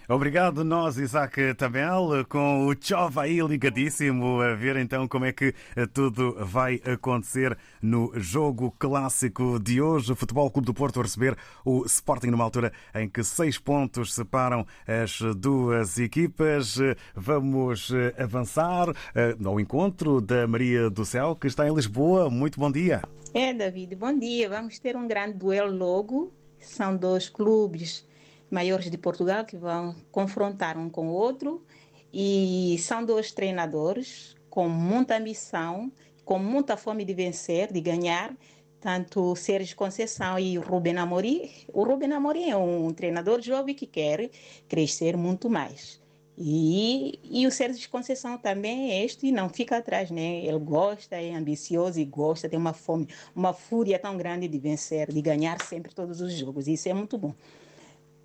Obrigado 0.08 0.64
nós, 0.64 0.96
Isaac 0.96 1.54
Tabel, 1.54 2.24
com 2.28 2.66
o 2.66 2.74
Chova 2.78 3.22
aí 3.22 3.40
ligadíssimo, 3.40 4.40
a 4.40 4.54
ver 4.54 4.76
então 4.76 5.06
como 5.06 5.26
é 5.26 5.32
que 5.32 5.54
tudo 5.92 6.34
vai 6.44 6.80
acontecer 6.90 7.58
no 7.82 8.10
jogo 8.14 8.74
clássico 8.78 9.58
de 9.58 9.82
hoje. 9.82 10.12
O 10.12 10.16
Futebol 10.16 10.50
Clube 10.50 10.66
do 10.66 10.74
Porto 10.74 11.00
a 11.00 11.02
receber 11.02 11.36
o 11.64 11.84
Sporting 11.84 12.28
numa 12.28 12.44
altura 12.44 12.72
em 12.94 13.08
que 13.08 13.22
seis 13.22 13.58
pontos 13.58 14.14
separam 14.14 14.66
as 14.86 15.20
duas 15.36 15.98
equipas. 15.98 16.78
Vamos 17.14 17.92
avançar 18.18 18.88
eh, 19.14 19.36
ao 19.44 19.60
encontro 19.60 20.20
da 20.22 20.46
Maria 20.46 20.88
do 20.88 21.04
Céu, 21.04 21.36
que 21.36 21.46
está 21.46 21.66
em 21.66 21.74
Lisboa. 21.74 22.30
Muito 22.30 22.58
bom 22.58 22.70
dia. 22.70 23.02
É, 23.38 23.52
David, 23.52 23.94
bom 23.96 24.18
dia. 24.18 24.48
Vamos 24.48 24.78
ter 24.78 24.96
um 24.96 25.06
grande 25.06 25.34
duelo 25.34 25.70
logo. 25.70 26.32
São 26.58 26.96
dois 26.96 27.28
clubes 27.28 28.02
maiores 28.50 28.90
de 28.90 28.96
Portugal 28.96 29.44
que 29.44 29.58
vão 29.58 29.94
confrontar 30.10 30.78
um 30.78 30.88
com 30.88 31.08
o 31.08 31.12
outro. 31.12 31.62
E 32.10 32.78
são 32.78 33.04
dois 33.04 33.32
treinadores 33.32 34.34
com 34.48 34.70
muita 34.70 35.18
ambição, 35.18 35.92
com 36.24 36.38
muita 36.38 36.78
fome 36.78 37.04
de 37.04 37.12
vencer, 37.12 37.70
de 37.70 37.78
ganhar. 37.78 38.34
Tanto 38.80 39.36
Sérgio 39.36 39.76
Conceição 39.76 40.38
e 40.38 40.56
Ruben 40.56 40.96
Amorim. 40.96 41.50
O 41.74 41.84
Ruben 41.84 42.14
Amorim 42.14 42.48
é 42.48 42.56
um 42.56 42.90
treinador 42.94 43.42
jovem 43.42 43.74
que 43.74 43.86
quer 43.86 44.30
crescer 44.66 45.14
muito 45.14 45.50
mais. 45.50 46.00
E, 46.38 47.18
e 47.24 47.46
o 47.46 47.50
Sérgio 47.50 47.80
de 47.80 47.88
Conceição 47.88 48.36
também 48.36 48.92
é 48.92 49.04
este 49.04 49.28
e 49.28 49.32
não 49.32 49.48
fica 49.48 49.78
atrás, 49.78 50.10
né? 50.10 50.44
Ele 50.44 50.58
gosta, 50.58 51.16
é 51.16 51.34
ambicioso 51.34 51.98
e 51.98 52.04
gosta, 52.04 52.48
tem 52.48 52.58
uma 52.58 52.74
fome, 52.74 53.08
uma 53.34 53.54
fúria 53.54 53.98
tão 53.98 54.16
grande 54.18 54.46
de 54.46 54.58
vencer, 54.58 55.10
de 55.10 55.22
ganhar 55.22 55.62
sempre 55.62 55.94
todos 55.94 56.20
os 56.20 56.32
jogos. 56.34 56.68
Isso 56.68 56.88
é 56.88 56.92
muito 56.92 57.16
bom. 57.16 57.34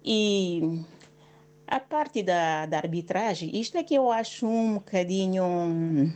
E 0.04 0.84
a 1.66 1.80
parte 1.80 2.22
da, 2.22 2.66
da 2.66 2.78
arbitragem, 2.78 3.58
isto 3.58 3.78
é 3.78 3.84
que 3.84 3.96
eu 3.96 4.12
acho 4.12 4.46
um 4.46 4.74
bocadinho 4.74 6.14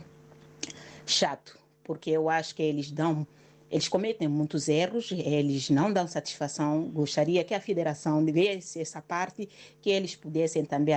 chato, 1.06 1.58
porque 1.82 2.10
eu 2.10 2.28
acho 2.28 2.54
que 2.54 2.62
eles 2.62 2.90
dão 2.90 3.26
eles 3.70 3.88
cometem 3.88 4.28
muitos 4.28 4.68
erros, 4.68 5.10
eles 5.12 5.68
não 5.70 5.92
dão 5.92 6.06
satisfação. 6.06 6.84
Gostaria 6.90 7.42
que 7.44 7.52
a 7.54 7.60
federação 7.60 8.24
visse 8.24 8.80
essa 8.80 9.02
parte, 9.02 9.48
que 9.80 9.90
eles 9.90 10.14
pudessem 10.14 10.64
também, 10.64 10.94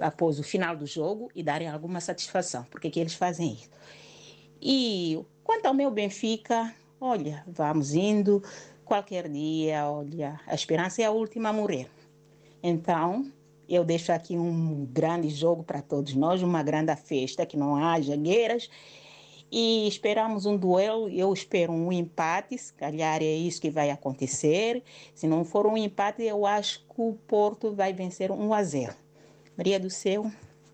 após 0.00 0.38
o 0.38 0.42
final 0.42 0.76
do 0.76 0.86
jogo, 0.86 1.30
e 1.34 1.42
darem 1.42 1.68
alguma 1.68 2.00
satisfação, 2.00 2.64
porque 2.70 2.90
que 2.90 2.98
eles 2.98 3.14
fazem 3.14 3.52
isso. 3.54 3.70
E 4.60 5.18
quanto 5.44 5.66
ao 5.66 5.74
meu 5.74 5.90
Benfica, 5.90 6.74
olha, 7.00 7.44
vamos 7.46 7.94
indo, 7.94 8.42
qualquer 8.84 9.28
dia, 9.28 9.88
olha, 9.88 10.40
a 10.46 10.54
esperança 10.54 11.00
é 11.02 11.04
a 11.04 11.10
última 11.10 11.50
a 11.50 11.52
morrer. 11.52 11.88
Então, 12.62 13.30
Eu 13.70 13.84
deixo 13.84 14.10
aqui 14.10 14.36
um 14.36 14.84
grande 14.86 15.28
jogo 15.28 15.62
para 15.62 15.80
todos 15.80 16.12
nós, 16.16 16.42
uma 16.42 16.60
grande 16.60 16.94
festa, 16.96 17.46
que 17.46 17.56
não 17.56 17.76
haja 17.76 18.16
guerras. 18.16 18.68
E 19.50 19.88
esperamos 19.88 20.46
um 20.46 20.56
duelo, 20.56 21.08
eu 21.08 21.32
espero 21.32 21.72
um 21.72 21.92
empate, 21.92 22.56
se 22.56 22.72
calhar 22.72 23.20
é 23.20 23.34
isso 23.34 23.60
que 23.60 23.68
vai 23.68 23.90
acontecer. 23.90 24.82
Se 25.12 25.26
não 25.26 25.44
for 25.44 25.66
um 25.66 25.76
empate, 25.76 26.22
eu 26.22 26.46
acho 26.46 26.80
que 26.80 27.00
o 27.00 27.14
Porto 27.26 27.74
vai 27.74 27.92
vencer 27.92 28.30
1 28.30 28.54
a 28.54 28.62
0. 28.62 28.94
Maria 29.56 29.80
do 29.80 29.90
Céu, 29.90 30.30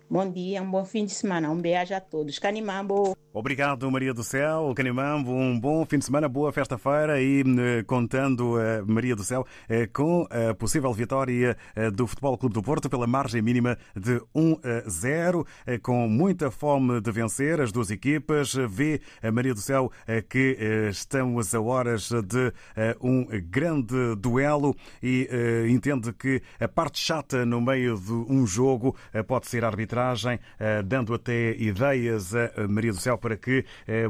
bom 0.09 0.29
dia, 0.29 0.61
um 0.61 0.71
bom 0.71 0.85
fim 0.85 1.05
de 1.05 1.11
semana, 1.11 1.49
um 1.49 1.59
beijo 1.59 1.93
a 1.93 1.99
todos. 1.99 2.39
Canimambo! 2.39 3.15
Obrigado, 3.37 3.91
Maria 3.91 4.15
do 4.15 4.23
Céu, 4.23 4.73
Canimambo. 4.75 5.31
Um 5.31 5.59
bom 5.59 5.85
fim 5.85 5.99
de 5.99 6.05
semana, 6.05 6.27
boa 6.27 6.51
festa-feira 6.51 7.21
e 7.21 7.41
eh, 7.41 7.83
contando, 7.83 8.59
eh, 8.59 8.81
Maria 8.81 9.15
do 9.15 9.23
Céu, 9.23 9.45
eh, 9.69 9.85
com 9.85 10.27
a 10.31 10.55
possível 10.55 10.91
vitória 10.91 11.55
do 11.93 12.07
Futebol 12.07 12.35
Clube 12.35 12.55
do 12.55 12.63
Porto 12.63 12.89
pela 12.89 13.05
margem 13.05 13.39
mínima 13.39 13.77
de 13.95 14.19
1 14.33 14.53
a 14.53 14.89
0, 14.89 15.45
com 15.83 16.07
muita 16.07 16.49
fome 16.49 16.99
de 16.99 17.11
vencer 17.11 17.61
as 17.61 17.71
duas 17.71 17.91
equipas. 17.91 18.55
Vê, 18.67 19.01
Maria 19.31 19.53
do 19.53 19.61
Céu, 19.61 19.91
que 20.27 20.57
estamos 20.89 21.53
a 21.53 21.61
horas 21.61 22.09
de 22.09 22.51
um 22.99 23.27
grande 23.49 24.15
duelo 24.17 24.75
e 25.01 25.29
entende 25.69 26.11
que 26.11 26.41
a 26.59 26.67
parte 26.67 26.99
chata 26.99 27.45
no 27.45 27.61
meio 27.61 27.99
de 27.99 28.11
um 28.11 28.47
jogo 28.47 28.95
pode 29.27 29.47
ser 29.47 29.63
a 29.63 29.67
arbitragem, 29.97 30.39
dando 30.85 31.13
até 31.13 31.55
ideias 31.57 32.33
a 32.35 32.67
Maria 32.69 32.91
do 32.91 32.99
Céu 32.99 33.17
para 33.17 33.35
que, 33.35 33.65
eh, 33.87 34.07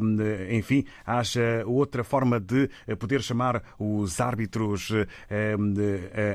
enfim, 0.52 0.86
haja 1.06 1.64
outra 1.66 2.04
forma 2.04 2.40
de 2.40 2.70
eh, 2.88 2.96
poder 2.96 3.22
chamar 3.22 3.64
os 3.80 4.20
árbitros 4.20 4.92
eh, 5.30 5.56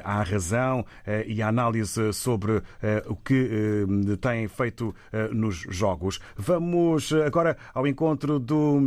à 0.05 0.23
razão 0.23 0.85
e 1.27 1.43
à 1.43 1.49
análise 1.49 2.13
sobre 2.13 2.63
o 3.07 3.17
que 3.17 3.87
têm 4.21 4.49
feito 4.49 4.95
nos 5.33 5.57
jogos. 5.69 6.21
Vamos 6.37 7.13
agora 7.13 7.57
ao 7.75 7.87
encontro 7.87 8.39
do 8.39 8.81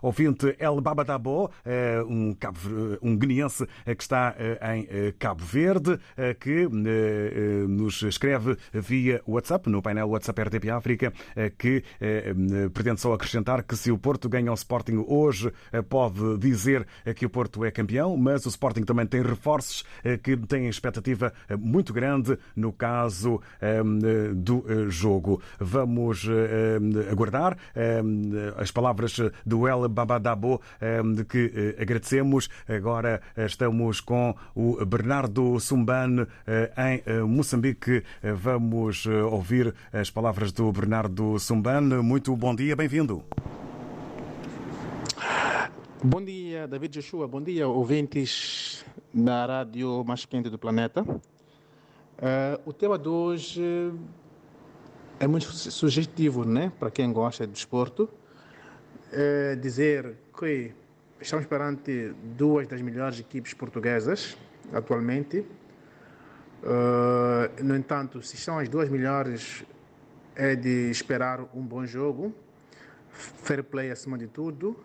ouvinte 0.00 0.54
El 0.58 0.80
Babadabo, 0.80 1.50
um, 2.08 2.36
um 3.02 3.16
guineense 3.16 3.66
que 3.84 4.02
está 4.02 4.34
em 4.74 5.12
Cabo 5.18 5.44
Verde, 5.44 5.98
que 6.40 6.68
nos 7.68 8.02
escreve 8.02 8.56
via 8.72 9.20
WhatsApp, 9.26 9.68
no 9.68 9.82
painel 9.82 9.97
WhatsApp 10.04 10.42
RTP 10.42 10.70
África, 10.70 11.12
que 11.56 11.82
pretende 12.72 13.00
só 13.00 13.12
acrescentar 13.12 13.62
que 13.62 13.76
se 13.76 13.90
o 13.90 13.98
Porto 13.98 14.28
ganha 14.28 14.50
o 14.50 14.54
Sporting 14.54 15.04
hoje, 15.06 15.52
eh, 15.72 15.82
pode 15.82 16.38
dizer 16.38 16.86
eh, 17.04 17.14
que 17.14 17.26
o 17.26 17.30
Porto 17.30 17.64
é 17.64 17.70
campeão, 17.70 18.16
mas 18.16 18.46
o 18.46 18.48
Sporting 18.48 18.82
também 18.82 19.06
tem 19.06 19.22
reforços 19.22 19.84
eh, 20.04 20.16
que 20.16 20.36
têm 20.36 20.68
expectativa 20.68 21.32
muito 21.58 21.92
grande 21.92 22.38
no 22.56 22.72
caso 22.72 23.40
do 24.34 24.64
jogo. 24.88 25.40
Vamos 25.58 26.26
aguardar 27.10 27.56
as 28.56 28.70
palavras 28.70 29.20
do 29.44 29.68
El 29.68 29.88
Babadabo, 29.88 30.60
de 31.14 31.24
que 31.24 31.76
agradecemos. 31.78 32.48
Agora 32.68 33.20
estamos 33.36 34.00
com 34.00 34.34
o 34.54 34.84
Bernardo 34.84 35.58
Sumban 35.60 36.26
em 36.76 37.22
Moçambique. 37.26 38.02
Vamos 38.22 39.06
ouvir 39.06 39.74
as 39.92 40.10
palavras 40.10 40.52
do 40.52 40.70
Bernardo 40.70 41.38
Sumban. 41.38 42.02
Muito 42.02 42.36
bom 42.36 42.54
dia, 42.54 42.76
bem-vindo. 42.76 43.24
Bom 46.02 46.22
dia, 46.22 46.68
David 46.68 46.94
Joshua. 46.94 47.26
Bom 47.26 47.42
dia, 47.42 47.66
ouvintes 47.66 48.84
da 49.12 49.46
rádio 49.46 50.04
mais 50.04 50.24
quente 50.24 50.50
do 50.50 50.58
planeta. 50.58 51.02
Uh, 51.02 51.18
o 52.66 52.72
tema 52.72 52.98
de 52.98 53.08
hoje 53.08 53.92
é 55.18 55.26
muito 55.26 55.46
sugestivo, 55.46 56.44
né? 56.44 56.70
Para 56.78 56.90
quem 56.90 57.12
gosta 57.12 57.46
de 57.46 57.52
desporto. 57.52 58.08
É 59.10 59.56
dizer 59.56 60.16
que 60.38 60.72
estamos 61.18 61.46
perante 61.46 62.12
duas 62.36 62.66
das 62.66 62.82
melhores 62.82 63.18
equipes 63.18 63.54
portuguesas 63.54 64.36
atualmente. 64.70 65.46
Uh, 66.62 67.64
no 67.64 67.74
entanto, 67.74 68.20
se 68.22 68.36
são 68.36 68.58
as 68.58 68.68
duas 68.68 68.88
melhores, 68.90 69.64
é 70.38 70.54
de 70.54 70.88
esperar 70.90 71.40
um 71.52 71.62
bom 71.62 71.84
jogo 71.84 72.32
fair 73.10 73.64
play 73.64 73.90
acima 73.90 74.16
de 74.16 74.28
tudo 74.28 74.78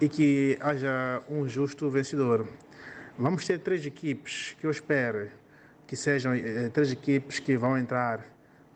e 0.00 0.08
que 0.08 0.56
haja 0.60 1.22
um 1.28 1.48
justo 1.48 1.90
vencedor. 1.90 2.46
Vamos 3.18 3.44
ter 3.44 3.58
três 3.58 3.84
equipes 3.84 4.56
que 4.60 4.66
eu 4.66 4.70
espero 4.70 5.28
que 5.86 5.96
sejam 5.96 6.34
eh, 6.34 6.68
três 6.68 6.92
equipes 6.92 7.40
que 7.40 7.56
vão 7.56 7.76
entrar 7.76 8.24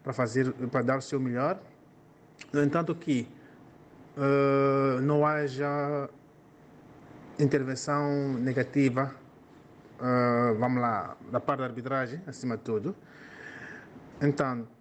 para 0.03 0.13
fazer 0.13 0.53
para 0.71 0.83
dar 0.83 0.99
o 0.99 1.03
seu 1.03 1.21
melhor. 1.21 1.61
No 2.53 2.63
entanto 2.63 2.95
que 2.95 3.29
uh, 4.17 5.01
não 5.03 5.27
haja 5.27 6.09
intervenção 7.39 8.35
negativa, 8.35 9.15
uh, 10.01 10.59
vamos 10.59 10.81
lá, 10.81 11.17
da 11.31 11.39
parte 11.39 11.61
da 11.61 11.67
arbitragem, 11.67 12.21
acima 12.27 12.57
de 12.57 12.63
tudo. 12.63 12.97
Entanto, 14.23 14.80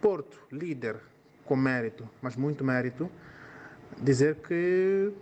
Porto, 0.00 0.38
líder, 0.52 0.96
com 1.44 1.56
mérito, 1.56 2.08
mas 2.20 2.36
muito 2.36 2.64
mérito, 2.64 3.10
dizer 4.00 4.36
que 4.36 5.12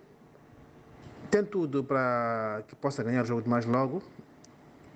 tem 1.30 1.44
tudo 1.44 1.82
para 1.82 2.62
que 2.66 2.74
possa 2.74 3.02
ganhar 3.02 3.22
o 3.22 3.26
jogo 3.26 3.42
de 3.42 3.48
mais 3.48 3.64
logo 3.64 4.02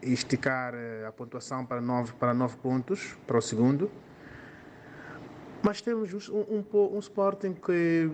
e 0.02 0.12
esticar 0.12 0.74
eh, 0.74 1.04
a 1.06 1.12
pontuação 1.12 1.64
para 1.64 1.80
nove, 1.80 2.12
para 2.14 2.32
nove 2.32 2.56
pontos 2.56 3.16
para 3.26 3.38
o 3.38 3.40
segundo. 3.42 3.90
Mas 5.62 5.82
temos 5.82 6.28
um, 6.30 6.64
um, 6.72 6.96
um 6.96 6.98
Sporting 6.98 7.52
que 7.52 8.10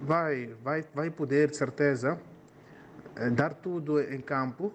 vai, 0.00 0.46
vai, 0.62 0.84
vai 0.94 1.10
poder, 1.10 1.50
de 1.50 1.56
certeza, 1.56 2.18
eh, 3.16 3.30
dar 3.30 3.54
tudo 3.54 4.00
em 4.00 4.20
campo 4.20 4.72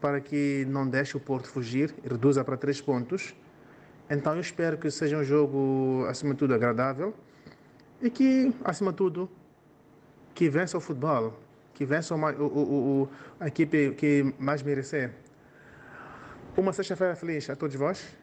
para 0.00 0.20
que 0.20 0.66
não 0.68 0.88
deixe 0.88 1.16
o 1.16 1.20
Porto 1.20 1.48
fugir 1.48 1.94
reduza 2.02 2.44
para 2.44 2.56
três 2.56 2.80
pontos 2.80 3.34
então 4.08 4.34
eu 4.34 4.40
espero 4.40 4.78
que 4.78 4.90
seja 4.90 5.16
um 5.16 5.24
jogo, 5.24 6.06
acima 6.08 6.32
de 6.32 6.38
tudo, 6.38 6.54
agradável 6.54 7.14
e 8.00 8.08
que, 8.08 8.54
acima 8.64 8.92
de 8.92 8.96
tudo, 8.96 9.28
que 10.34 10.48
vença 10.48 10.78
o 10.78 10.80
futebol, 10.80 11.38
que 11.74 11.84
vença 11.84 12.14
o, 12.14 12.18
o, 12.18 13.02
o, 13.02 13.08
a 13.40 13.48
equipe 13.48 13.92
que 13.92 14.34
mais 14.38 14.62
merecer. 14.62 15.12
Uma 16.56 16.72
sexta-feira 16.72 17.16
feliz 17.16 17.50
a 17.50 17.56
todos 17.56 17.74
vós. 17.74 18.16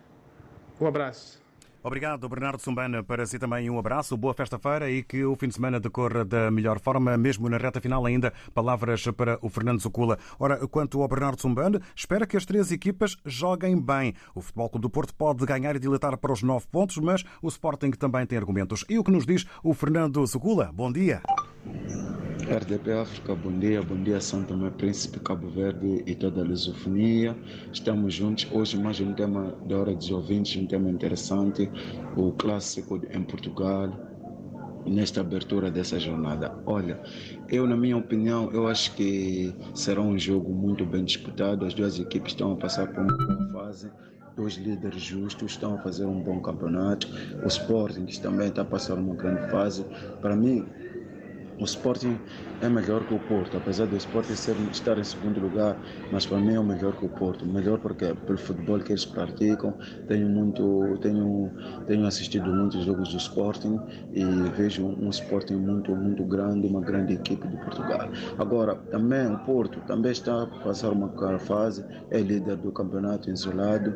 Um 0.80 0.88
abraço. 0.88 1.43
Obrigado, 1.84 2.30
Bernardo 2.30 2.62
Sumbana. 2.62 3.04
Para 3.04 3.26
si 3.26 3.38
também 3.38 3.70
um 3.70 3.78
abraço, 3.78 4.16
boa 4.16 4.34
festa-feira 4.34 4.90
e 4.90 5.04
que 5.04 5.26
o 5.26 5.36
fim 5.36 5.50
de 5.50 5.56
semana 5.56 5.82
decorra 5.82 6.24
da 6.24 6.50
melhor 6.50 6.80
forma, 6.80 7.18
mesmo 7.18 7.50
na 7.50 7.58
reta 7.58 7.82
final 7.82 8.06
ainda. 8.06 8.32
Palavras 8.54 9.04
para 9.18 9.38
o 9.42 9.50
Fernando 9.50 9.82
Zucula. 9.82 10.18
Ora, 10.40 10.66
quanto 10.68 11.02
ao 11.02 11.08
Bernardo 11.10 11.42
Sumbana, 11.42 11.82
espera 11.94 12.26
que 12.26 12.38
as 12.38 12.46
três 12.46 12.72
equipas 12.72 13.18
joguem 13.26 13.80
bem. 13.80 14.14
O 14.34 14.42
Futebol 14.42 14.70
Clube 14.70 14.84
do 14.84 14.90
Porto 14.90 15.14
pode 15.14 15.46
ganhar 15.46 15.76
e 15.76 15.80
dilatar 15.80 16.18
para 16.18 16.32
os 16.32 16.42
nove 16.42 16.66
pontos, 16.72 16.98
mas 16.98 17.24
o 17.42 17.50
Sporting 17.50 17.92
também 17.92 18.26
tem 18.26 18.38
argumentos. 18.38 18.86
E 18.88 18.98
o 18.98 19.04
que 19.04 19.12
nos 19.12 19.26
diz 19.26 19.46
o 19.62 19.74
Fernando 19.74 20.26
Zucula? 20.26 20.72
Bom 20.74 20.90
dia. 20.90 21.22
RDP 22.48 22.92
África, 22.92 23.34
bom 23.36 23.58
dia, 23.58 23.82
bom 23.82 23.96
dia 24.04 24.20
São 24.20 24.44
Tomé 24.44 24.70
Príncipe, 24.70 25.20
Cabo 25.20 25.50
Verde 25.50 26.04
e 26.06 26.14
toda 26.14 26.42
a 26.42 26.44
lusofonia. 26.44 27.36
Estamos 27.72 28.14
juntos 28.14 28.48
hoje 28.52 28.78
mais 28.78 29.00
um 29.00 29.14
tema 29.14 29.56
da 29.66 29.78
hora 29.78 29.96
dos 29.96 30.12
ouvintes, 30.12 30.62
um 30.62 30.68
tema 30.68 30.90
interessante, 30.90 31.72
o 32.18 32.34
clássico 32.34 33.02
em 33.12 33.24
Portugal, 33.24 33.90
nesta 34.86 35.22
abertura 35.22 35.72
dessa 35.72 35.98
jornada. 35.98 36.54
Olha, 36.66 37.00
eu 37.50 37.66
na 37.66 37.78
minha 37.78 37.96
opinião, 37.96 38.52
eu 38.52 38.68
acho 38.68 38.94
que 38.96 39.56
será 39.74 40.02
um 40.02 40.20
jogo 40.20 40.54
muito 40.54 40.86
bem 40.86 41.06
disputado, 41.06 41.66
as 41.66 41.74
duas 41.74 41.98
equipes 41.98 42.34
estão 42.34 42.52
a 42.52 42.56
passar 42.58 42.88
por 42.88 43.04
uma 43.04 43.18
boa 43.18 43.66
fase, 43.66 43.90
dois 44.36 44.56
líderes 44.56 45.02
justos 45.02 45.54
estão 45.54 45.76
a 45.76 45.78
fazer 45.78 46.06
um 46.06 46.20
bom 46.22 46.42
campeonato, 46.42 47.08
o 47.42 47.48
Sporting 47.48 48.06
também 48.22 48.50
está 48.50 48.64
a 48.64 48.66
passar 48.66 48.96
uma 48.96 49.16
grande 49.16 49.50
fase. 49.50 49.86
Para 50.22 50.36
mim, 50.36 50.66
o 51.60 51.64
Sporting 51.66 52.18
é 52.62 52.70
melhor 52.70 53.06
que 53.06 53.14
o 53.14 53.20
Porto, 53.20 53.58
apesar 53.58 53.88
do 53.88 53.96
Sporting 53.98 54.36
ser, 54.36 54.56
estar 54.72 54.98
em 54.98 55.04
segundo 55.04 55.40
lugar, 55.40 55.80
mas 56.12 56.26
para 56.26 56.40
mim 56.40 56.56
é 56.56 56.60
o 56.60 56.64
melhor 56.64 56.96
que 56.98 57.06
o 57.06 57.10
Porto. 57.10 57.46
Melhor 57.46 57.80
porque 57.80 58.14
pelo 58.14 58.38
futebol 58.38 58.80
que 58.80 58.92
eles 58.92 59.06
praticam, 59.06 59.78
tenho 60.08 60.30
muito, 60.30 60.98
tenho, 61.02 61.52
tenho 61.86 62.06
assistido 62.06 62.52
muitos 62.52 62.84
jogos 62.84 63.10
do 63.10 63.18
Sporting 63.18 63.80
e 64.14 64.24
vejo 64.52 64.86
um 64.86 65.10
Sporting 65.10 65.56
muito, 65.56 65.96
muito 65.96 66.24
grande, 66.26 66.68
uma 66.68 66.82
grande 66.82 67.14
equipe 67.14 67.48
de 67.48 67.58
Portugal. 67.58 68.10
Agora, 68.38 68.76
também 68.90 69.28
o 69.28 69.38
Porto 69.40 69.82
também 69.82 70.12
está 70.12 70.44
a 70.44 70.48
passar 70.48 70.92
uma 70.92 71.10
fase, 71.40 71.86
é 72.10 72.20
líder 72.20 72.58
do 72.58 72.72
campeonato 72.72 73.30
isolado. 73.30 73.96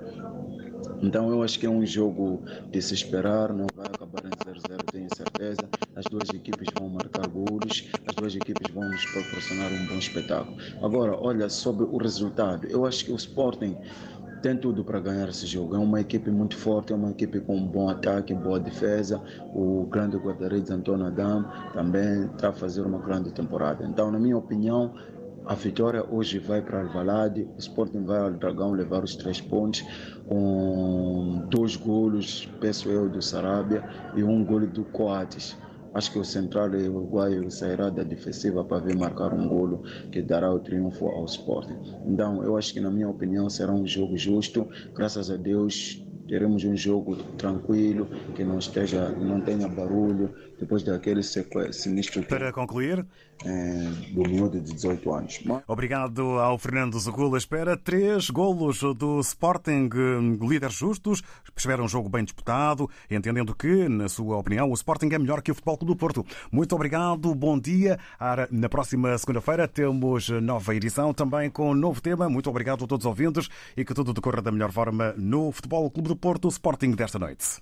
Então 1.02 1.30
eu 1.30 1.44
acho 1.44 1.60
que 1.60 1.66
é 1.66 1.70
um 1.70 1.86
jogo 1.86 2.44
de 2.70 2.82
se 2.82 2.94
esperar, 2.94 3.54
não 3.54 3.68
vai 3.76 3.88
acabar 3.88 4.26
em 4.26 4.36
0-0, 4.36 4.90
tenho 4.90 5.10
certeza. 5.10 5.70
As 5.96 6.08
duas 6.08 6.34
equipes 6.34 6.72
vão 6.72 6.90
marcar 6.90 7.17
golos, 7.68 7.90
as 8.08 8.16
duas 8.16 8.36
equipes 8.36 8.74
vão 8.74 8.90
nos 8.90 9.06
proporcionar 9.06 9.72
um 9.72 9.86
bom 9.86 9.96
espetáculo. 9.96 10.58
Agora, 10.82 11.18
olha, 11.20 11.50
sobre 11.50 11.86
o 11.86 11.98
resultado, 11.98 12.68
eu 12.68 12.86
acho 12.86 13.06
que 13.06 13.12
o 13.12 13.16
Sporting 13.16 13.78
tem 14.42 14.56
tudo 14.56 14.84
para 14.84 15.00
ganhar 15.00 15.28
esse 15.30 15.46
jogo. 15.46 15.76
É 15.76 15.80
uma 15.80 16.00
equipe 16.00 16.30
muito 16.30 16.56
forte, 16.56 16.94
é 16.94 16.96
uma 16.96 17.12
equipe 17.12 17.40
com 17.40 17.58
um 17.58 17.66
bom 17.66 17.90
ataque, 17.90 18.34
boa 18.34 18.60
defesa. 18.60 19.22
O 19.54 19.86
grande 19.90 20.16
guarda-redes 20.18 20.70
Antônio 20.72 21.08
Adam 21.08 21.46
também 21.74 22.26
está 22.28 22.50
a 22.50 22.54
fazer 22.54 22.82
uma 22.82 23.00
grande 23.00 23.32
temporada. 23.32 23.86
Então, 23.86 24.12
na 24.12 24.20
minha 24.20 24.38
opinião, 24.38 24.94
a 25.46 25.56
vitória 25.56 26.06
hoje 26.12 26.40
vai 26.40 26.62
para 26.62 26.82
Alvalade, 26.82 27.48
o 27.56 27.58
Sporting 27.58 28.04
vai 28.04 28.20
ao 28.20 28.32
Dragão 28.32 28.74
levar 28.74 29.04
os 29.04 29.16
três 29.16 29.40
pontos 29.42 29.84
com 30.28 31.46
dois 31.50 31.76
golos, 31.76 32.48
penso 32.60 32.90
eu, 32.90 33.10
do 33.10 33.22
Sarabia 33.22 33.82
e 34.16 34.24
um 34.24 34.44
golo 34.44 34.68
do 34.68 34.84
Coates. 34.84 35.58
Acho 35.94 36.12
que 36.12 36.20
o 36.20 36.26
central 36.26 36.70
uruguaio 36.70 37.50
sairá 37.50 37.90
da 37.90 38.04
defensiva 38.04 38.64
para 38.64 38.80
vir 38.80 38.96
marcar 38.96 39.34
um 39.34 39.48
golo 39.48 39.84
que 40.12 40.22
dará 40.22 40.54
o 40.54 40.60
triunfo 40.60 41.08
ao 41.08 41.26
Sporting. 41.26 41.78
Então, 42.06 42.44
eu 42.44 42.58
acho 42.58 42.74
que, 42.74 42.80
na 42.80 42.92
minha 42.92 43.10
opinião, 43.10 43.50
será 43.50 43.74
um 43.74 43.86
jogo 43.88 44.18
justo. 44.18 44.68
Graças 44.94 45.32
a 45.32 45.38
Deus, 45.38 46.04
teremos 46.28 46.64
um 46.64 46.76
jogo 46.76 47.16
tranquilo, 47.38 48.08
que 48.36 48.44
não 48.44 48.60
esteja, 48.60 49.10
não 49.10 49.42
tenha 49.42 49.68
barulho, 49.68 50.34
depois 50.60 50.84
daquele 50.84 51.22
sinistro. 51.24 52.24
Para 52.24 52.52
concluir, 52.52 53.06
é, 53.46 54.12
do 54.12 54.28
miúdo 54.28 54.60
de 54.60 54.74
18 54.74 55.14
anos. 55.14 55.40
Obrigado 55.68 56.22
ao 56.40 56.58
Fernando 56.58 57.00
Zagula. 57.00 57.38
Espera 57.38 57.78
três 57.78 58.30
golos 58.30 58.80
do 58.96 59.20
Sporting, 59.20 59.90
líderes 60.42 60.76
justos. 60.76 61.22
Espera 61.56 61.84
um 61.84 61.88
jogo 61.88 62.10
bem 62.10 62.24
disputado, 62.24 62.90
entendendo 63.10 63.56
que, 63.56 63.88
na 63.88 64.10
sua 64.10 64.38
opinião, 64.38 64.70
o 64.70 64.74
Sporting 64.74 65.10
é 65.12 65.20
melhor 65.20 65.42
que 65.42 65.52
o 65.52 65.56
Futebol 65.56 65.78
Clube 65.78 65.94
do 65.94 65.98
Porto. 65.98 66.26
Muito 66.52 66.74
obrigado, 66.74 67.34
bom 67.36 67.60
dia. 67.60 68.00
Na 68.50 68.70
próxima 68.70 69.18
segunda-feira 69.18 69.68
temos 69.68 70.30
nova 70.30 70.76
edição, 70.76 71.14
também 71.14 71.50
com 71.50 71.72
um 71.72 71.76
novo 71.76 72.02
tema. 72.02 72.30
Muito 72.30 72.50
obrigado 72.50 72.84
a 72.84 72.88
todos 72.88 73.06
os 73.06 73.10
ouvintes 73.10 73.50
e 73.76 73.86
que 73.86 73.94
tudo 73.94 74.14
decorra 74.14 74.42
da 74.42 74.52
melhor 74.52 74.72
forma 74.72 75.14
no 75.18 75.52
Futebol 75.52 75.90
Clube 75.92 76.10
do 76.10 76.16
Porto, 76.16 76.48
Sporting 76.48 76.92
desta 76.92 77.20
noite. 77.20 77.62